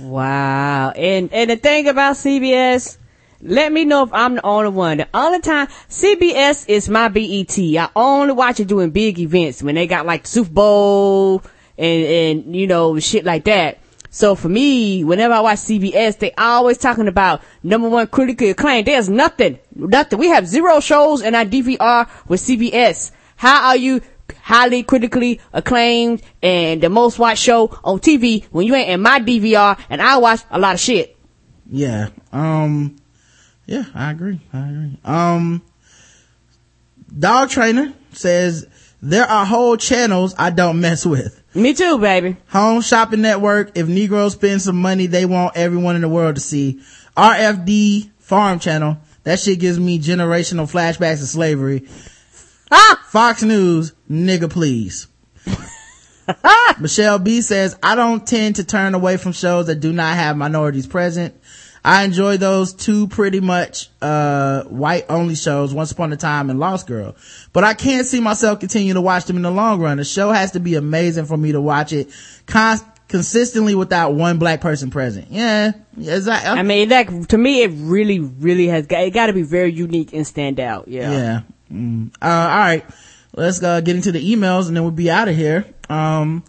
[0.00, 0.90] Wow.
[0.90, 2.96] And and the thing about CBS,
[3.40, 4.98] let me know if I'm the only one.
[4.98, 7.58] The time CBS is my BET.
[7.58, 11.42] I only watch it during big events when they got like the Super Bowl
[11.78, 13.78] and and you know shit like that.
[14.10, 18.86] So for me, whenever I watch CBS, they always talking about number one critically acclaimed.
[18.86, 20.18] There's nothing, nothing.
[20.18, 23.10] We have zero shows in our DVR with CBS.
[23.36, 24.00] How are you
[24.40, 29.20] highly critically acclaimed and the most watched show on TV when you ain't in my
[29.20, 31.16] DVR and I watch a lot of shit?
[31.70, 32.08] Yeah.
[32.32, 32.96] Um,
[33.66, 34.40] yeah, I agree.
[34.52, 34.98] I agree.
[35.04, 35.62] Um,
[37.18, 38.66] Dog Trainer says
[39.02, 41.42] there are whole channels I don't mess with.
[41.54, 42.36] Me too, baby.
[42.48, 43.76] Home Shopping Network.
[43.76, 46.80] If Negroes spend some money, they want everyone in the world to see.
[47.16, 48.98] RFD Farm Channel.
[49.24, 51.88] That shit gives me generational flashbacks of slavery.
[52.70, 53.02] Ah!
[53.08, 55.08] Fox News, nigga please.
[56.80, 60.36] Michelle B says, I don't tend to turn away from shows that do not have
[60.36, 61.34] minorities present.
[61.86, 66.58] I enjoy those two pretty much, uh, white only shows, Once Upon a Time and
[66.58, 67.14] Lost Girl.
[67.52, 69.98] But I can't see myself continue to watch them in the long run.
[69.98, 72.08] The show has to be amazing for me to watch it
[72.46, 75.28] con- consistently without one black person present.
[75.30, 75.74] Yeah.
[75.96, 76.58] Exactly.
[76.58, 79.10] I mean, that to me, it really, really has got it.
[79.14, 80.88] Got to be very unique and stand out.
[80.88, 81.12] Yeah.
[81.12, 81.40] Yeah.
[81.72, 82.08] Mm.
[82.20, 82.84] Uh, all right.
[83.36, 85.64] Let's uh, get into the emails and then we'll be out of here.
[85.88, 86.42] Um,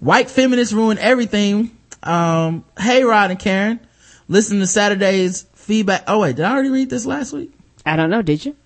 [0.00, 1.78] white feminists ruin everything.
[2.02, 3.80] Um, hey, Rod and Karen.
[4.32, 6.04] Listen to Saturday's feedback.
[6.08, 7.52] Oh wait, did I already read this last week?
[7.84, 8.22] I don't know.
[8.22, 8.56] Did you?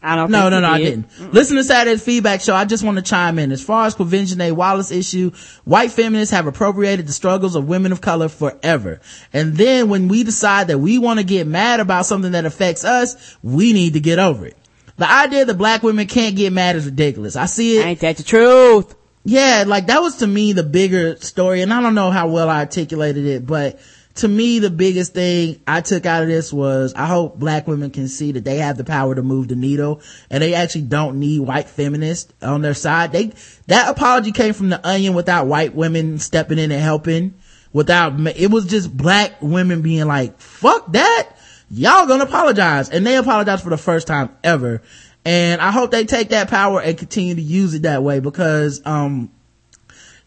[0.00, 0.30] I don't.
[0.30, 1.08] No, no, no, I did.
[1.08, 1.34] didn't.
[1.34, 2.54] Listen to Saturday's feedback show.
[2.54, 3.50] I just want to chime in.
[3.50, 5.32] As far as Quvenzhané Wallace issue,
[5.64, 9.00] white feminists have appropriated the struggles of women of color forever.
[9.32, 12.84] And then when we decide that we want to get mad about something that affects
[12.84, 14.56] us, we need to get over it.
[14.96, 17.34] The idea that black women can't get mad is ridiculous.
[17.34, 17.84] I see it.
[17.84, 18.94] Ain't that the truth?
[19.24, 22.48] Yeah, like that was to me the bigger story, and I don't know how well
[22.48, 23.80] I articulated it, but
[24.16, 27.90] to me, the biggest thing I took out of this was I hope black women
[27.90, 31.18] can see that they have the power to move the needle and they actually don't
[31.18, 33.12] need white feminists on their side.
[33.12, 33.32] They,
[33.66, 37.34] that apology came from the onion without white women stepping in and helping
[37.72, 41.30] without, it was just black women being like, fuck that.
[41.68, 42.88] Y'all gonna apologize.
[42.88, 44.82] And they apologized for the first time ever.
[45.26, 48.80] And I hope they take that power and continue to use it that way because,
[48.86, 49.30] um,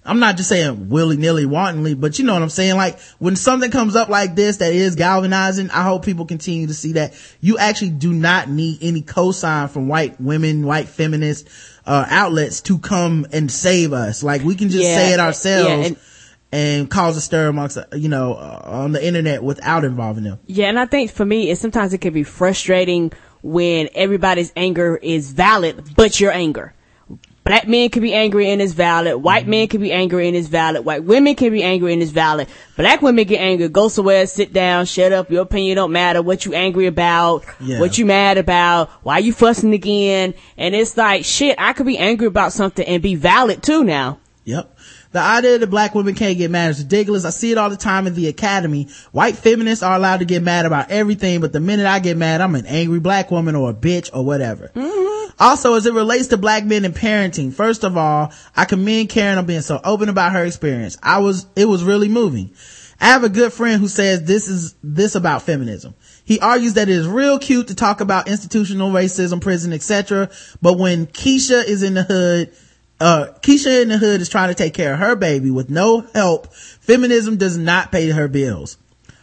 [0.10, 2.76] I'm not just saying willy nilly wantonly, but you know what I'm saying?
[2.76, 6.74] Like when something comes up like this that is galvanizing, I hope people continue to
[6.74, 11.48] see that you actually do not need any cosign from white women, white feminist,
[11.86, 14.24] uh, outlets to come and save us.
[14.24, 15.98] Like we can just Yeah, say it yeah, ourselves and-
[16.52, 20.40] and cause a stir amongst, uh, you know, uh, on the internet without involving them.
[20.48, 23.12] Yeah, and I think for me, it sometimes it can be frustrating
[23.44, 26.74] when everybody's anger is valid, but your anger.
[27.50, 29.24] Black men can be angry and it's valid.
[29.24, 30.86] White men can be angry and it's valid.
[30.86, 32.48] White women can be angry and it's valid.
[32.78, 33.68] Black women get angry.
[33.70, 35.32] Go somewhere, sit down, shut up.
[35.32, 36.22] Your opinion don't matter.
[36.22, 37.44] What you angry about?
[37.60, 37.80] Yeah.
[37.80, 38.92] What you mad about?
[39.02, 40.36] Why you fussing again?
[40.60, 44.20] And it's like, shit, I could be angry about something and be valid too now.
[44.44, 44.78] Yep.
[45.12, 47.26] The idea that black women can't get mad is ridiculous.
[47.26, 48.88] I see it all the time in the academy.
[49.12, 52.42] White feminists are allowed to get mad about everything, but the minute I get mad,
[52.42, 54.72] I'm an angry black woman or a bitch or whatever.
[54.76, 55.32] Mm-hmm.
[55.40, 59.38] Also, as it relates to black men and parenting, first of all, I commend Karen
[59.38, 60.98] on being so open about her experience.
[61.02, 62.52] I was, it was really moving.
[63.02, 65.96] I have a good friend who says this is this about feminism.
[66.26, 70.30] He argues that it is real cute to talk about institutional racism, prison, etc.
[70.62, 72.54] But when Keisha is in the hood,
[73.00, 76.02] uh, Keisha in the hood is trying to take care of her baby with no
[76.14, 76.54] help.
[76.54, 78.78] Feminism does not pay her bills.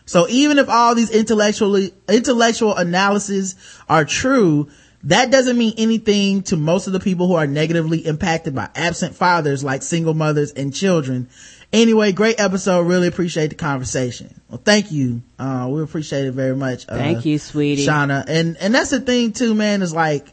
[0.06, 3.56] So even if all these intellectually, intellectual analyses
[3.88, 4.68] are true,
[5.04, 9.14] that doesn't mean anything to most of the people who are negatively impacted by absent
[9.14, 11.28] fathers like single mothers and children.
[11.72, 12.82] Anyway, great episode.
[12.82, 14.40] Really appreciate the conversation.
[14.48, 15.22] Well, thank you.
[15.38, 16.86] Uh, we appreciate it very much.
[16.88, 17.86] Uh, Thank you, sweetie.
[17.86, 18.24] Shauna.
[18.26, 20.32] And, and that's the thing too, man, is like,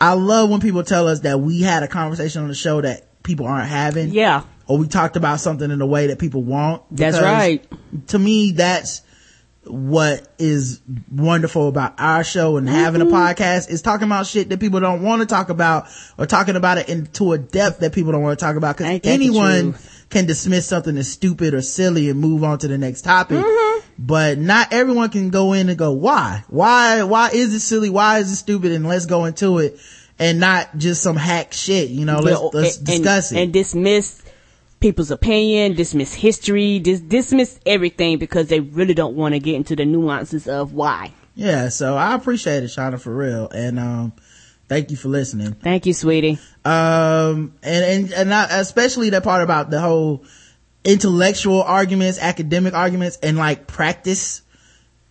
[0.00, 3.22] I love when people tell us that we had a conversation on the show that
[3.22, 4.10] people aren't having.
[4.10, 4.42] Yeah.
[4.66, 6.82] Or we talked about something in a way that people want.
[6.90, 7.64] That's right.
[8.08, 9.02] To me, that's
[9.66, 10.80] what is
[11.10, 13.14] wonderful about our show and having Mm-hmm.
[13.14, 15.86] a podcast is talking about shit that people don't want to talk about
[16.18, 18.90] or talking about it into a depth that people don't want to talk about because
[18.92, 19.74] Ain't that the anyone
[20.10, 23.38] can dismiss something as stupid or silly and move on to the next topic.
[23.38, 23.63] Mm-hmm.
[23.98, 26.44] But not everyone can go in and go, why?
[26.48, 27.90] Why, why is it silly?
[27.90, 28.72] Why is it stupid?
[28.72, 29.78] And let's go into it
[30.18, 33.42] and not just some hack shit, you know, let's, let's and- discuss and, it.
[33.44, 34.22] And dismiss
[34.80, 39.74] people's opinion, dismiss history, dis- dismiss everything because they really don't want to get into
[39.76, 41.12] the nuances of why.
[41.34, 41.68] yeah.
[41.68, 43.48] So I appreciate it, Shauna, for real.
[43.48, 44.12] And, um,
[44.68, 45.52] thank you for listening.
[45.54, 46.38] Thank you, sweetie.
[46.64, 50.24] um and and and I, especially that part about the whole
[50.84, 54.42] intellectual arguments academic arguments and like practice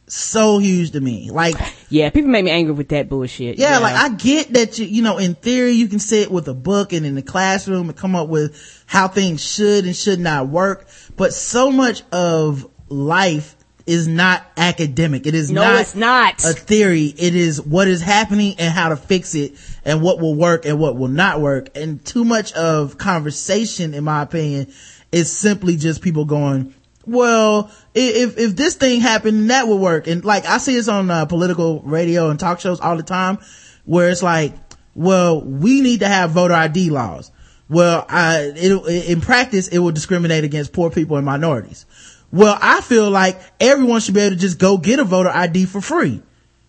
[0.05, 1.55] so huge to me like
[1.89, 3.57] Yeah, people make me angry with that bullshit.
[3.57, 6.53] yeah, like I get that you, you know, in theory you can sit with a
[6.53, 10.47] book and in the classroom and come up with how things should and should not
[10.49, 10.85] work,
[11.15, 13.55] but so much of life
[13.87, 15.25] is not academic.
[15.25, 16.45] It is No, not, it's not.
[16.45, 17.05] a theory.
[17.17, 20.79] It is what is happening and how to fix it and what will work and
[20.79, 21.69] what will not work.
[21.75, 24.71] And too much of conversation, in my opinion,
[25.13, 26.73] is simply just people going,
[27.05, 30.07] well, if, if this thing happened, that would work.
[30.07, 33.37] And like, I see this on uh, political radio and talk shows all the time
[33.85, 34.53] where it's like,
[34.95, 37.31] well, we need to have voter ID laws.
[37.69, 41.85] Well, I, it, in practice, it will discriminate against poor people and minorities.
[42.31, 45.65] Well, I feel like everyone should be able to just go get a voter ID
[45.65, 46.21] for free.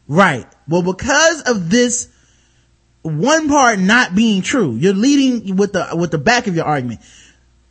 [0.06, 0.46] Right.
[0.68, 2.08] Well, because of this
[3.02, 7.00] one part not being true, you're leading with the, with the back of your argument.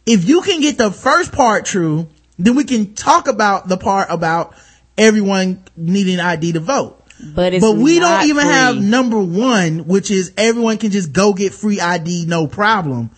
[0.06, 4.08] If you can get the first part true, then we can talk about the part
[4.10, 4.54] about
[4.98, 7.00] everyone needing ID to vote.
[7.24, 8.54] But it's but we don't even free.
[8.54, 13.12] have number one, which is everyone can just go get free ID, no problem.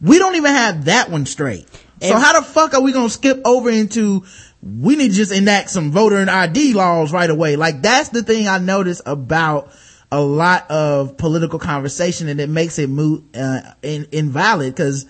[0.00, 1.66] We don't even have that one straight.
[2.02, 4.24] So And- how the fuck are we gonna skip over into
[4.62, 7.56] we need to just enact some voter and ID laws right away?
[7.56, 9.72] Like that's the thing I notice about
[10.12, 15.06] a lot of political conversation and it makes it moot, uh, in, invalid because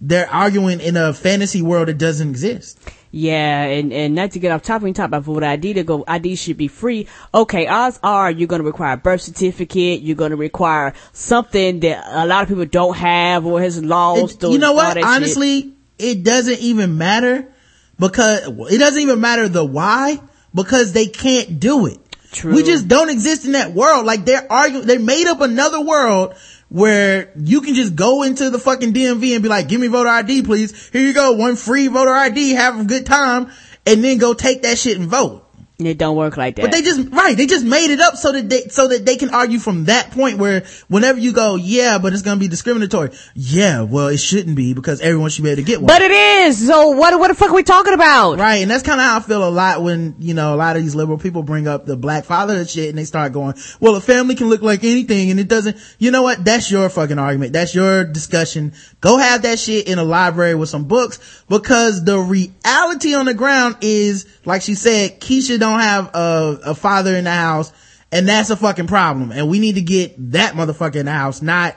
[0.00, 2.78] they're arguing in a fantasy world that doesn't exist.
[3.12, 6.04] Yeah, and, and not to get off topic, you talk about voter ID, to go,
[6.06, 7.08] ID should be free.
[7.34, 11.80] Okay, odds are you're going to require a birth certificate, you're going to require something
[11.80, 14.42] that a lot of people don't have or has lost.
[14.42, 14.94] It- or you know what?
[14.94, 15.04] that shit.
[15.04, 17.52] Honestly, it doesn't even matter
[17.98, 20.18] because it doesn't even matter the why
[20.54, 21.98] because they can't do it.
[22.32, 22.54] True.
[22.54, 24.06] We just don't exist in that world.
[24.06, 26.34] Like they're arguing, they made up another world
[26.70, 30.08] where you can just go into the fucking DMV and be like, give me voter
[30.08, 30.88] ID, please.
[30.90, 31.32] Here you go.
[31.32, 32.52] One free voter ID.
[32.52, 33.50] Have a good time.
[33.84, 35.49] And then go take that shit and vote.
[35.86, 36.62] It don't work like that.
[36.62, 39.16] But they just, right, they just made it up so that they, so that they
[39.16, 43.10] can argue from that point where whenever you go, yeah, but it's gonna be discriminatory.
[43.34, 45.86] Yeah, well, it shouldn't be because everyone should be able to get one.
[45.86, 46.66] but it is.
[46.66, 47.18] So what?
[47.18, 48.38] What the fuck are we talking about?
[48.38, 50.76] Right, and that's kind of how I feel a lot when, you know, a lot
[50.76, 53.96] of these liberal people bring up the black father shit and they start going, well,
[53.96, 56.44] a family can look like anything and it doesn't, you know what?
[56.44, 57.52] That's your fucking argument.
[57.52, 58.72] That's your discussion.
[59.00, 63.34] Go have that shit in a library with some books because the reality on the
[63.34, 67.72] ground is, like she said, Keisha don't have a, a father in the house
[68.12, 69.32] and that's a fucking problem.
[69.32, 71.76] And we need to get that motherfucker in the house, not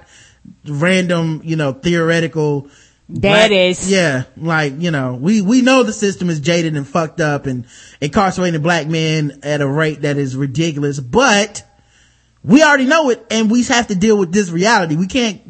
[0.65, 2.69] random, you know, theoretical
[3.07, 3.89] black- Daddies.
[3.91, 7.65] yeah, like, you know, we, we know the system is jaded and fucked up and
[8.01, 11.63] incarcerating black men at a rate that is ridiculous, but
[12.43, 14.95] we already know it and we have to deal with this reality.
[14.95, 15.41] We can't,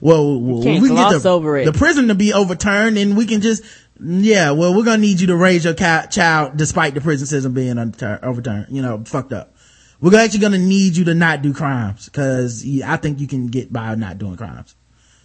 [0.00, 1.64] well, well, can't we can gloss the, over it.
[1.64, 3.64] the prison to be overturned and we can just,
[4.00, 7.52] yeah, well, we're gonna need you to raise your ca- child despite the prison system
[7.54, 9.54] being undertur- overturned, you know, fucked up.
[10.00, 13.72] We're actually gonna need you to not do crimes cause I think you can get
[13.72, 14.74] by not doing crimes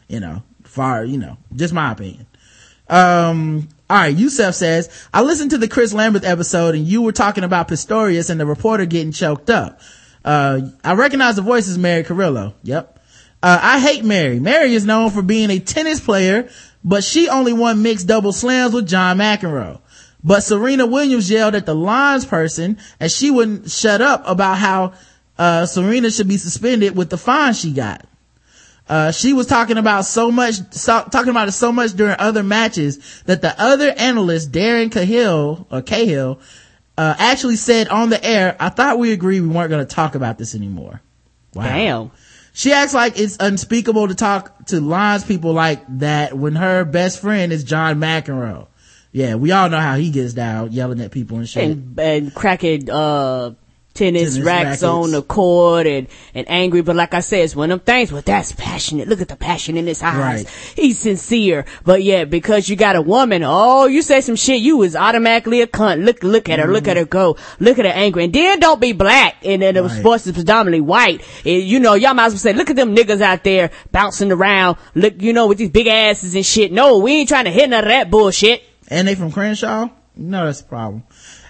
[0.07, 2.27] you know, far, you know, just my opinion.
[2.87, 7.11] Um, all right, Yusef says, I listened to the Chris Lambert episode and you were
[7.11, 9.81] talking about Pistorius and the reporter getting choked up.
[10.23, 12.53] Uh, I recognize the voice as Mary Carrillo.
[12.63, 12.99] Yep.
[13.41, 14.39] Uh, I hate Mary.
[14.39, 16.49] Mary is known for being a tennis player,
[16.83, 19.79] but she only won mixed double slams with John McEnroe.
[20.23, 24.93] But Serena Williams yelled at the lines person and she wouldn't shut up about how,
[25.37, 28.05] uh, Serena should be suspended with the fine she got.
[28.87, 32.43] Uh, she was talking about so much, so, talking about it so much during other
[32.43, 36.39] matches that the other analyst, Darren Cahill, or Cahill,
[36.97, 40.15] uh, actually said on the air, I thought we agreed we weren't going to talk
[40.15, 41.01] about this anymore.
[41.53, 41.63] Wow.
[41.63, 42.11] Damn.
[42.53, 47.19] She acts like it's unspeakable to talk to lines people like that when her best
[47.19, 48.67] friend is John McEnroe.
[49.11, 51.63] Yeah, we all know how he gets down, yelling at people and shit.
[51.63, 53.53] and, and cracking uh
[53.93, 54.83] tennis, Tennis racks rackets.
[54.83, 56.81] on the court and and angry.
[56.81, 58.11] But like i said it's one of them things.
[58.11, 59.07] Well that's passionate.
[59.07, 60.43] Look at the passion in his eyes.
[60.43, 60.49] Right.
[60.75, 61.65] he's sincere.
[61.83, 65.61] But yeah because you got a woman oh you say some shit you was automatically
[65.61, 66.03] a cunt.
[66.03, 66.67] Look look at her.
[66.67, 66.99] Look at mm-hmm.
[66.99, 67.37] her go.
[67.59, 68.25] Look at her angry.
[68.25, 69.37] And then don't be black.
[69.43, 69.99] And then the Right.
[69.99, 71.21] sports is predominantly white.
[71.45, 74.31] And, you know y'all might as well say look at them niggas out there bouncing
[74.31, 74.77] around.
[74.95, 76.71] Look you know with these big asses and shit.
[76.71, 78.63] No we ain't trying to hit none of that bullshit.
[78.89, 79.89] And they from Crenshaw?
[80.15, 81.03] No, that's a problem.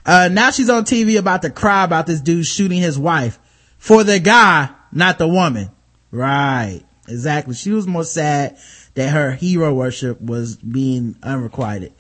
[0.06, 3.40] Uh, now she's on TV about to cry about this dude shooting his wife
[3.78, 5.70] for the guy, not the woman.
[6.12, 6.82] Right.
[7.08, 7.56] Exactly.
[7.56, 8.58] She was more sad
[8.96, 11.94] that her hero worship was being unrequited.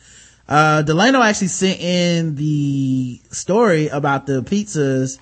[0.47, 5.17] Uh, Delano actually sent in the story about the pizzas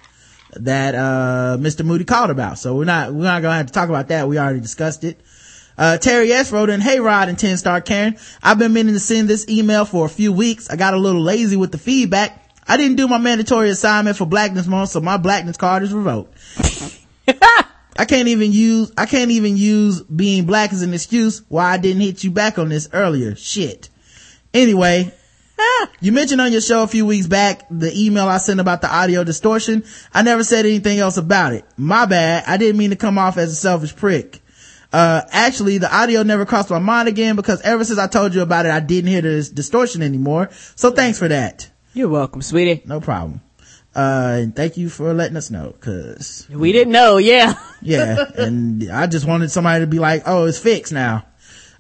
[0.54, 1.86] that, uh, Mr.
[1.86, 2.58] Moody called about.
[2.58, 4.28] So we're not, we're not gonna have to talk about that.
[4.28, 5.20] We already discussed it.
[5.78, 9.00] Uh, Terry S wrote in, Hey Rod and 10 star Karen, I've been meaning to
[9.00, 10.70] send this email for a few weeks.
[10.70, 12.41] I got a little lazy with the feedback.
[12.68, 16.38] I didn't do my mandatory assignment for Blackness Month, so my Blackness card is revoked.
[17.98, 21.78] I can't even use, I can't even use being black as an excuse why I
[21.78, 23.36] didn't hit you back on this earlier.
[23.36, 23.90] Shit.
[24.54, 25.14] Anyway,
[26.02, 28.94] you mentioned on your show a few weeks back the email I sent about the
[28.94, 29.84] audio distortion.
[30.14, 31.66] I never said anything else about it.
[31.78, 32.46] My bad.
[32.48, 34.42] I didn't mean to come off as a selfish prick.
[34.94, 38.42] Uh, actually, the audio never crossed my mind again because ever since I told you
[38.42, 40.50] about it, I didn't hear the distortion anymore.
[40.76, 41.71] So thanks for that.
[41.94, 43.42] You're welcome sweetie No problem.
[43.94, 48.90] Uh, and thank you for letting us know cause we didn't know yeah yeah, and
[48.90, 51.26] I just wanted somebody to be like, oh, it's fixed now.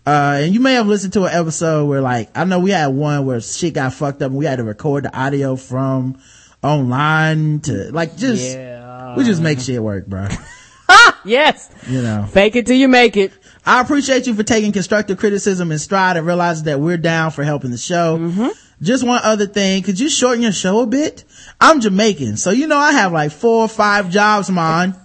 [0.06, 2.88] Uh, and you may have listened to an episode where like, I know we had
[2.88, 6.20] one where shit got fucked up and we had to record the audio from
[6.64, 9.16] online to like just, Yeah.
[9.16, 10.28] we just make shit work, bro.
[11.24, 12.26] yes You know.
[12.30, 13.32] Fake it till you make it.
[13.66, 17.44] I appreciate you for taking constructive criticism in stride and realizing that we're down for
[17.44, 18.18] helping the show.
[18.18, 18.48] Mm-hmm.
[18.82, 19.84] Just one other thing.
[19.84, 21.24] Could you shorten your show a bit?
[21.60, 22.38] I'm Jamaican.
[22.38, 24.96] So, you know, I have like four or five jobs, man.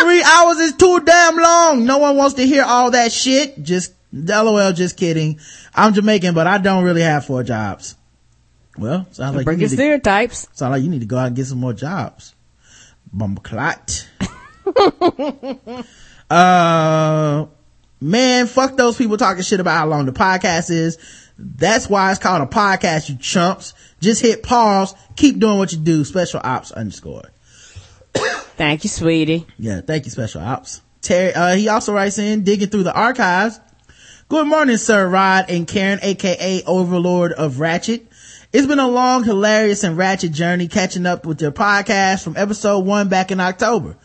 [0.00, 1.84] Three hours is too damn long.
[1.84, 3.62] No one wants to hear all that shit.
[3.62, 5.38] Just, lol, just kidding.
[5.74, 7.96] I'm Jamaican, but I don't really have four jobs.
[8.78, 10.48] Well, sounds like you Break need your to, stereotypes.
[10.52, 12.34] sounds like you need to go out and get some more jobs.
[13.14, 14.06] Bumbleclot.
[16.30, 17.46] uh,
[18.00, 20.98] man, fuck those people talking shit about how long the podcast is.
[21.40, 23.72] That's why it's called a podcast, you chumps.
[24.00, 24.94] Just hit pause.
[25.16, 26.04] Keep doing what you do.
[26.04, 27.30] Special ops underscore.
[28.12, 29.46] Thank you, sweetie.
[29.58, 30.82] Yeah, thank you, Special Ops.
[31.00, 33.58] Terry, uh, he also writes in, digging through the archives.
[34.28, 38.06] Good morning, Sir Rod and Karen, aka Overlord of Ratchet.
[38.52, 42.80] It's been a long, hilarious, and ratchet journey catching up with your podcast from episode
[42.80, 43.96] one back in October.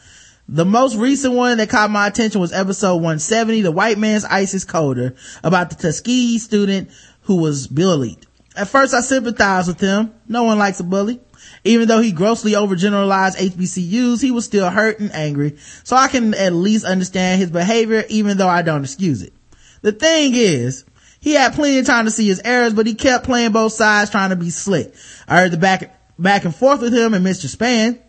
[0.47, 4.53] The most recent one that caught my attention was episode 170, The White Man's Ice
[4.53, 6.91] is Colder, about the Tuskegee student
[7.25, 8.25] who was bullied.
[8.55, 10.13] At first I sympathized with him.
[10.27, 11.19] No one likes a bully.
[11.63, 15.57] Even though he grossly overgeneralized HBCUs, he was still hurt and angry.
[15.83, 19.33] So I can at least understand his behavior, even though I don't excuse it.
[19.81, 20.85] The thing is,
[21.19, 24.11] he had plenty of time to see his errors, but he kept playing both sides
[24.11, 24.93] trying to be slick.
[25.27, 27.47] I heard the back, back and forth with him and Mr.
[27.47, 27.99] Span.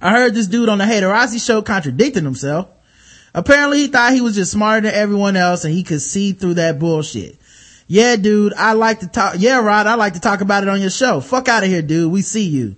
[0.00, 2.68] I heard this dude on the Haterossi show contradicting himself.
[3.34, 6.54] Apparently he thought he was just smarter than everyone else and he could see through
[6.54, 7.38] that bullshit.
[7.88, 10.80] Yeah, dude, I like to talk, yeah, Rod, I like to talk about it on
[10.80, 11.20] your show.
[11.20, 12.10] Fuck out of here, dude.
[12.10, 12.76] We see you.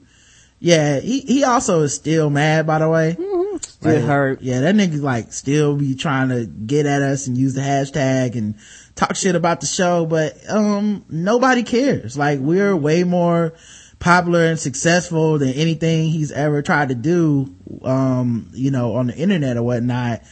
[0.60, 3.16] Yeah, he, he also is still mad, by the way.
[3.62, 4.42] Still Like, hurt.
[4.42, 8.36] Yeah, that nigga like still be trying to get at us and use the hashtag
[8.36, 8.56] and
[8.96, 12.18] talk shit about the show, but, um, nobody cares.
[12.18, 13.54] Like we're way more
[14.00, 19.16] popular and successful than anything he's ever tried to do, um, you know, on the
[19.16, 20.22] internet or whatnot.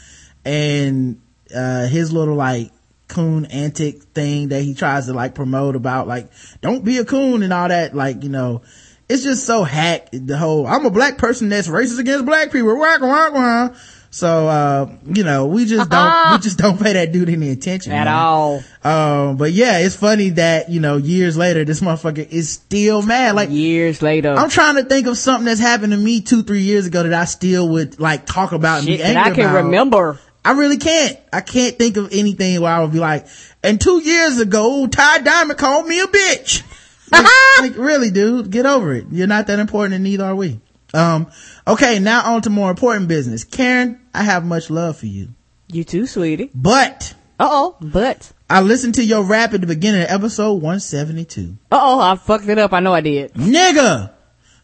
[0.44, 1.20] And,
[1.54, 2.72] uh, his little like,
[3.08, 6.28] coon antic thing that he tries to like promote about like
[6.60, 8.62] don't be a coon and all that like you know
[9.08, 12.76] it's just so hack the whole i'm a black person that's racist against black people
[12.76, 13.74] whack, whack, whack.
[14.10, 17.92] so uh you know we just don't we just don't pay that dude any attention
[17.92, 18.08] At man.
[18.14, 18.62] all.
[18.82, 23.36] um but yeah it's funny that you know years later this motherfucker is still mad
[23.36, 24.34] like Years later.
[24.34, 27.14] i'm trying to think of something that's happened to me two three years ago that
[27.14, 29.64] i still would like talk about and Shit be that angry I can about.
[29.66, 30.18] remember.
[30.46, 31.18] I really can't.
[31.32, 33.26] I can't think of anything where I would be like,
[33.64, 36.62] and two years ago, Ty Diamond called me a bitch.
[37.10, 37.26] like,
[37.58, 39.06] like, really, dude, get over it.
[39.10, 40.60] You're not that important and neither are we.
[40.94, 41.26] Um,
[41.66, 43.42] okay, now on to more important business.
[43.42, 45.30] Karen, I have much love for you.
[45.66, 46.52] You too, sweetie.
[46.54, 48.32] But, Uh oh, but.
[48.48, 51.56] I listened to your rap at the beginning of episode 172.
[51.72, 52.72] Uh oh, I fucked it up.
[52.72, 53.34] I know I did.
[53.34, 54.12] Nigga!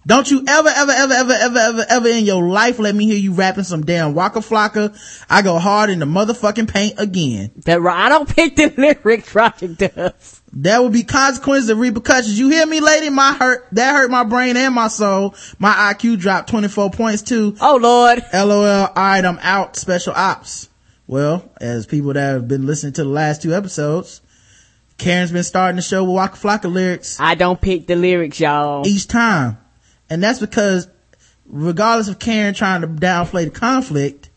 [0.05, 3.17] Don't you ever, ever, ever, ever, ever, ever, ever in your life let me hear
[3.17, 4.97] you rapping some damn Waka Flocka.
[5.31, 7.53] I go hard in the motherfucking paint again.
[7.65, 10.43] That I don't pick the lyrics Roger does.
[10.53, 12.37] There will be consequences and repercussions.
[12.39, 13.11] You hear me, lady?
[13.11, 15.35] My hurt, that hurt my brain and my soul.
[15.59, 17.57] My IQ dropped 24 points too.
[17.61, 18.23] Oh lord.
[18.35, 18.65] LOL.
[18.67, 19.77] All right, I'm out.
[19.77, 20.69] Special ops.
[21.07, 24.21] Well, as people that have been listening to the last two episodes,
[24.99, 28.87] Karen's been starting the show with Waka Flocka lyrics I don't pick the lyrics, y'all.
[28.87, 29.59] each time.
[30.13, 30.89] And that's because
[31.47, 34.29] regardless of Karen trying to downplay the conflict,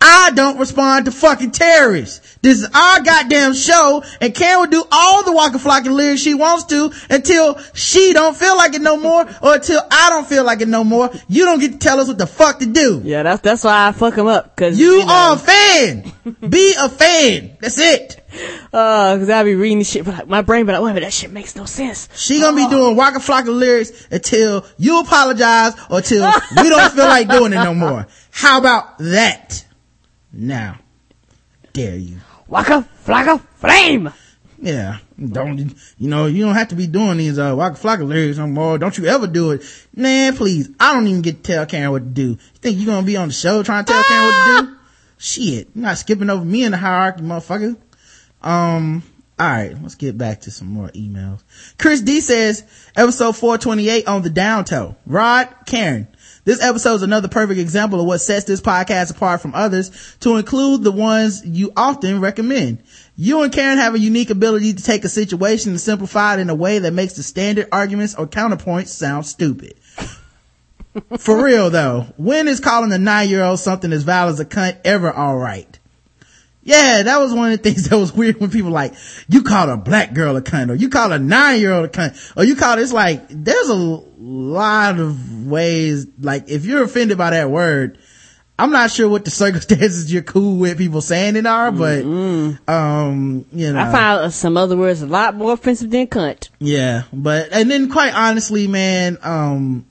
[0.00, 2.36] I don't respond to fucking terrorists.
[2.42, 6.34] This is our goddamn show and Karen will do all the Waka Flocka lyrics she
[6.34, 10.42] wants to until she don't feel like it no more or until I don't feel
[10.42, 11.10] like it no more.
[11.28, 13.00] You don't get to tell us what the fuck to do.
[13.04, 14.56] Yeah, that's that's why I fuck him up.
[14.56, 16.12] Cause You know, are a fan.
[16.48, 17.56] Be a fan.
[17.60, 18.17] That's it.
[18.72, 20.94] Uh, cause I be reading this shit, but like, my brain be like, wait a
[20.94, 22.08] minute, that shit makes no sense.
[22.14, 26.30] She gonna be doing Waka Flocka lyrics until you apologize or till
[26.62, 28.06] we don't feel like doing it no more.
[28.30, 29.64] How about that?
[30.32, 30.78] Now,
[31.72, 32.18] dare you?
[32.46, 34.12] Waka flocka flame.
[34.60, 35.58] Yeah, don't
[35.98, 36.26] you know?
[36.26, 38.76] You don't have to be doing these uh, Waka Flocka lyrics no more.
[38.76, 39.62] Don't you ever do it,
[39.94, 40.36] man?
[40.36, 42.28] Please, I don't even get to tell Karen what to do.
[42.30, 44.76] You think you gonna be on the show trying to tell Karen what to do?
[45.18, 47.76] Shit, you're not skipping over me in the hierarchy, motherfucker.
[48.42, 49.02] Um,
[49.38, 51.42] all right, let's get back to some more emails.
[51.78, 52.64] Chris D says,
[52.96, 54.96] episode 428 on the down toe.
[55.06, 56.08] Rod, Karen.
[56.44, 60.36] This episode is another perfect example of what sets this podcast apart from others to
[60.36, 62.82] include the ones you often recommend.
[63.16, 66.48] You and Karen have a unique ability to take a situation and simplify it in
[66.48, 69.74] a way that makes the standard arguments or counterpoints sound stupid.
[71.18, 74.44] For real though, when is calling a nine year old something as valid as a
[74.44, 75.77] cunt ever alright?
[76.68, 78.92] Yeah, that was one of the things that was weird when people like,
[79.26, 81.88] you call a black girl a cunt, or you call a nine year old a
[81.88, 87.16] cunt, or you call it's like, there's a lot of ways, like, if you're offended
[87.16, 87.98] by that word,
[88.58, 93.46] I'm not sure what the circumstances you're cool with people saying it are, but, um,
[93.50, 93.80] you know.
[93.80, 96.50] I found some other words a lot more offensive than cunt.
[96.58, 99.86] Yeah, but and then quite honestly, man, um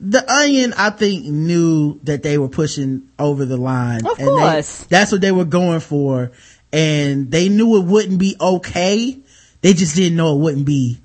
[0.00, 4.06] the onion I think knew that they were pushing over the line.
[4.06, 4.84] Of and they- course.
[4.84, 6.30] that's what they were going for.
[6.72, 9.18] And they knew it wouldn't be okay.
[9.62, 10.98] They just didn't know it wouldn't be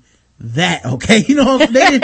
[0.52, 1.18] that okay.
[1.28, 2.00] You know, they didn't,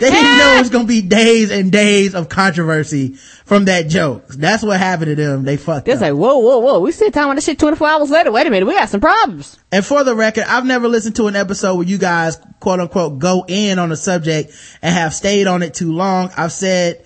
[0.00, 4.28] they didn't know it was gonna be days and days of controversy from that joke.
[4.28, 5.42] That's what happened to them.
[5.44, 6.02] They fucked It's up.
[6.02, 6.80] like, whoa, whoa, whoa.
[6.80, 8.30] We still talking about this shit 24 hours later.
[8.32, 8.66] Wait a minute.
[8.66, 9.58] We got some problems.
[9.72, 13.18] And for the record, I've never listened to an episode where you guys quote unquote
[13.18, 14.52] go in on a subject
[14.82, 16.30] and have stayed on it too long.
[16.36, 17.04] I've said,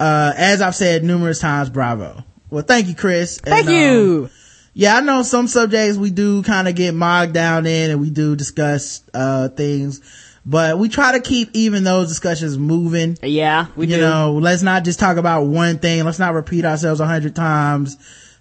[0.00, 2.24] uh, as I've said numerous times, bravo.
[2.48, 3.38] Well, thank you, Chris.
[3.38, 4.30] And, Thank um, you.
[4.74, 8.10] Yeah, I know some subjects we do kind of get mogged down in and we
[8.10, 10.00] do discuss, uh, things.
[10.46, 13.16] but we try to keep even those discussions moving.
[13.22, 14.00] Yeah, we you do.
[14.02, 16.04] know, let's not just talk about one thing.
[16.04, 17.96] Let's not repeat ourselves a hundred times.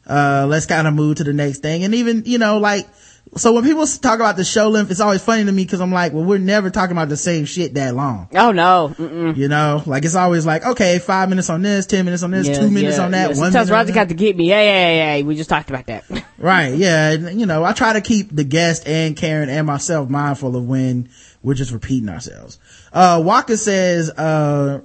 [0.07, 1.83] Uh, let's kind of move to the next thing.
[1.83, 2.87] And even, you know, like,
[3.35, 5.91] so when people talk about the show length, it's always funny to me because I'm
[5.91, 8.27] like, well, we're never talking about the same shit that long.
[8.33, 8.93] Oh no.
[8.97, 9.37] Mm-mm.
[9.37, 12.47] You know, like it's always like, okay, five minutes on this, ten minutes on this,
[12.47, 13.27] Yeah, two minutes yeah, on that, yeah.
[13.27, 14.49] one Sometimes minute Roger got to get me.
[14.49, 15.23] Yeah, yeah, yeah.
[15.25, 16.03] We just talked about that.
[16.41, 16.73] Right.
[16.73, 17.11] Yeah.
[17.11, 20.67] And, you know, I try to keep the guest and Karen and myself mindful of
[20.67, 21.07] when
[21.43, 22.57] we're just repeating ourselves.
[22.91, 24.81] Uh, Waka says, uh,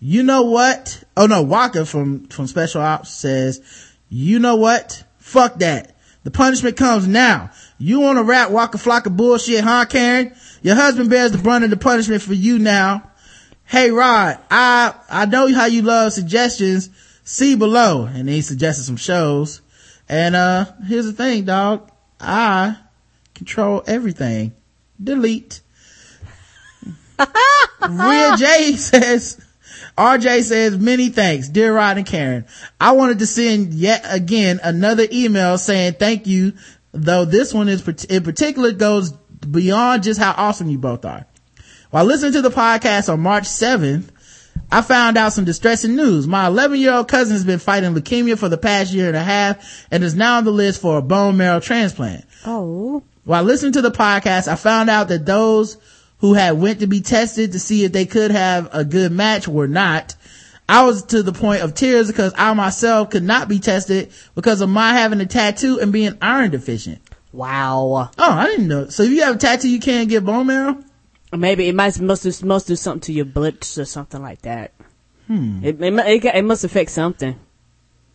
[0.00, 1.02] you know what?
[1.16, 3.62] Oh no, Walker from, from Special Ops says,
[4.10, 5.02] you know what?
[5.18, 5.96] Fuck that.
[6.22, 7.50] The punishment comes now.
[7.78, 10.34] You want to rap walk a flock of bullshit, huh, Karen?
[10.62, 13.10] Your husband bears the brunt of the punishment for you now.
[13.64, 16.90] Hey Rod, I, I know how you love suggestions.
[17.24, 18.04] See below.
[18.04, 19.62] And he suggested some shows.
[20.08, 21.90] And, uh, here's the thing, dog.
[22.20, 22.76] I
[23.34, 24.52] control everything.
[25.02, 25.60] Delete.
[27.88, 29.44] Rhea J says,
[30.00, 32.46] RJ says, many thanks, dear Rod and Karen.
[32.80, 36.54] I wanted to send yet again another email saying thank you,
[36.92, 41.26] though this one is in particular goes beyond just how awesome you both are.
[41.90, 44.08] While listening to the podcast on March 7th,
[44.72, 46.26] I found out some distressing news.
[46.26, 49.22] My 11 year old cousin has been fighting leukemia for the past year and a
[49.22, 52.24] half and is now on the list for a bone marrow transplant.
[52.46, 53.02] Oh.
[53.24, 55.76] While listening to the podcast, I found out that those
[56.20, 59.48] who had went to be tested to see if they could have a good match
[59.48, 60.14] were not.
[60.68, 64.60] I was to the point of tears because I myself could not be tested because
[64.60, 67.00] of my having a tattoo and being iron deficient.
[67.32, 68.10] Wow.
[68.16, 68.88] Oh, I didn't know.
[68.88, 70.82] So if you have a tattoo, you can't get bone marrow?
[71.32, 74.72] Maybe it might must do, must do something to your blood or something like that.
[75.26, 75.64] Hmm.
[75.64, 77.38] It it, it, it must affect something.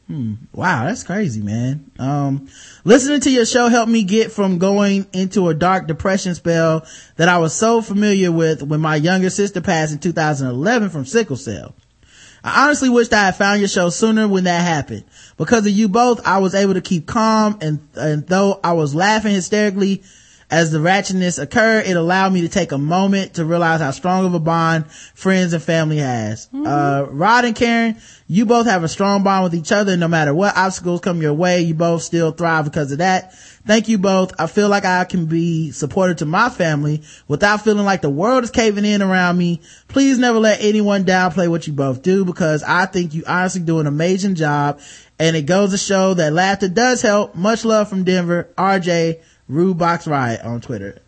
[0.08, 0.34] Hmm.
[0.54, 1.90] Wow, that's crazy, man.
[1.98, 2.48] Um,
[2.84, 7.28] listening to your show helped me get from going into a dark depression spell that
[7.28, 11.74] I was so familiar with when my younger sister passed in 2011 from sickle cell.
[12.44, 15.06] I honestly wished I had found your show sooner when that happened.
[15.38, 18.94] Because of you both, I was able to keep calm and, and though I was
[18.94, 20.04] laughing hysterically
[20.52, 24.26] as the ratchetness occurred, it allowed me to take a moment to realize how strong
[24.26, 26.48] of a bond friends and family has.
[26.54, 27.98] Uh, Rod and Karen,
[28.28, 29.98] you both have a strong bond with each other.
[29.98, 33.34] No matter what obstacles come your way, you both still thrive because of that.
[33.66, 34.40] Thank you both.
[34.40, 38.44] I feel like I can be supportive to my family without feeling like the world
[38.44, 39.62] is caving in around me.
[39.88, 43.80] Please never let anyone downplay what you both do because I think you honestly do
[43.80, 44.80] an amazing job
[45.18, 47.36] and it goes to show that laughter does help.
[47.36, 48.50] Much love from Denver.
[48.58, 51.02] RJ, Rude Box Riot on Twitter.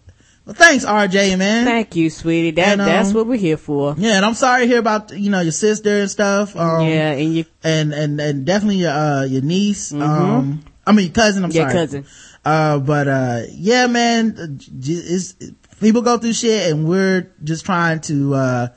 [0.46, 1.66] Well, thanks, RJ, man.
[1.66, 2.52] Thank you, sweetie.
[2.52, 3.96] That And, um, that's what we're here for.
[3.98, 6.56] Yeah, and I'm sorry to hear about, you know, your sister and stuff.
[6.56, 9.92] Um, Yeah, and you and, and, and definitely your, uh, your niece.
[9.92, 11.74] Um, I mean, your cousin, I'm Your sorry.
[11.74, 12.06] cousin.
[12.46, 15.36] Uh, but, uh, yeah, man, it's,
[15.82, 18.68] people go through shit and we're just trying to, uh,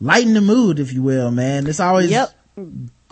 [0.00, 1.66] lighten the mood, if you will, man.
[1.66, 2.30] It's always Yep.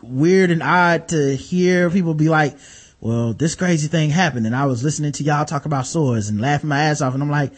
[0.05, 2.57] weird and odd to hear people be like,
[3.01, 6.41] well, this crazy thing happened and I was listening to y'all talk about swords and
[6.41, 7.53] laughing my ass off and I'm like,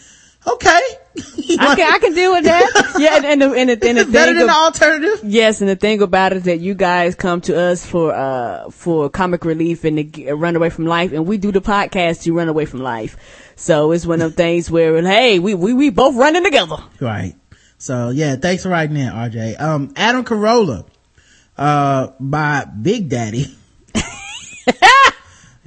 [0.46, 0.80] okay.
[1.58, 2.94] I can I can deal with that.
[2.98, 5.20] Yeah, and, and the and the, and the better than the alternative.
[5.24, 8.70] Yes, and the thing about it is that you guys come to us for uh
[8.70, 12.22] for comic relief and to g- run away from life, and we do the podcast
[12.22, 13.52] to run away from life.
[13.56, 16.76] So it's one of things where hey, we we we both running together.
[17.00, 17.34] Right.
[17.78, 19.60] So yeah, thanks for writing in, RJ.
[19.60, 20.86] Um, Adam Carolla,
[21.56, 23.46] uh, by Big Daddy.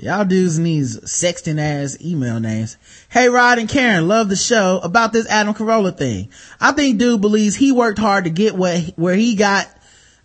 [0.02, 2.76] Y'all dudes these sexting ass email names.
[3.08, 6.30] Hey Rod and Karen, love the show about this Adam Carolla thing.
[6.60, 9.70] I think dude believes he worked hard to get what, where he got.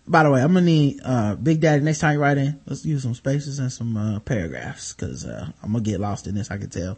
[0.07, 2.85] By the way, I'm gonna need, uh, Big Daddy next time you write in, let's
[2.85, 6.49] use some spaces and some, uh, paragraphs, cause, uh, I'm gonna get lost in this,
[6.49, 6.97] I can tell.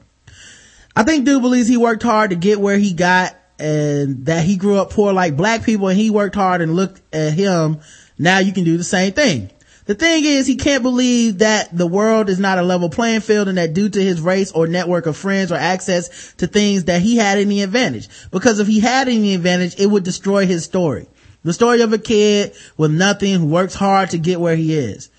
[0.96, 4.56] I think dude believes he worked hard to get where he got and that he
[4.56, 7.80] grew up poor like black people and he worked hard and looked at him.
[8.18, 9.50] Now you can do the same thing.
[9.90, 13.48] The thing is, he can't believe that the world is not a level playing field
[13.48, 17.02] and that due to his race or network of friends or access to things that
[17.02, 18.08] he had any advantage.
[18.30, 21.08] Because if he had any advantage, it would destroy his story.
[21.44, 25.10] The story of a kid with nothing who works hard to get where he is.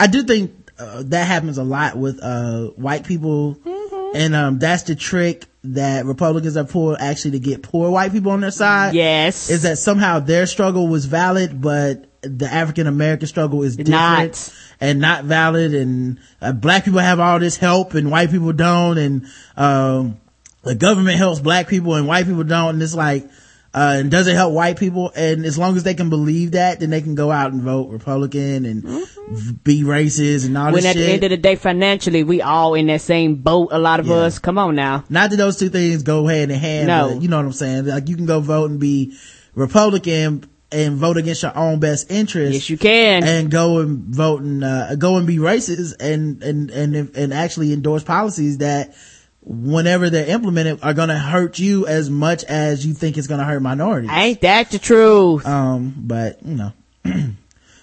[0.00, 3.60] I do think uh, that happens a lot with uh, white people,
[4.12, 8.32] and um, that's the trick that Republicans are pulled actually to get poor white people
[8.32, 8.92] on their side.
[8.94, 13.90] Yes, is that somehow their struggle was valid, but the African American struggle is different
[14.32, 14.54] Not.
[14.80, 18.98] and not valid, and uh, black people have all this help and white people don't,
[18.98, 19.26] and
[19.56, 20.18] um,
[20.62, 23.28] the government helps black people and white people don't, and it's like.
[23.74, 25.12] uh, and doesn't help white people.
[25.14, 27.90] And as long as they can believe that, then they can go out and vote
[27.90, 30.74] Republican and v- be racist and all Mm-hmm.
[30.76, 33.68] When at the end of the day, financially, we all in that same boat.
[33.72, 34.14] A lot of Yeah.
[34.14, 34.38] us.
[34.38, 35.04] Come on now.
[35.10, 37.10] Not that those two things go hand in hand, No.
[37.12, 37.84] but you know what I'm saying?
[37.84, 39.14] Like you can go vote and be
[39.54, 42.54] Republican and vote against your own best interest.
[42.54, 43.24] Yes, you can.
[43.24, 47.72] And go and vote and, uh, go and be racist and, and, and, and actually
[47.72, 48.94] endorse policies that
[49.46, 53.38] whenever they're implemented are going to hurt you as much as you think it's going
[53.38, 54.10] to hurt minorities.
[54.12, 55.46] Ain't that the truth?
[55.46, 56.72] Um, but you know.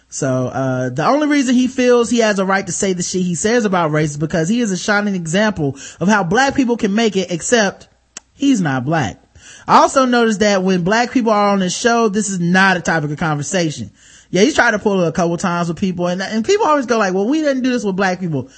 [0.10, 3.22] so, uh, the only reason he feels he has a right to say the shit
[3.22, 6.76] he says about race is because he is a shining example of how black people
[6.76, 7.88] can make it, except
[8.34, 9.23] he's not black.
[9.68, 12.82] I also noticed that when black people are on this show, this is not a
[12.82, 13.92] topic of conversation.
[14.30, 16.86] Yeah, he's tried to pull it a couple times with people and, and people always
[16.86, 18.50] go like, well, we didn't do this with black people.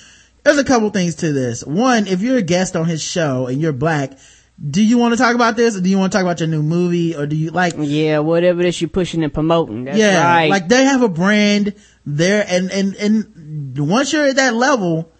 [0.44, 1.64] There's a couple things to this.
[1.64, 4.18] One, if you're a guest on his show and you're black,
[4.69, 6.48] do you want to talk about this or do you want to talk about your
[6.48, 9.84] new movie or do you like Yeah, whatever it is you're pushing and promoting.
[9.84, 10.49] That's yeah, right.
[10.49, 11.76] like they have a brand
[12.06, 15.11] there and, and, and once you're at that level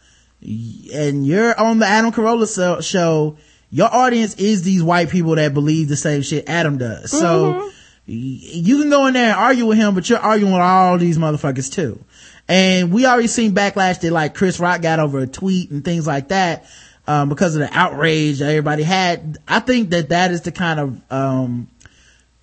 [0.42, 3.38] and you're on the Adam Carolla show,
[3.76, 7.12] your audience is these white people that believe the same shit Adam does.
[7.12, 7.70] So
[8.06, 11.18] you can go in there and argue with him, but you're arguing with all these
[11.18, 12.00] motherfuckers too.
[12.48, 16.08] And we already seen backlash that like Chris Rock got over a tweet and things
[16.08, 16.66] like that.
[17.06, 19.38] Um, because of the outrage that everybody had.
[19.48, 21.68] I think that that is the kind of, um,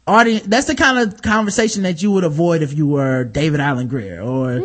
[0.06, 3.86] audience that's the kind of conversation that you would avoid if you were david alan
[3.86, 4.58] grier or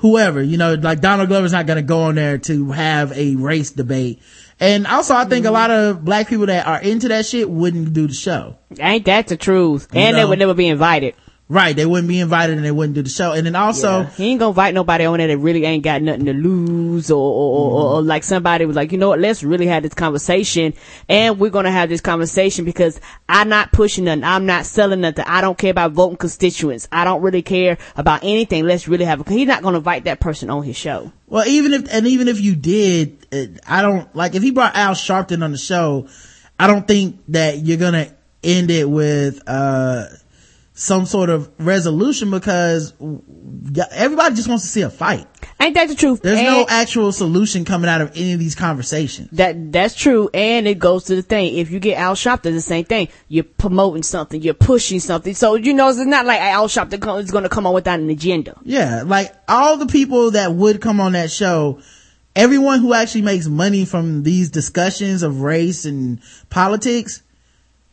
[0.00, 3.36] whoever you know like donald glover's not going to go in there to have a
[3.36, 4.18] race debate
[4.60, 5.54] and also i think a mm-hmm.
[5.54, 9.28] lot of black people that are into that shit wouldn't do the show Ain't that
[9.28, 9.88] the truth?
[9.92, 11.14] You And they would never be invited.
[11.50, 14.10] Right they wouldn't be invited and they wouldn't do the show and then also Yeah.
[14.10, 17.16] he ain't gonna invite nobody on there that really ain't got nothing to lose or,
[17.16, 19.94] or, or, or, or like somebody was like, you know what, let's really have this
[19.94, 20.74] conversation
[21.08, 24.24] and we're gonna have this conversation because I'm not pushing nothing.
[24.24, 25.24] I'm not selling nothing.
[25.26, 26.86] I don't care about voting constituents.
[26.92, 28.64] I don't really care about anything.
[28.66, 31.12] Let's really have a, he's not gonna invite that person on his show.
[31.28, 34.74] Well, even if, and even if you did, it, I don't, like, if he brought
[34.76, 36.08] Al Sharpton on the show,
[36.58, 38.08] I don't think that you're gonna
[38.42, 40.04] end it with, uh,
[40.78, 42.94] some sort of resolution because
[43.90, 45.26] everybody just wants to see a fight.
[45.60, 46.22] Ain't that the truth?
[46.22, 49.28] There's no actual solution coming out of any of these conversations.
[49.32, 51.56] That that's true, and it goes to the thing.
[51.56, 53.08] If you get Al Sharpton, the same thing.
[53.26, 55.34] You're promoting something, you're pushing something.
[55.34, 56.38] So you know, it's not like
[57.00, 58.56] co- is going to come on without an agenda.
[58.62, 61.80] Yeah, like all the people that would come on that show,
[62.36, 67.22] everyone who actually makes money from these discussions of race and politics,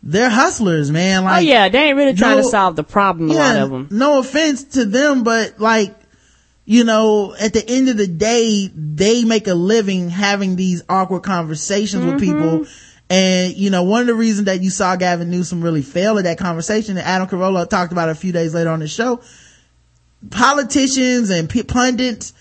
[0.06, 1.23] they're hustlers, man.
[1.23, 3.32] Like, oh yeah, they ain't really trying no- to solve the problem.
[3.32, 3.88] A lot of them.
[3.91, 5.95] No offense to them, but like,
[6.64, 11.23] you know, at the end of the day, they make a living having these awkward
[11.23, 12.41] conversations with Mm-hmm.
[12.60, 12.68] people.
[13.07, 16.23] And, you know, one of the reasons that you saw Gavin Newsom really fail at
[16.23, 19.22] that conversation, that Adam Carolla talked about a few days later on the show,
[20.32, 22.34] politicians and pundits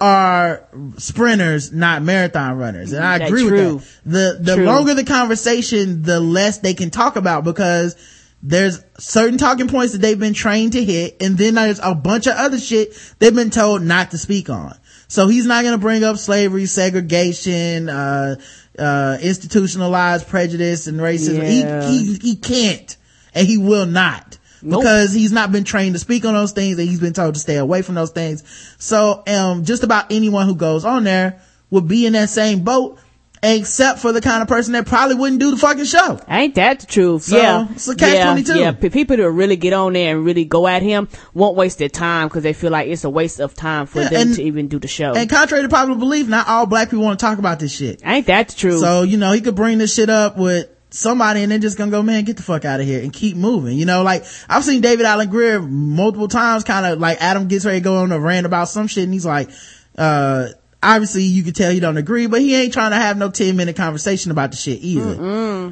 [0.00, 0.66] are
[0.96, 2.92] sprinters, not marathon runners.
[2.92, 3.74] And I That's agree true.
[3.74, 4.10] with that.
[4.10, 4.64] The, the True.
[4.64, 7.96] longer the conversation, the less they can talk about because
[8.42, 11.20] there's certain talking points that they've been trained to hit.
[11.20, 14.76] And then there's a bunch of other shit they've been told not to speak on.
[15.08, 18.36] So he's not going to bring up slavery, segregation, uh,
[18.78, 21.42] uh, institutionalized prejudice and racism.
[21.42, 21.88] Yeah.
[21.88, 22.96] He, he, he can't
[23.34, 24.82] and he will not Nope.
[24.82, 27.40] because he's not been trained to speak on those things and he's been told to
[27.40, 28.42] stay away from those things.
[28.78, 32.98] So, um, just about anyone who goes on there would be in that same boat
[33.42, 36.20] except for the kind of person that probably wouldn't do the fucking show.
[36.28, 37.22] Ain't that the truth?
[37.22, 38.48] So, yeah, it's a catch-22.
[38.48, 38.72] Yeah, yeah.
[38.72, 41.88] P- people that really get on there and really go at him won't waste their
[41.88, 44.42] time because they feel like it's a waste of time for Yeah, them and- to
[44.42, 45.14] even do the show.
[45.14, 48.02] And contrary to popular belief, not all black people want to talk about this shit.
[48.04, 48.80] Ain't that the truth?
[48.80, 51.90] So, you know, he could bring this shit up with somebody and they're just gonna
[51.90, 53.78] go, man, get the fuck out of here and keep moving.
[53.78, 57.64] You know, like I've seen David Alan Grier multiple times kind of like Adam gets
[57.64, 59.50] ready to go on a rant about some shit and he's like,
[59.96, 60.48] uh,
[60.82, 63.56] obviously you can tell he don't agree, but he ain't trying to have no 10
[63.56, 65.14] minute conversation about the shit either.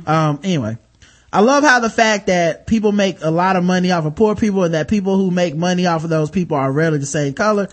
[0.06, 0.78] Um, anyway.
[1.30, 4.34] I love how the fact that people make a lot of money off of poor
[4.34, 7.34] people and that people who make money off of those people are rarely the same
[7.34, 7.68] color.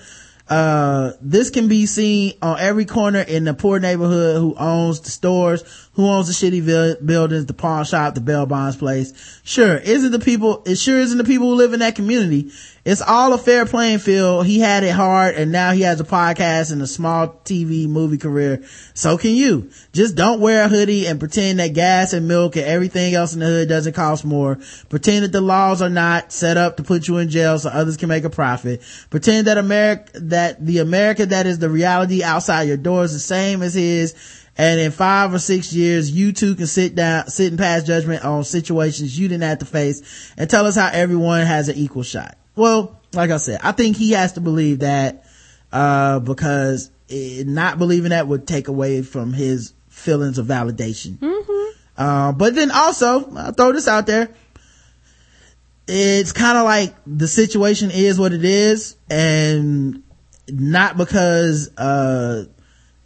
[0.48, 5.10] Uh, this can be seen on every corner in the poor neighborhood who owns the
[5.10, 5.64] stores,
[5.96, 9.42] who owns the shitty buildings, the pawn shop, the bail bonds place.
[9.44, 12.52] Sure, isn't the people, it sure isn't the people who live in that community.
[12.84, 14.46] It's all a fair playing field.
[14.46, 18.20] He had it hard and now he has a podcast and a small TV movie
[18.20, 18.64] career.
[18.94, 19.72] So can you.
[19.92, 23.40] Just don't wear a hoodie and pretend that gas and milk and everything else in
[23.40, 24.60] the hood doesn't cost more.
[24.90, 27.98] Pretend that the laws are not set up to put you in jail so others
[27.98, 28.84] can make a profit.
[29.10, 33.20] Pretend that America, that the America that is the reality outside your door is the
[33.20, 34.14] same as his
[34.58, 38.24] And in five or six years, you two can sit down, sit and pass judgment
[38.24, 42.04] on situations you didn't have to face and tell us how everyone has an equal
[42.04, 42.38] shot.
[42.56, 45.26] Well, like I said, I think he has to believe that,
[45.74, 51.18] uh, because it, not believing that would take away from his feelings of validation.
[51.98, 54.30] Uh, but then also, I'll throw this out there.
[55.88, 60.02] It's kind of like the situation is what it is and
[60.50, 62.46] not because, uh,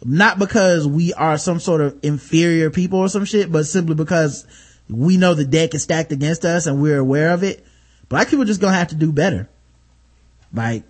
[0.04, 4.46] not because we are some sort of inferior people or some shit, but simply because
[4.88, 7.64] we know the deck is stacked against us and we're aware of it.
[8.08, 9.48] Black people just gonna have to do better.
[10.52, 10.82] Like,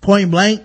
[0.00, 0.62] point blank,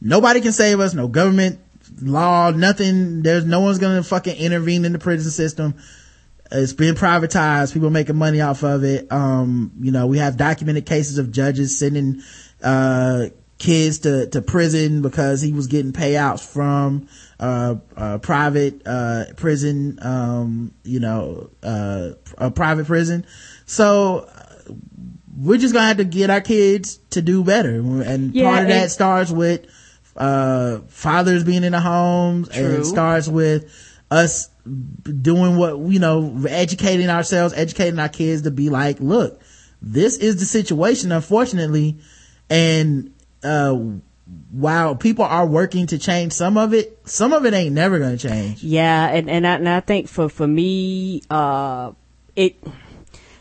[0.00, 1.60] nobody can save us, no government,
[2.02, 3.22] law, nothing.
[3.22, 5.74] There's no one's gonna fucking intervene in the prison system.
[6.50, 7.74] It's been privatized.
[7.74, 9.10] People making money off of it.
[9.12, 12.22] Um, you know, we have documented cases of judges sending,
[12.62, 13.26] uh,
[13.58, 17.08] kids to, to prison because he was getting payouts from,
[17.40, 23.26] uh, uh, private, uh, prison, um, you know, uh, a private prison.
[23.66, 24.72] So, uh,
[25.36, 27.78] we're just gonna have to get our kids to do better.
[27.78, 29.66] And Yeah, part of that starts with,
[30.16, 33.72] uh, fathers being in the homes and it starts with
[34.10, 34.48] us
[35.22, 39.40] doing what, you know, educating ourselves, educating our kids to be like, look,
[39.80, 41.98] this is the situation, unfortunately.
[42.50, 43.12] And,
[43.42, 43.78] uh,
[44.50, 48.18] while people are working to change some of it, some of it ain't never gonna
[48.18, 48.62] change.
[48.62, 51.92] Yeah, and and I, and I think for for me, uh,
[52.36, 52.56] it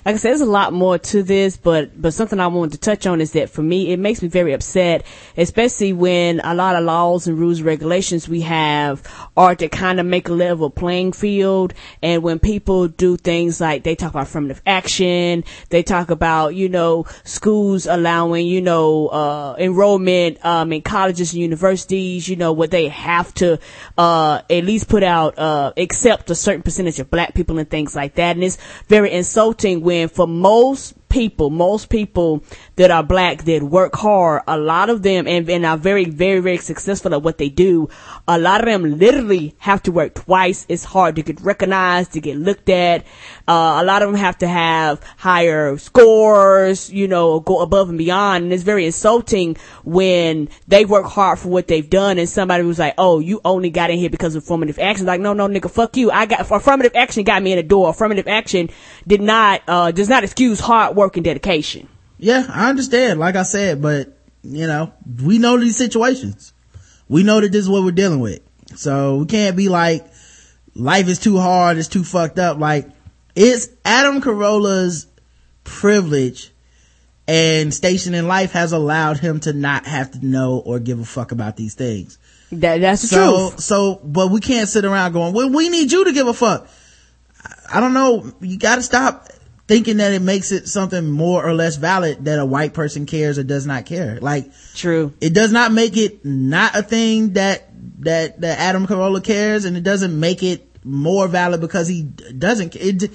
[0.07, 2.77] like I said, there's a lot more to this, but but something I wanted to
[2.77, 5.05] touch on is that for me, it makes me very upset,
[5.35, 9.05] especially when a lot of laws and rules and regulations we have
[9.35, 13.83] are to kind of make a level playing field, and when people do things like
[13.83, 19.55] they talk about affirmative action, they talk about you know schools allowing you know uh,
[19.59, 23.59] enrollment um, in colleges and universities, you know what they have to
[23.97, 27.93] uh, at least put out uh, accept a certain percentage of black people and things
[27.93, 28.57] like that, and it's
[28.87, 32.43] very insulting when for most people, most people
[32.75, 36.39] that are black that work hard, a lot of them and, and are very, very,
[36.39, 37.89] very successful at what they do,
[38.27, 42.21] a lot of them literally have to work twice as hard to get recognized, to
[42.21, 43.03] get looked at.
[43.47, 47.97] Uh, a lot of them have to have higher scores, you know, go above and
[47.97, 48.43] beyond.
[48.43, 52.77] And it's very insulting when they work hard for what they've done and somebody was
[52.77, 55.07] like, oh, you only got in here because of affirmative action.
[55.07, 56.11] Like, no, no, nigga, fuck you.
[56.11, 57.89] I got, affirmative action got me in the door.
[57.89, 58.69] Affirmative action
[59.07, 61.87] did not, uh, does not excuse hard work and dedication.
[62.17, 64.91] Yeah, I understand, like I said, but, you know,
[65.23, 66.53] we know these situations.
[67.07, 68.41] We know that this is what we're dealing with.
[68.75, 70.05] So we can't be like,
[70.75, 72.57] life is too hard, it's too fucked up.
[72.57, 72.89] Like,
[73.35, 75.07] it's Adam Carolla's
[75.63, 76.51] privilege
[77.27, 81.05] and station in life has allowed him to not have to know or give a
[81.05, 82.17] fuck about these things.
[82.51, 83.59] That, that's the so, truth.
[83.59, 86.67] So, but we can't sit around going, well, we need you to give a fuck.
[87.43, 88.31] I- I don't know.
[88.39, 89.27] You gotta stop
[89.67, 93.37] thinking that it makes it something more or less valid that a white person cares
[93.37, 94.17] or does not care.
[94.21, 95.13] Like, true.
[95.19, 97.69] It does not make it not a thing that,
[98.03, 102.75] that, that Adam Carolla cares and it doesn't make it more valid because he doesn't,
[102.77, 103.11] it,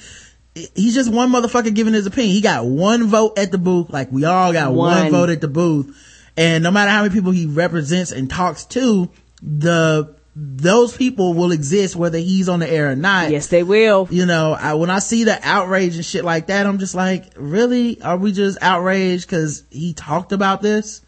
[0.54, 2.34] he's just one motherfucker giving his opinion.
[2.34, 5.10] He got one vote at the booth, like we all got one, One.
[5.10, 5.96] vote at the booth.
[6.36, 9.10] And no matter how many people he represents and talks to,
[9.42, 13.30] the, those people will exist whether he's on the air or not.
[13.30, 14.08] Yes, they will.
[14.10, 17.32] You know, I, when I see the outrage and shit like that, I'm just like,
[17.36, 18.00] really?
[18.00, 21.02] Are we just outraged cause he talked about this?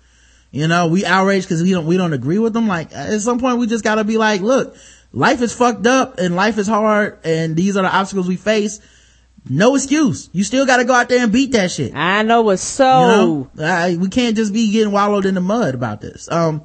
[0.51, 2.69] You know, we outraged cause we don't, we don't agree with them.
[2.69, 4.77] Like, at some point we just gotta be like, look,
[5.11, 8.79] life is fucked up and life is hard and these are the obstacles we face.
[9.49, 10.29] No excuse.
[10.33, 11.95] You still gotta go out there and beat that shit.
[11.95, 13.01] I know it's so.
[13.01, 13.65] You know?
[13.65, 16.31] Uh, we can't just be getting wallowed in the mud about this.
[16.31, 16.65] Um,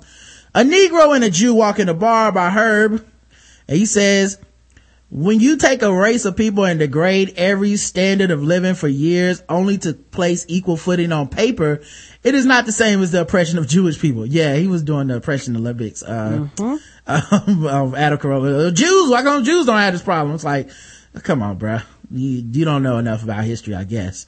[0.53, 3.05] a Negro and a Jew walk in a bar by Herb,
[3.67, 4.39] and he says,
[5.11, 9.41] when you take a race of people and degrade every standard of living for years
[9.49, 11.81] only to place equal footing on paper,
[12.23, 14.25] it is not the same as the oppression of Jewish people.
[14.25, 18.71] Yeah, he was doing the oppression Olympics, uh, um, of Adam Carolla.
[18.73, 20.35] Jews, why come Jews don't have this problem?
[20.35, 20.69] It's like,
[21.23, 21.83] come on, bruh.
[22.11, 24.25] You, you don't know enough about history, I guess.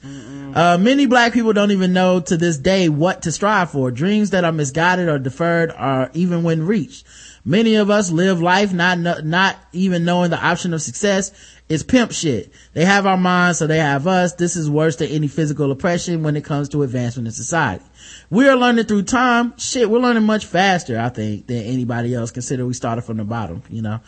[0.54, 3.90] Uh, many black people don't even know to this day what to strive for.
[3.90, 7.06] Dreams that are misguided or deferred are even when reached.
[7.44, 11.32] Many of us live life not, not even knowing the option of success
[11.68, 12.52] is pimp shit.
[12.72, 14.34] They have our minds, so they have us.
[14.34, 17.84] This is worse than any physical oppression when it comes to advancement in society.
[18.30, 19.54] We are learning through time.
[19.58, 22.30] Shit, we're learning much faster, I think, than anybody else.
[22.30, 24.00] Consider we started from the bottom, you know.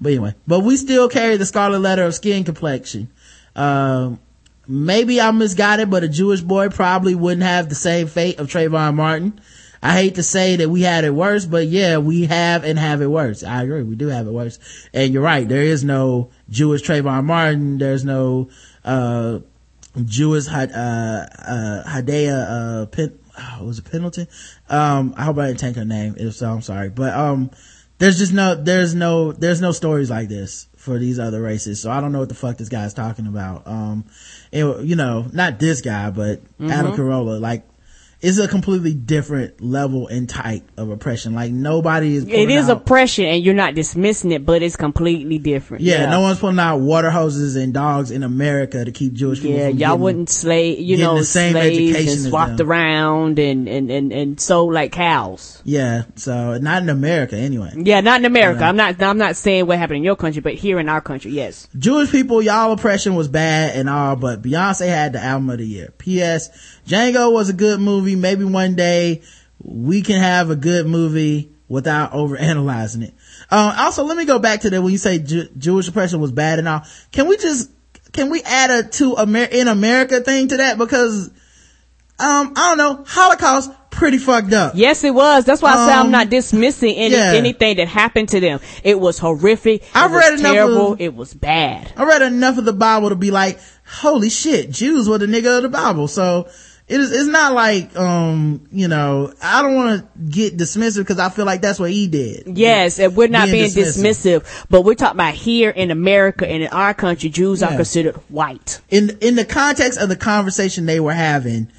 [0.00, 3.10] But anyway, but we still carry the scarlet letter of skin complexion.
[3.54, 4.20] Um,
[4.66, 8.94] maybe I'm misguided, but a Jewish boy probably wouldn't have the same fate of Trayvon
[8.94, 9.40] Martin.
[9.84, 13.02] I hate to say that we had it worse, but yeah, we have and have
[13.02, 13.42] it worse.
[13.42, 13.82] I agree.
[13.82, 14.60] We do have it worse.
[14.94, 15.48] And you're right.
[15.48, 17.78] There is no Jewish Trayvon Martin.
[17.78, 18.48] There's no,
[18.84, 19.40] uh,
[20.04, 24.28] Jewish, uh, uh, Hadiya, uh, Pen, oh, was it Pendleton?
[24.68, 26.14] Um, I hope I didn't take her name.
[26.16, 26.88] If so, I'm sorry.
[26.88, 27.50] But, um,
[28.02, 31.80] there's just no, there's no, there's no stories like this for these other races.
[31.80, 33.64] So I don't know what the fuck this guy's talking about.
[33.64, 34.06] Um,
[34.50, 37.64] it, you know, not this guy, but Adam Carolla, like,
[38.22, 41.34] it's a completely different level and type of oppression.
[41.34, 42.24] Like nobody is.
[42.28, 45.82] It is out- oppression and you're not dismissing it, but it's completely different.
[45.82, 49.58] Yeah, no one's putting out water hoses and dogs in America to keep Jewish people.
[49.58, 53.68] Yeah, from y'all getting- wouldn't slave, you know, the same education and swapped around and,
[53.68, 55.60] and, and, and sold like cows.
[55.64, 57.72] Yeah, so not in America anyway.
[57.76, 58.60] Yeah, not in America.
[58.60, 58.68] Yeah.
[58.68, 61.32] I'm not, I'm not saying what happened in your country, but here in our country,
[61.32, 61.68] yes.
[61.76, 65.66] Jewish people, y'all oppression was bad and all, but Beyonce had the album of the
[65.66, 65.92] year.
[65.98, 66.50] P.S.
[66.86, 68.16] Django was a good movie.
[68.16, 69.22] Maybe one day
[69.62, 73.14] we can have a good movie without over analyzing it.
[73.50, 76.32] Um, also, let me go back to that when you say Ju- Jewish oppression was
[76.32, 76.82] bad and all.
[77.12, 77.70] Can we just,
[78.12, 80.78] can we add a to Amer- in America thing to that?
[80.78, 81.28] Because,
[82.18, 84.72] um, I don't know, Holocaust pretty fucked up.
[84.74, 85.44] Yes, it was.
[85.44, 87.32] That's why I say I'm Um, not dismissing any, yeah.
[87.32, 88.60] anything that happened to them.
[88.82, 89.82] It was horrific.
[89.94, 90.92] I've it read enough terrible.
[90.94, 91.92] of- it was bad.
[91.96, 95.56] I read enough of the Bible to be like, holy shit, Jews were the nigga
[95.58, 96.08] of the Bible.
[96.08, 96.48] So
[96.92, 101.18] it is, it's not like, um, you know, I don't want to get dismissive because
[101.18, 102.58] I feel like that's what he did.
[102.58, 104.40] Yes, and we're not being, Being dismissive.
[104.42, 104.66] dismissive.
[104.68, 108.80] but we're talking about here in America and in our country, Jews are considered white.
[108.90, 111.72] In, in the context of the conversation they were having,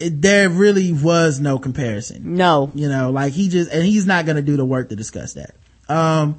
[0.00, 2.36] it, there really was no comparison.
[2.36, 2.70] No.
[2.74, 5.34] You know, like he just, and he's not going to do the work to discuss
[5.34, 5.54] that.
[5.88, 6.38] Um,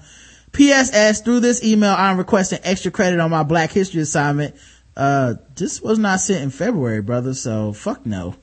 [0.53, 4.56] PSS, through this email, I'm requesting extra credit on my Black History assignment.
[4.97, 8.33] Uh, this was not sent in February, brother, so fuck no.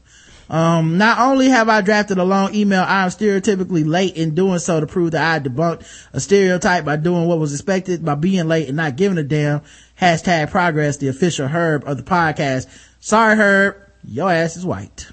[0.49, 4.61] Um, not only have I drafted a long email, I am stereotypically late in doing
[4.61, 8.47] so to prove that I debunked a stereotype by doing what was expected by being
[8.47, 9.63] late and not giving a damn.
[10.01, 12.69] Hashtag progress, the official Herb of the podcast.
[13.01, 13.77] Sorry, Herb.
[14.05, 15.09] Your ass is white.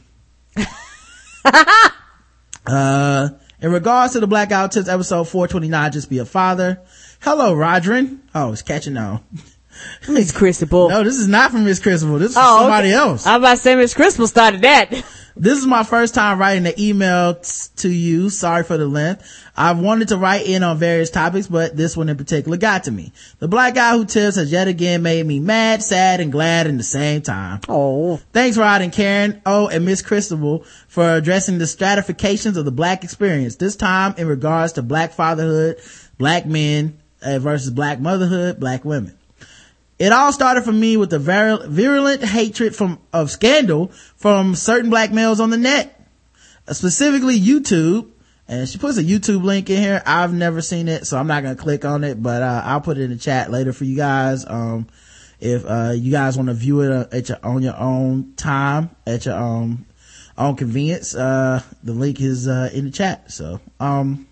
[2.68, 6.82] uh, in regards to the Black Guy Tips episode 429, just be a father.
[7.22, 8.20] Hello, Rodrin.
[8.36, 9.24] Oh, it's catching on.
[10.10, 10.90] Miss Christabel.
[10.90, 12.20] No, this is not from Miss Christabel.
[12.20, 12.98] This is from Oh, somebody okay.
[12.98, 13.26] else.
[13.26, 14.92] I was about to say Miss Christabel started that.
[15.38, 18.30] This is my first time writing an email t- to you.
[18.30, 19.24] Sorry for the length.
[19.56, 22.92] I've wanted to write in on various topics, but this one in particular got to
[22.92, 23.14] me.
[23.40, 26.78] The black guy who tips has yet again made me mad, sad, and glad in
[26.78, 27.62] the same time.
[27.70, 28.18] Oh.
[28.34, 29.42] Thanks, Rod and Karen.
[29.46, 33.56] Oh, and Miss Christabel for addressing the stratifications of the black experience.
[33.56, 35.78] This time in regards to black fatherhood,
[36.18, 39.18] black men uh, versus black motherhood, black women.
[40.02, 45.12] It all started for me with the virulent hatred from of scandal from certain black
[45.12, 46.10] males on the net,
[46.68, 48.10] uh, specifically YouTube.
[48.48, 50.02] And she puts a YouTube link in here.
[50.04, 52.98] I've never seen it, so I'm not gonna click on it, but uh, I'll put
[52.98, 54.44] it in the chat later for you guys.
[54.48, 54.88] Um,
[55.40, 58.90] if uh, you guys want to view it uh, at your on your own time,
[59.06, 59.86] at your um
[60.36, 63.32] own convenience, uh, the link is uh, in the chat.
[63.32, 64.28] So um.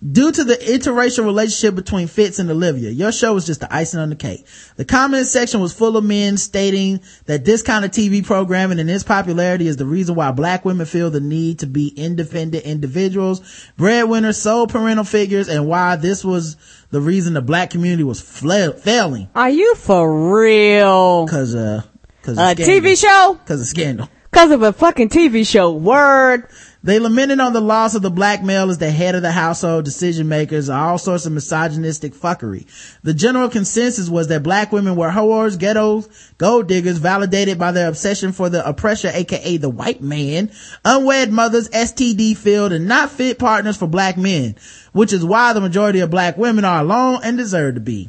[0.00, 3.98] Due to the interracial relationship between Fitz and Olivia, your show was just the icing
[3.98, 4.46] on the cake.
[4.76, 8.88] The comment section was full of men stating that this kind of TV programming and
[8.88, 13.40] its popularity is the reason why black women feel the need to be independent individuals,
[13.76, 16.56] breadwinners, sole parental figures, and why this was
[16.90, 19.28] the reason the black community was fla- failing.
[19.34, 21.26] Are you for real?
[21.26, 21.82] Cause, uh,
[22.22, 22.54] cause A.
[22.54, 23.36] TV show?
[23.46, 24.08] Cause of scandal.
[24.30, 25.72] Cause of a fucking TV show.
[25.72, 26.46] Word.
[26.82, 29.84] They lamented on the loss of the black male as the head of the household,
[29.84, 32.66] decision makers, all sorts of misogynistic fuckery.
[33.02, 37.88] The general consensus was that black women were whores, ghettos, gold diggers, validated by their
[37.88, 40.52] obsession for the oppressor, aka the white man,
[40.84, 44.54] unwed mothers, STD filled, and not fit partners for black men,
[44.92, 48.08] which is why the majority of black women are alone and deserve to be.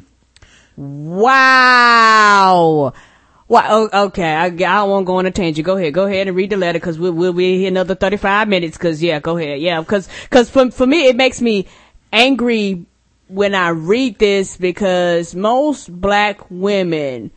[0.76, 2.92] Wow.
[3.50, 3.66] Wow.
[3.68, 4.32] Oh, okay.
[4.32, 5.66] I, I don't go on a tangent.
[5.66, 5.92] Go ahead.
[5.92, 8.78] Go ahead and read the letter because we'll, we'll be here another 35 minutes.
[8.78, 9.60] Cause yeah, go ahead.
[9.60, 9.82] Yeah.
[9.82, 11.66] Cause, cause for, for me, it makes me
[12.12, 12.86] angry
[13.26, 17.32] when I read this because most black women,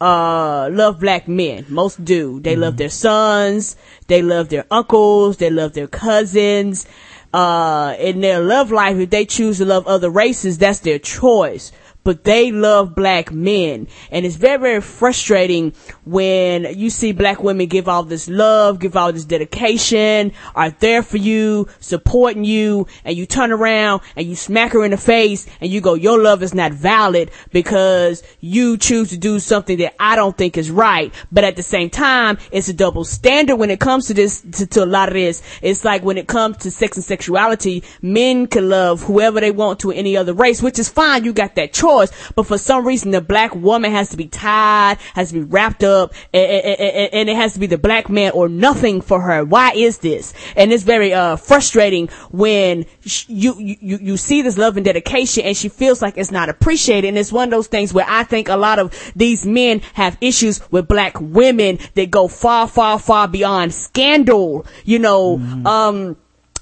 [0.00, 1.66] uh, love black men.
[1.68, 2.40] Most do.
[2.40, 3.76] They love their sons.
[4.06, 5.36] They love their uncles.
[5.36, 6.86] They love their cousins.
[7.34, 11.72] Uh, in their love life, if they choose to love other races, that's their choice.
[12.04, 13.88] But they love black men.
[14.10, 15.72] And it's very, very frustrating
[16.04, 21.02] when you see black women give all this love, give all this dedication, are there
[21.02, 25.46] for you, supporting you, and you turn around and you smack her in the face
[25.60, 29.94] and you go, your love is not valid because you choose to do something that
[29.98, 31.12] I don't think is right.
[31.30, 34.66] But at the same time, it's a double standard when it comes to this, to,
[34.66, 35.42] to a lot of this.
[35.62, 39.80] It's like when it comes to sex and sexuality, men can love whoever they want
[39.80, 41.24] to any other race, which is fine.
[41.24, 41.91] You got that choice.
[42.34, 45.84] But for some reason, the black woman has to be tied, has to be wrapped
[45.84, 49.44] up, and, and, and- it has to be the black man or nothing for her.
[49.44, 50.34] Why is this?
[50.56, 55.44] And it's very, uh, frustrating when sh- you, you, you see this love and dedication
[55.44, 57.08] and she feels like it's not appreciated.
[57.08, 60.18] And it's one of those things where I think a lot of these men have
[60.20, 66.16] issues with black women that go far, far, far beyond scandal, you know, um,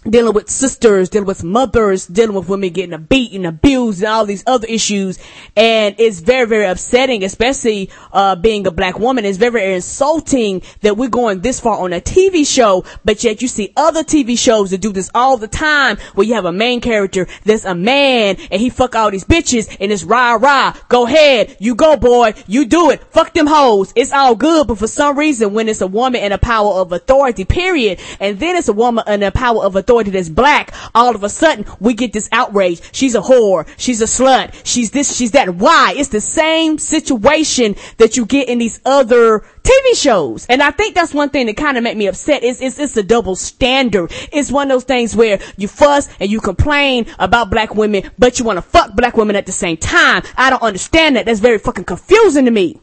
[0.08, 4.24] dealing with sisters, dealing with mothers, dealing with women getting beat and abused, and all
[4.24, 5.18] these other issues.
[5.56, 9.24] And it's very, very upsetting, especially uh, being a black woman.
[9.24, 13.42] It's very, very insulting that we're going this far on a TV show, but yet
[13.42, 16.52] you see other TV shows that do this all the time, where you have a
[16.52, 20.74] main character that's a man and he fuck all these bitches and it's rah rah.
[20.88, 23.02] Go ahead, you go boy, you do it.
[23.12, 23.92] Fuck them hoes.
[23.94, 26.92] It's all good, but for some reason, when it's a woman in a power of
[26.92, 31.14] authority, period, and then it's a woman in a power of authority that's black, all
[31.14, 32.80] of a sudden we get this outrage.
[32.92, 33.66] She's a whore.
[33.76, 34.54] She's a slut.
[34.64, 35.54] She's this, she's that.
[35.56, 35.94] Why?
[35.96, 40.46] It's the same situation that you get in these other TV shows.
[40.46, 42.42] And I think that's one thing that kind of made me upset.
[42.42, 44.12] It's, it's, it's a double standard.
[44.32, 48.38] It's one of those things where you fuss and you complain about black women, but
[48.38, 50.22] you want to fuck black women at the same time.
[50.36, 51.26] I don't understand that.
[51.26, 52.80] That's very fucking confusing to me.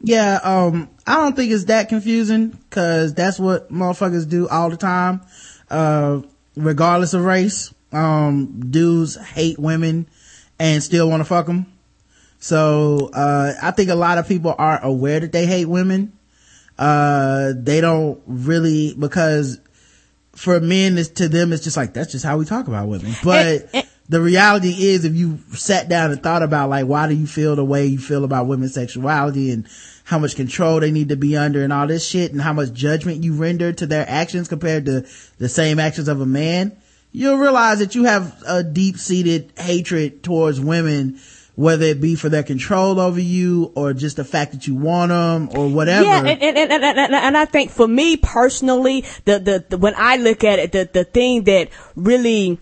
[0.00, 4.76] Yeah, um, I don't think it's that confusing cause that's what motherfuckers do all the
[4.76, 5.22] time.
[5.70, 6.22] Uh,
[6.56, 10.08] regardless of race, um, dudes hate women
[10.58, 11.72] and still want to fuck them.
[12.38, 16.12] So, uh, I think a lot of people are aware that they hate women.
[16.78, 19.58] Uh, they don't really, because
[20.32, 23.14] for men, it's, to them, it's just like, that's just how we talk about women.
[23.24, 23.74] But
[24.08, 27.56] the reality is, if you sat down and thought about like, why do you feel
[27.56, 29.66] the way you feel about women's sexuality and
[30.06, 32.72] how much control they need to be under and all this shit and how much
[32.72, 35.04] judgment you render to their actions compared to
[35.38, 36.76] the same actions of a man,
[37.10, 41.18] you'll realize that you have a deep-seated hatred towards women
[41.56, 45.08] whether it be for their control over you or just the fact that you want
[45.08, 46.04] them or whatever.
[46.04, 50.44] Yeah, and, and, and, and, I think for me personally, the, the, when I look
[50.44, 52.60] at it, the, the thing that really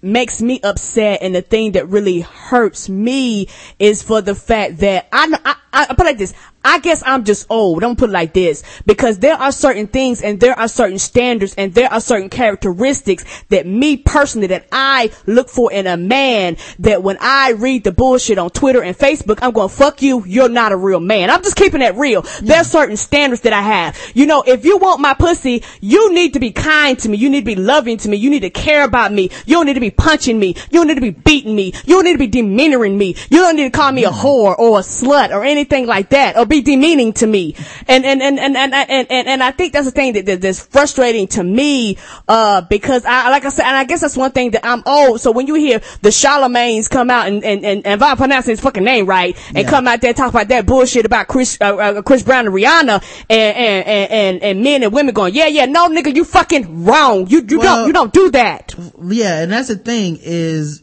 [0.00, 3.48] makes me upset and the thing that really hurts me
[3.78, 6.34] is for the fact that I, I, I put like this.
[6.64, 7.80] I guess I'm just old.
[7.80, 11.54] Don't put it like this because there are certain things and there are certain standards
[11.56, 16.56] and there are certain characteristics that me personally that I look for in a man
[16.80, 20.24] that when I read the bullshit on Twitter and Facebook, I'm going, fuck you.
[20.26, 21.30] You're not a real man.
[21.30, 22.22] I'm just keeping that real.
[22.42, 23.98] There's certain standards that I have.
[24.14, 27.18] You know, if you want my pussy, you need to be kind to me.
[27.18, 28.16] You need to be loving to me.
[28.16, 29.30] You need to care about me.
[29.46, 30.56] You don't need to be punching me.
[30.70, 31.72] You don't need to be beating me.
[31.86, 33.14] You don't need to be demeanoring me.
[33.30, 36.36] You don't need to call me a whore or a slut or anything like that
[36.36, 37.54] or be demeaning to me.
[37.86, 40.40] And, and, and, and, and, and, and, and I think that's the thing that, that,
[40.40, 41.96] that's frustrating to me,
[42.26, 45.20] uh, because I, like I said, and I guess that's one thing that I'm old.
[45.20, 48.46] So when you hear the Charlemagne's come out and, and, and, and if I pronounce
[48.46, 49.70] his fucking name right and Yeah.
[49.70, 52.54] come out there and talk about that bullshit about Chris, uh, uh, Chris Brown and
[52.54, 56.24] Rihanna and, and, and, and, and men and women going, yeah, yeah, no nigga, you
[56.24, 57.26] fucking wrong.
[57.28, 58.74] You, you Well- don't, you don't do that.
[59.08, 60.82] yeah, and that's the thing is,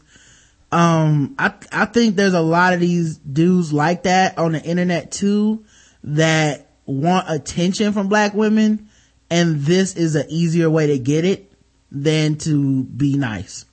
[0.76, 5.10] um, I, I think there's a lot of these dudes like that on the internet
[5.10, 5.64] too
[6.04, 8.90] that want attention from black women.
[9.30, 11.50] And this is an easier way to get it
[11.90, 13.64] than to be nice.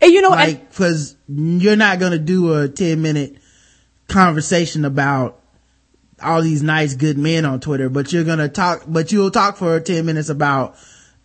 [0.00, 3.36] And you know, like, cause you're not gonna do a 10 minute
[4.08, 5.38] conversation about
[6.22, 9.78] all these nice good men on Twitter, but you're gonna talk, but you'll talk for
[9.78, 10.76] 10 minutes about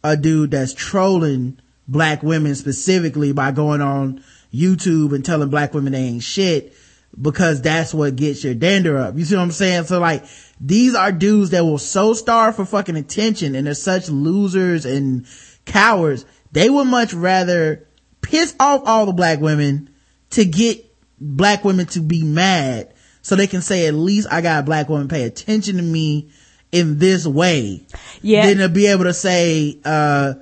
[0.04, 4.22] a dude that's trolling black women specifically by going on
[4.54, 6.74] YouTube and telling black women they ain't shit
[7.20, 9.18] because that's what gets your dander up.
[9.18, 9.86] You see what I'm saying?
[9.86, 10.24] So like,
[10.60, 15.26] these are dudes that will so starve for fucking attention and they're such losers and
[15.66, 16.26] cowards.
[16.52, 17.88] They would much rather
[18.22, 19.90] piss off all the black women
[20.32, 20.86] to get
[21.20, 24.90] black women to be mad so they can say at least I got a black
[24.90, 26.32] woman pay attention to me
[26.72, 27.86] in this way.
[28.22, 28.48] Yeah.
[28.48, 30.36] Than to be able to say, uh,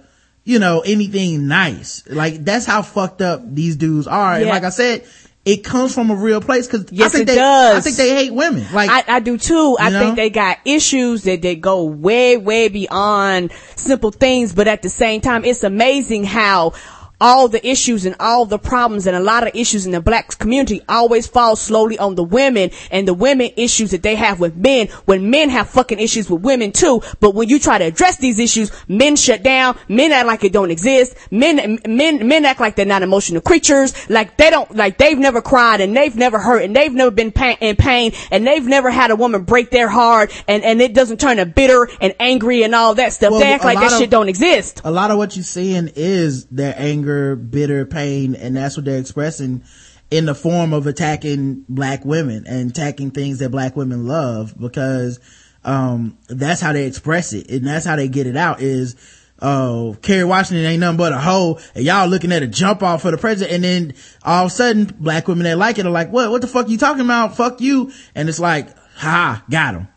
[0.49, 2.03] you know, anything nice.
[2.07, 4.33] Like that's how fucked up these dudes are.
[4.33, 5.05] And like I said,
[5.45, 7.77] it comes from a real place because I Yes, think it they, does.
[7.77, 8.65] I think they hate women.
[8.73, 9.77] Like I, I do too.
[9.79, 9.99] I know?
[9.99, 14.89] think they got issues that they go way, way beyond simple things, but at the
[14.89, 16.73] same time, it's amazing how
[17.21, 20.37] all the issues and all the problems and a lot of issues in the black
[20.37, 24.55] community always fall slowly on the women and the women issues that they have with
[24.55, 27.01] men when men have fucking issues with women too.
[27.19, 30.53] But when you try to address these issues, men shut down, men act like it
[30.53, 34.97] don't exist, men, men, men act like they're not emotional creatures, like they don't, like
[34.97, 38.45] they've never cried and they've never hurt and they've never been pain, in pain and
[38.45, 41.89] they've never had a woman break their heart and, and it doesn't turn to bitter
[41.99, 43.31] and angry and all that stuff.
[43.31, 44.81] Well, they act like that of- shit don't exist.
[44.83, 48.99] a lot of what you're seeing is their anger, bitter pain, and that's what they're
[48.99, 49.63] expressing
[50.11, 55.19] in the form of attacking black women and attacking things that black women love because,
[55.63, 58.95] um, that's how they express it and that's how they get it out is,
[59.41, 63.03] oh, Kerry Washington ain't nothing but a hoe and y'all looking at a jump off
[63.03, 65.91] for the president and then all of a sudden black women that like it are
[65.91, 67.37] like, what, what the fuck you talking about?
[67.37, 67.91] Fuck you.
[68.15, 69.87] And it's like, ha, got him.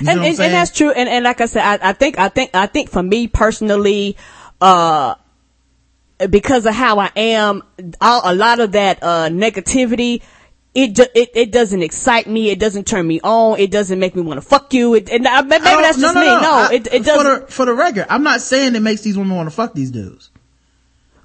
[0.00, 0.90] You and, and, and that's true.
[0.90, 4.16] And, and like I said, I, I think, I think, I think for me personally,
[4.60, 5.16] uh,
[6.30, 7.62] because of how I am,
[8.00, 10.22] all, a lot of that, uh, negativity,
[10.74, 12.50] it, it, it doesn't excite me.
[12.50, 13.58] It doesn't turn me on.
[13.58, 14.94] It doesn't make me want to fuck you.
[14.94, 16.20] It, and I, maybe I don't- that's just me.
[16.26, 17.46] No, I- it, it for doesn't.
[17.46, 19.90] the, for the record, I'm not saying it makes these women want to fuck these
[19.90, 20.30] dudes.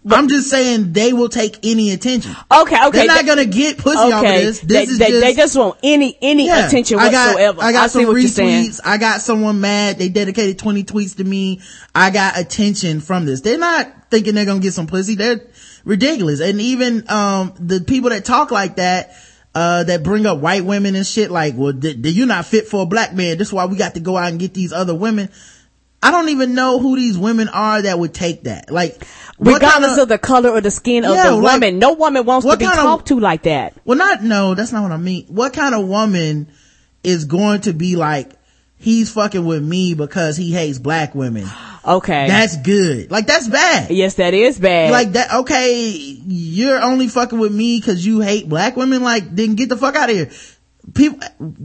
[0.10, 2.36] I'm just saying they will take any attention.
[2.52, 2.98] Okay, okay.
[2.98, 4.46] They're not They- gonna get pussy off of okay.
[4.46, 4.60] this.
[4.62, 6.68] This they, is they, just, they just want any, any Yeah.
[6.68, 7.62] attention I got, whatsoever.
[7.62, 8.80] I got see some retweets.
[8.84, 10.00] I got someone mad.
[10.00, 11.62] They dedicated 20 tweets to me.
[11.94, 13.42] I got attention from this.
[13.42, 15.14] They're not thinking they're gonna get some pussy.
[15.16, 15.42] They're
[15.86, 16.40] ridiculous.
[16.42, 19.16] And even, um, the people that talk like that,
[19.54, 22.68] uh, that bring up white women and shit like, well, did, did you not fit
[22.68, 23.38] for a black man?
[23.38, 25.30] This is why we got to go out and get these other women.
[26.04, 28.72] I don't even know who these women are that would take that.
[28.72, 29.06] Like,
[29.38, 32.26] Regardless kinda- of the color or the skin of Yeah, the like, woman, no woman
[32.26, 33.74] wants to be kind of- talked to like that.
[33.86, 35.26] well, not, no, that's not what I mean.
[35.30, 36.48] What kind of woman
[37.04, 38.32] is going to be like,
[38.78, 41.48] he's fucking with me because he hates black women?
[41.84, 42.28] Okay.
[42.28, 43.10] That's good.
[43.10, 43.90] Like, that's bad.
[43.90, 44.92] yes, that is bad.
[44.92, 45.90] Like that, okay,
[46.28, 49.02] you're only fucking with me cause you hate black women?
[49.02, 50.30] Like, then get the fuck out of here.
[50.94, 51.20] People,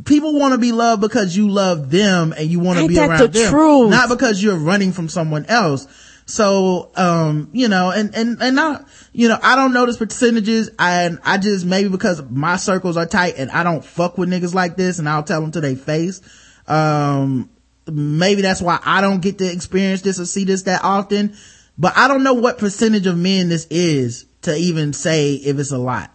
[0.05, 3.19] people want to be loved because you love them and you want to be around
[3.21, 3.51] the them.
[3.51, 3.91] truth?
[3.91, 5.87] Not because you're running from someone else.
[6.27, 10.71] So, um, you know, and, and, and not, you know, I don't know the percentages
[10.79, 14.53] and I just, maybe because my circles are tight and I don't fuck with niggas
[14.53, 16.21] like this and I'll tell them to their face.
[16.67, 17.49] Um,
[17.87, 21.37] maybe that's why I don't get to experience this or see this that often.
[21.79, 25.73] But I don't know what percentage of men this is to even say if it's
[25.73, 26.11] a lot.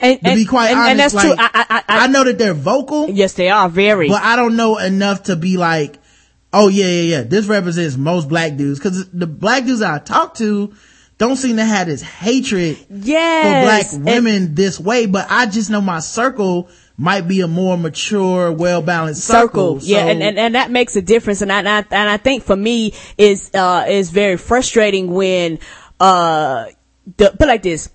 [0.00, 1.34] And, To be quite and, honest, and that's like, true.
[1.38, 4.08] I, I, I, I know that they're vocal, yes, they are very.
[4.08, 5.98] but I don't know enough to be like,
[6.52, 8.80] oh yeah, yeah, yeah, this represents most black dudes.
[8.80, 10.74] Cause the black dudes I talk to
[11.18, 13.92] don't seem to have this hatred yes.
[13.92, 17.76] for black women this way, but I just know my circle might be a more
[17.76, 19.80] mature, well balanced circle.
[19.80, 19.88] circle.
[19.88, 21.42] Yeah, So- and, and, and that makes a difference.
[21.42, 25.58] And I, and I, and I think for me is, uh, is very frustrating when,
[26.00, 26.66] uh,
[27.16, 27.90] the, but like this,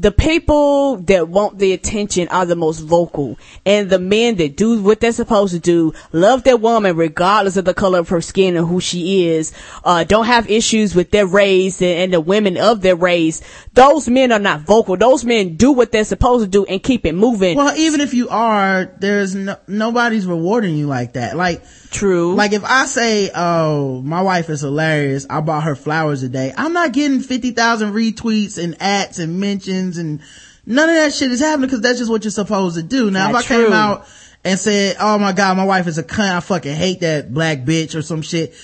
[0.00, 4.80] the people that want the attention are the most vocal and the men that do
[4.80, 8.56] what they're supposed to do, love their woman regardless of the color of her skin
[8.56, 9.52] or who she is,
[9.82, 13.42] uh, don't have issues with their race and, and the women of their race.
[13.74, 14.96] Those men are not vocal.
[14.96, 17.56] Those men do what they're supposed to do and keep it moving.
[17.56, 21.36] Well, even if you are, there's no, nobody's rewarding you like that.
[21.36, 22.36] Like, True.
[22.36, 26.72] like if I say, oh, my wife is hilarious, I bought her flowers today, I'm
[26.72, 30.20] not getting 50,000 retweets and ads and mentions and
[30.66, 33.10] none of that shit is happening because that's just what you're supposed to do.
[33.10, 34.06] Now, Not if I came out
[34.44, 37.60] and said, oh my god, my wife is a cunt, I fucking hate that black
[37.60, 38.54] bitch or some shit,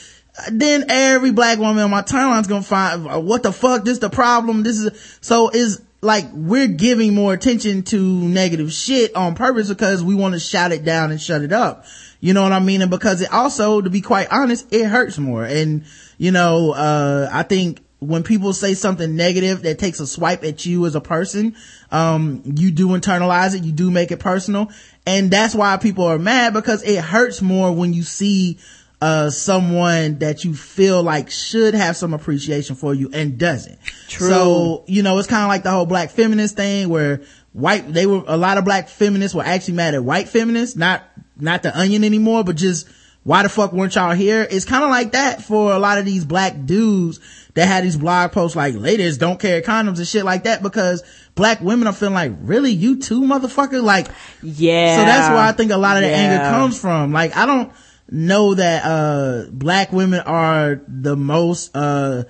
[0.51, 4.11] then every black woman on my timeline's gonna find, uh, what the fuck, this the
[4.11, 9.69] problem, this is, so is, like, we're giving more attention to negative shit on purpose
[9.69, 11.87] because we want to shout it down and shut it up.
[12.21, 12.83] You know what I mean?
[12.83, 15.45] And because it also, to be quite honest, it hurts more.
[15.45, 15.85] And,
[16.19, 20.65] you know, uh, I think when people say something negative that takes a swipe at
[20.67, 21.57] you as a person,
[21.91, 24.71] um, you do internalize it, you do make it personal.
[25.07, 28.59] And that's why people are mad because it hurts more when you see,
[29.01, 33.79] uh, someone that you feel like should have some appreciation for you and doesn't.
[34.09, 34.29] True.
[34.29, 37.21] So, you know, it's kind of like the whole black feminist thing where
[37.53, 41.03] white, they were, a lot of black feminists were actually mad at white feminists, not,
[41.37, 42.89] not the onion anymore, but just,
[43.25, 44.47] why the fuck weren't y'all here?
[44.51, 47.21] It's kind of like that for a lot of these black dudes
[47.55, 51.03] that had these blog posts like ladies don't carry condoms and shit like that because
[51.35, 53.83] black women are feeling like, really, you too, motherfucker?
[53.83, 54.09] Like,
[54.43, 54.97] yeah.
[54.99, 56.17] so that's where I think a lot of the Yeah.
[56.17, 57.13] anger comes from.
[57.13, 57.73] Like, I don't
[58.11, 62.25] know that, uh, black women are the most, uh,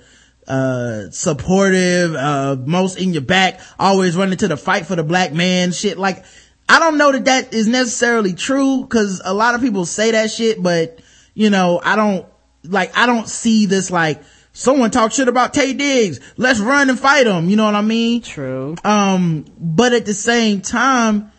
[0.47, 5.33] uh, supportive, uh, most in your back, always running to the fight for the black
[5.33, 5.97] man, shit.
[5.97, 6.23] Like,
[6.69, 10.29] I don't know that that is necessarily true, cause a lot of people say that
[10.31, 10.99] shit, but,
[11.33, 12.25] you know, I don't,
[12.63, 14.21] like, I don't see this, like,
[14.55, 16.19] someone talk shit about Taye Diggs.
[16.37, 17.49] Let's run and fight him.
[17.49, 18.21] You know what I mean?
[18.21, 18.75] True.
[18.83, 21.31] Um, but at the same time,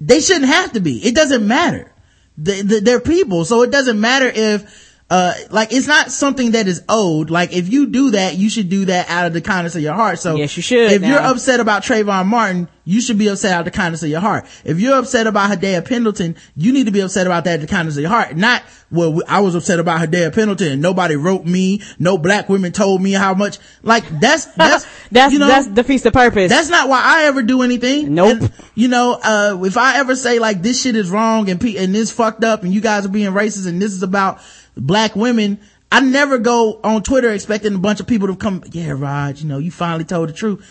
[0.00, 0.98] they shouldn't have to be.
[1.04, 1.92] It doesn't matter.
[2.36, 3.44] They, they, they're people.
[3.44, 7.30] So it doesn't matter if, uh, like it's not something that is owed.
[7.30, 9.94] Like if you do that, you should do that out of the kindness of your
[9.94, 10.18] heart.
[10.18, 13.60] So Yes, you should If you're upset about Trayvon Martin, you should be upset out
[13.60, 14.46] of the kindness of your heart.
[14.64, 17.60] If you're upset about Hadiya Pendleton, you need to be upset about that out of
[17.62, 18.36] the kindness of your heart.
[18.36, 21.82] Not, well, I was upset about Hadiya Pendleton and nobody wrote me.
[21.98, 23.58] No black women told me how much.
[23.82, 26.50] Like that's, that's, That's you know, that's defeats the purpose.
[26.50, 28.14] that's not why I ever do anything.
[28.14, 28.42] Nope.
[28.42, 31.76] And, you know, uh, if I ever say like this shit is wrong and pe-
[31.76, 34.40] and this fucked up and you guys are being racist and this is about
[34.78, 35.60] black women,
[35.90, 39.48] I never go on Twitter expecting a bunch of people to come, yeah, Rod, you
[39.48, 40.64] know, you finally told the truth.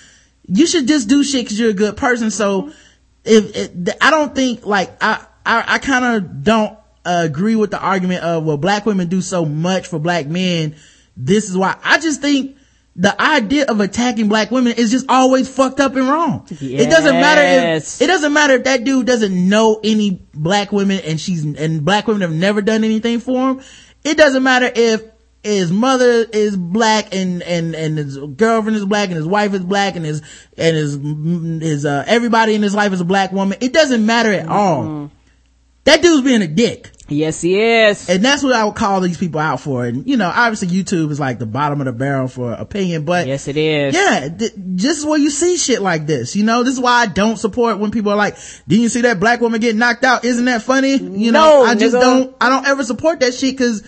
[0.45, 2.31] You should just do shit cause you're a good person.
[2.31, 2.71] So
[3.25, 7.71] if, if I don't think like, I, I, I kind of don't uh, agree with
[7.71, 10.75] the argument of, well, black women do so much for black men.
[11.15, 12.57] This is why I just think
[12.95, 16.47] the idea of attacking black women is just always fucked up and wrong.
[16.49, 20.99] It doesn't matter if, it doesn't matter if that dude doesn't know any black women
[20.99, 23.61] and she's, and black women have never done anything for him.
[24.03, 25.03] It doesn't matter if
[25.43, 29.63] his mother is black and, and, and his girlfriend is black and his wife is
[29.63, 30.21] black and his,
[30.57, 30.95] and his,
[31.61, 33.57] his, uh, everybody in his life is a black woman.
[33.61, 35.11] It doesn't matter at all.
[35.85, 36.91] That dude's being a dick.
[37.07, 38.09] Yes, he is.
[38.09, 39.85] And that's what I would call these people out for.
[39.85, 43.27] And, you know, obviously YouTube is like the bottom of the barrel for opinion, but
[43.27, 43.93] yes, it is.
[43.93, 47.05] yeah, th- just where you see shit like this, you know, this is why I
[47.07, 48.35] don't support when people are like,
[48.67, 50.25] didn't you see that black woman get knocked out?
[50.25, 50.97] Isn't that funny?
[50.97, 52.01] You know, No, I just nigga.
[52.01, 53.83] don't, I don't ever support that shit cause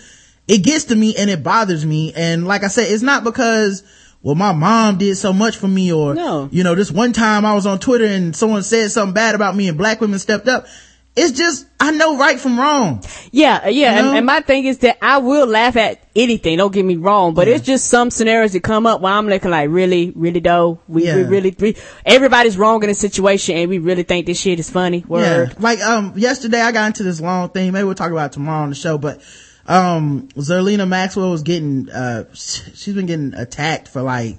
[0.48, 2.12] it gets to me and it bothers me.
[2.14, 3.84] And like I said, it's not because,
[4.22, 6.48] well, my mom did so much for me or, No.
[6.50, 9.54] you know, this one time I was on Twitter and someone said something bad about
[9.54, 10.66] me and black women stepped up.
[11.16, 13.02] It's just, I know right from wrong.
[13.32, 14.16] Yeah, yeah, You and, know?
[14.16, 16.56] and my thing is that I will laugh at anything.
[16.58, 19.50] Don't get me wrong, but it's just some scenarios that come up where I'm looking
[19.50, 21.76] like, really, really though, we, we really, we,
[22.06, 25.04] everybody's wrong in a situation, and we really think this shit is funny.
[25.06, 25.48] Word.
[25.48, 25.54] Yeah.
[25.58, 27.72] Like, um, yesterday I got into this long thing.
[27.72, 29.20] Maybe we'll talk about it tomorrow on the show, but,
[29.66, 34.38] um, Zerlina Maxwell was getting, uh, she's been getting attacked for like,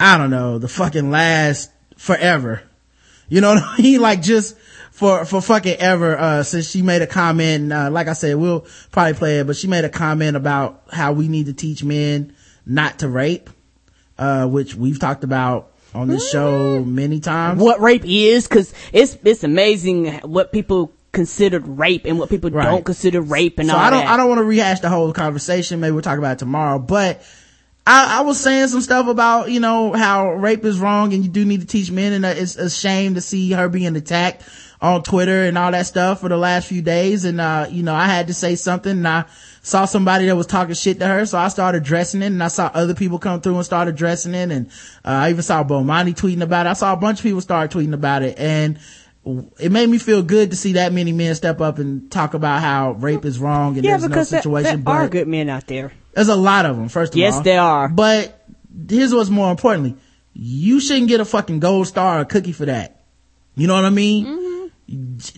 [0.00, 2.62] I don't know, the fucking last forever.
[3.28, 4.00] You know what I mean?
[4.04, 4.56] Like just
[4.94, 8.64] for, for fucking ever, uh, since she made a comment, uh, like I said, we'll
[8.92, 12.32] probably play it, but she made a comment about how we need to teach men
[12.64, 13.50] not to rape,
[14.18, 17.60] uh, which we've talked about on this show many times.
[17.60, 22.64] What rape is, cause it's, it's amazing what people considered rape and what people Right.
[22.64, 24.10] don't consider rape and so all I don't, that.
[24.10, 25.80] I don't want to rehash the whole conversation.
[25.80, 27.20] Maybe we'll talk about it tomorrow, but
[27.84, 31.30] I, I was saying some stuff about, you know, how rape is wrong and you
[31.30, 34.42] do need to teach men and it's a shame to see her being attacked
[34.84, 37.24] on Twitter and all that stuff for the last few days.
[37.24, 39.24] And, uh, you know, I had to say something and I
[39.62, 41.24] saw somebody that was talking shit to her.
[41.24, 44.34] So I started addressing it and I saw other people come through and start addressing
[44.34, 44.50] it.
[44.50, 44.66] And,
[45.04, 46.70] uh, I even saw Bomani tweeting about it.
[46.70, 48.78] I saw a bunch of people start tweeting about it and,
[49.58, 52.60] it made me feel good to see that many men step up and talk about
[52.60, 54.84] how rape is wrong and yeah, there's no situation.
[54.84, 55.92] there are good men out there.
[56.12, 57.38] there's a lot of them, first of Yes, all.
[57.38, 57.88] Yes, there are.
[57.88, 58.46] But
[58.86, 59.96] here's what's more importantly.
[60.34, 63.02] You shouldn't get a fucking gold star or a cookie for that.
[63.56, 64.26] You know what I mean?
[64.26, 64.43] Mm-hmm.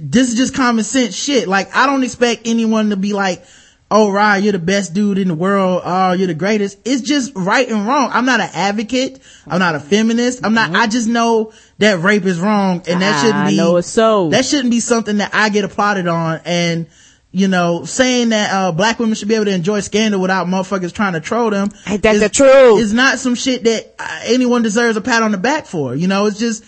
[0.00, 1.48] This is just common sense shit.
[1.48, 3.44] Like, I don't expect anyone to be like,
[3.90, 5.82] oh, Ryan, you're the best dude in the world.
[5.84, 6.78] Oh, you're the greatest.
[6.84, 8.10] It's just right and wrong.
[8.12, 9.20] I'm not an advocate.
[9.46, 10.44] I'm not a feminist.
[10.44, 13.46] I'm not, I just know that rape is wrong and that shouldn't Mm-hmm.
[13.46, 14.30] I be, know it's so.
[14.30, 16.40] that shouldn't be something that I get applauded on.
[16.44, 16.86] And,
[17.30, 20.92] you know, saying that, uh, black women should be able to enjoy scandal without motherfuckers
[20.92, 21.68] trying to troll them.
[21.86, 22.80] Ain't that is- the truth?
[22.80, 25.94] Is not some shit that uh, anyone deserves a pat on the back for.
[25.94, 26.64] You know, it's just,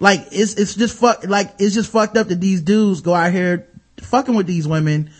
[0.00, 3.32] like, it's, it's just fuck, like, it's just fucked up that these dudes go out
[3.32, 3.68] here
[4.00, 5.10] fucking with these women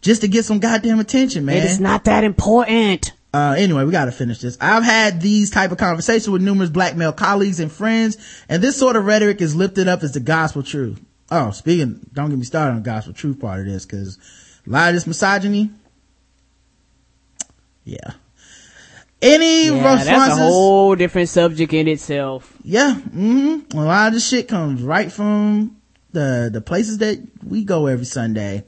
[0.00, 1.58] just to get some goddamn attention, man.
[1.58, 3.12] It is not that important.
[3.34, 4.56] Uh, anyway, we gotta finish this.
[4.60, 8.16] I've had these type of conversations with numerous black male colleagues and friends,
[8.48, 10.98] and this sort of rhetoric is lifted up as the gospel truth.
[11.30, 14.18] Oh, speaking, don't get me started on the gospel truth part of this, cause
[14.66, 15.70] a lot of this misogyny,
[17.84, 18.12] yeah.
[19.20, 22.56] Any Yeah, that's a whole different subject in itself.
[22.62, 25.76] yeah, hmm A lot of this shit comes right from
[26.12, 28.64] the, the places that we go every Sunday.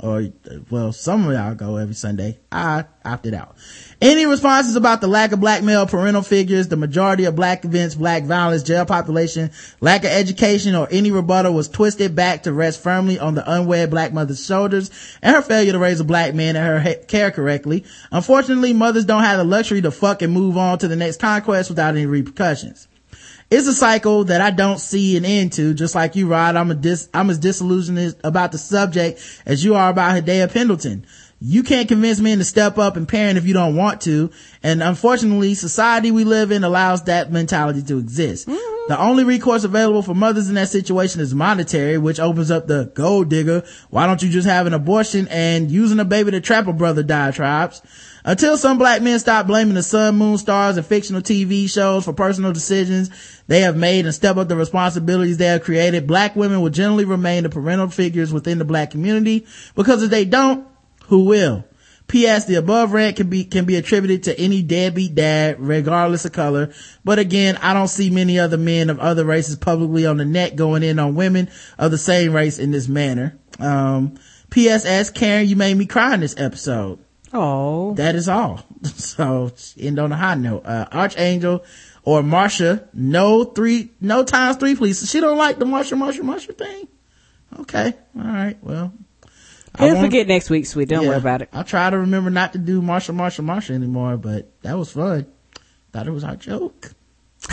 [0.00, 0.24] Or,
[0.70, 2.38] well, some of y'all go every Sunday.
[2.50, 3.56] I opted out.
[4.04, 7.94] Any responses about the lack of black male parental figures, the majority of black events,
[7.94, 9.50] black violence, jail population,
[9.80, 13.88] lack of education, or any rebuttal was twisted back to rest firmly on the unwed
[13.88, 14.90] black mother's shoulders
[15.22, 17.86] and her failure to raise a black man and her care correctly.
[18.12, 21.70] Unfortunately, mothers don't have the luxury to fuck and move on to the next conquest
[21.70, 22.86] without any repercussions.
[23.50, 26.56] It's a cycle that I don't see an end to, just like you, Rod.
[26.56, 31.06] I'm a dis, I'm as disillusioned about the subject as you are about Hadiya Pendleton.
[31.46, 34.30] You can't convince men to step up and parent if you don't want to.
[34.62, 38.48] And unfortunately, society we live in allows that mentality to exist.
[38.48, 38.88] Mm-hmm.
[38.88, 42.90] The only recourse available for mothers in that situation is monetary, which opens up the
[42.94, 43.62] gold digger.
[43.90, 47.02] Why don't you just have an abortion and using a baby to trap a brother
[47.02, 47.82] diatribes?
[48.24, 52.14] Until some black men stop blaming the sun, moon, stars, and fictional TV shows for
[52.14, 53.10] personal decisions
[53.48, 57.04] they have made and step up the responsibilities they have created, black women will generally
[57.04, 60.66] remain the parental figures within the black community because if they don't,
[61.06, 61.64] who will?
[62.06, 62.44] P.S.
[62.44, 66.72] The above rant can be, can be attributed to any deadbeat dad, regardless of color.
[67.02, 70.54] But again, I don't see many other men of other races publicly on the net
[70.54, 71.48] going in on women
[71.78, 73.38] of the same race in this manner.
[73.58, 74.18] Um,
[74.50, 75.10] P.S.S.
[75.10, 76.98] Karen, you made me cry in this episode.
[77.32, 77.94] Oh.
[77.94, 78.64] That is all.
[78.84, 80.66] So end on a high note.
[80.66, 81.64] Uh, Archangel
[82.04, 85.08] or Marsha, no three, no times three, please.
[85.08, 86.86] She don't like the Marsha, Marsha, Marsha thing.
[87.60, 87.94] Okay.
[88.14, 88.58] All right.
[88.62, 88.92] Well,
[89.78, 90.88] He'll forget next week, sweet.
[90.88, 91.48] Don't yeah, worry about it.
[91.52, 95.26] I'll try to remember not to do Marshall, Marshall, Marshall anymore, but that was fun.
[95.92, 96.92] Thought it was our joke.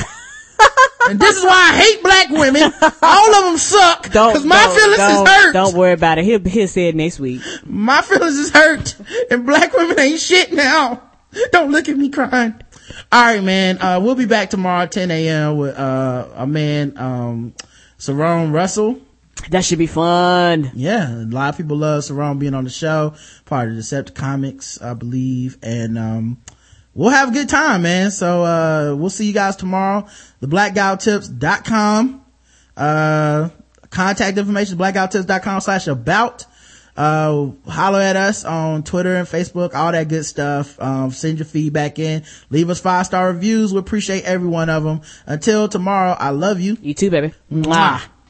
[1.09, 2.73] and this is why I hate black women.
[3.01, 4.11] All of them suck.
[4.11, 5.53] Don't, Cause my don't, feelings don't, is hurt.
[5.53, 6.25] Don't worry about it.
[6.25, 7.41] He'll, he'll say it next week.
[7.65, 8.95] My feelings is hurt.
[9.31, 11.01] And black women ain't shit now.
[11.51, 12.53] Don't look at me crying.
[13.11, 13.81] All right, man.
[13.81, 15.57] Uh, we'll be back tomorrow at 10 a.m.
[15.57, 17.53] with, uh, a man, um,
[17.97, 18.99] Sarone Russell.
[19.49, 20.71] That should be fun.
[20.75, 21.11] Yeah.
[21.11, 23.15] A lot of people love Sarone being on the show.
[23.45, 25.57] Part of Deceptive Comics, I believe.
[25.61, 26.37] And, um,
[26.93, 28.11] we'll have a good time, man.
[28.11, 30.07] So, uh, we'll see you guys tomorrow.
[30.41, 32.21] TheBlackGuyTips.com.
[32.77, 33.49] Uh,
[33.89, 36.45] contact information, blackguywhotips.com slash about.
[36.95, 40.79] Uh, holler at us on Twitter and Facebook, all that good stuff.
[40.81, 42.23] Um, send your feedback in.
[42.49, 43.73] Leave us five star reviews.
[43.73, 45.01] We appreciate every one of them.
[45.25, 46.77] Until tomorrow, I love you.
[46.81, 47.33] You too, baby.
[47.51, 48.01] Mwah.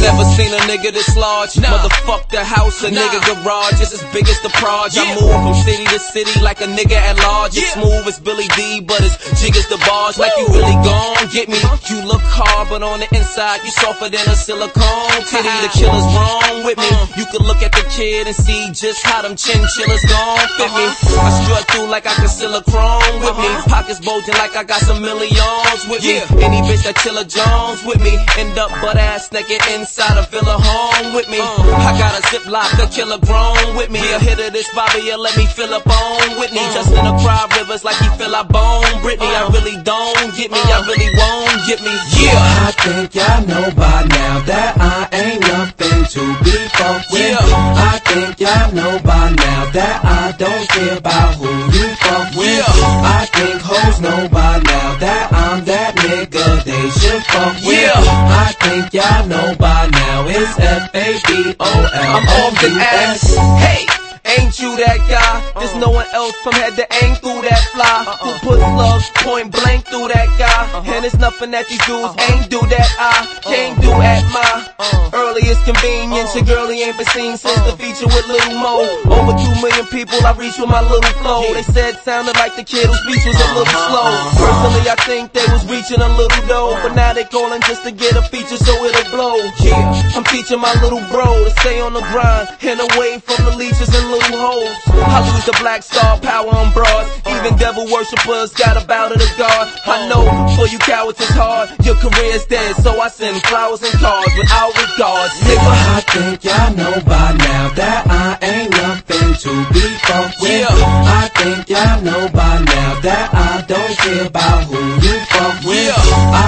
[0.00, 1.54] never seen a nigga this large.
[1.54, 3.80] Motherfuck the house, a nigga garage.
[3.80, 4.96] It's as big as the Proj.
[4.96, 7.56] I move from city to city like a nigga at large.
[7.56, 10.18] It's smooth as Billy Dee, but it's jig as the bars.
[10.18, 11.60] Like you really gon' get me.
[11.90, 15.30] You look hard, but on the inside, you softer than a silicone uh-huh.
[15.30, 15.54] titty.
[15.64, 16.88] The killer's wrong with me.
[16.88, 17.20] Uh-huh.
[17.20, 20.86] You can look at the kid and see just how them chinchillas gon' fit me.
[20.88, 21.28] Uh-huh.
[21.28, 23.50] I strut through like I a chrome with me.
[23.68, 26.24] Pockets bulging like I got some millions with me.
[26.40, 28.16] Any bitch that Chilla Jones with me.
[28.38, 31.38] End up butt ass naked inside a villa home with me.
[31.40, 31.88] Uh.
[31.88, 33.98] I got a ziplock, a killer grown with me.
[33.98, 36.60] A hit of this Bobby, you let me fill up on Whitney.
[36.60, 36.74] Uh.
[36.74, 39.26] Just in a cry rivers like he fill I bone Britney.
[39.26, 39.50] I uh.
[39.50, 41.94] really don't get me, I really won't get me.
[42.22, 42.66] Yeah.
[42.66, 47.38] I think y'all know by now that I ain't nothing to be fucked with.
[47.38, 52.66] I think y'all know by now that I don't care about who you fuck with.
[53.06, 57.94] I think hoes know by now that I'm that nigga they should fuck with.
[57.94, 61.94] I think y'all know by now it's F-A-B-O-L-O-U-S.
[61.94, 63.36] I'm off the ass.
[63.62, 63.99] Hey,
[64.38, 65.34] ain't you that guy?
[65.58, 67.86] There's no one else from head to aim through that fly.
[68.06, 68.16] Uh-uh.
[68.22, 70.62] Who puts love point blank through that guy?
[70.70, 70.92] Uh-huh.
[70.94, 72.32] And it's nothing that these dudes uh-huh.
[72.34, 73.50] ain't do that I uh-huh.
[73.50, 74.70] can't do at my
[75.14, 76.34] earliest convenience.
[76.34, 78.86] Your girlie ain't been seen since the feature with Lil Mo.
[79.10, 81.42] Over two million people I reached with my little flow.
[81.54, 84.10] They said sounded like the kid whose speech was a little slow.
[84.38, 87.92] Personally, I think they was reaching a little though, but now they calling just to
[87.92, 89.36] get a feature so it'll blow.
[89.60, 93.56] Yeah, I'm teaching my little bro to stay on the grind and away from the
[93.56, 94.76] leeches and little hoes.
[94.86, 97.10] I lose the black star power on broads.
[97.26, 99.72] Even devil worshippers got a bow to the God.
[99.86, 100.24] I know
[100.56, 101.70] for you cowards it's hard.
[101.84, 105.72] Your career's dead, so I send flowers and cards without regards, nigga.
[105.96, 109.09] I think y'all know by now that I ain't nothing
[109.44, 110.66] to be fucked with.
[110.68, 115.94] I think y'all know by now that I don't care about who you fuck with.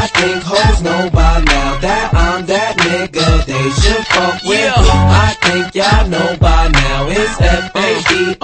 [0.01, 4.73] I think hoes know by now that I'm that nigga they should fuck with.
[4.77, 8.43] I think y'all know by now it's F-A-B-O-L-O-U-S.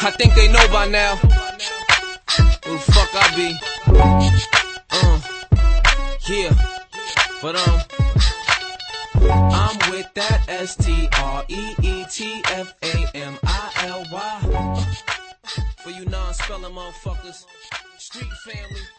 [0.00, 1.16] I think they know by now.
[1.16, 3.56] Who the fuck I be?
[4.90, 5.20] Uh,
[6.28, 6.52] yeah.
[7.40, 7.80] But um,
[9.22, 14.86] I'm with that S T R E E T F A M I L Y.
[15.78, 17.44] For you non-spelling motherfuckers,
[17.98, 18.97] street family.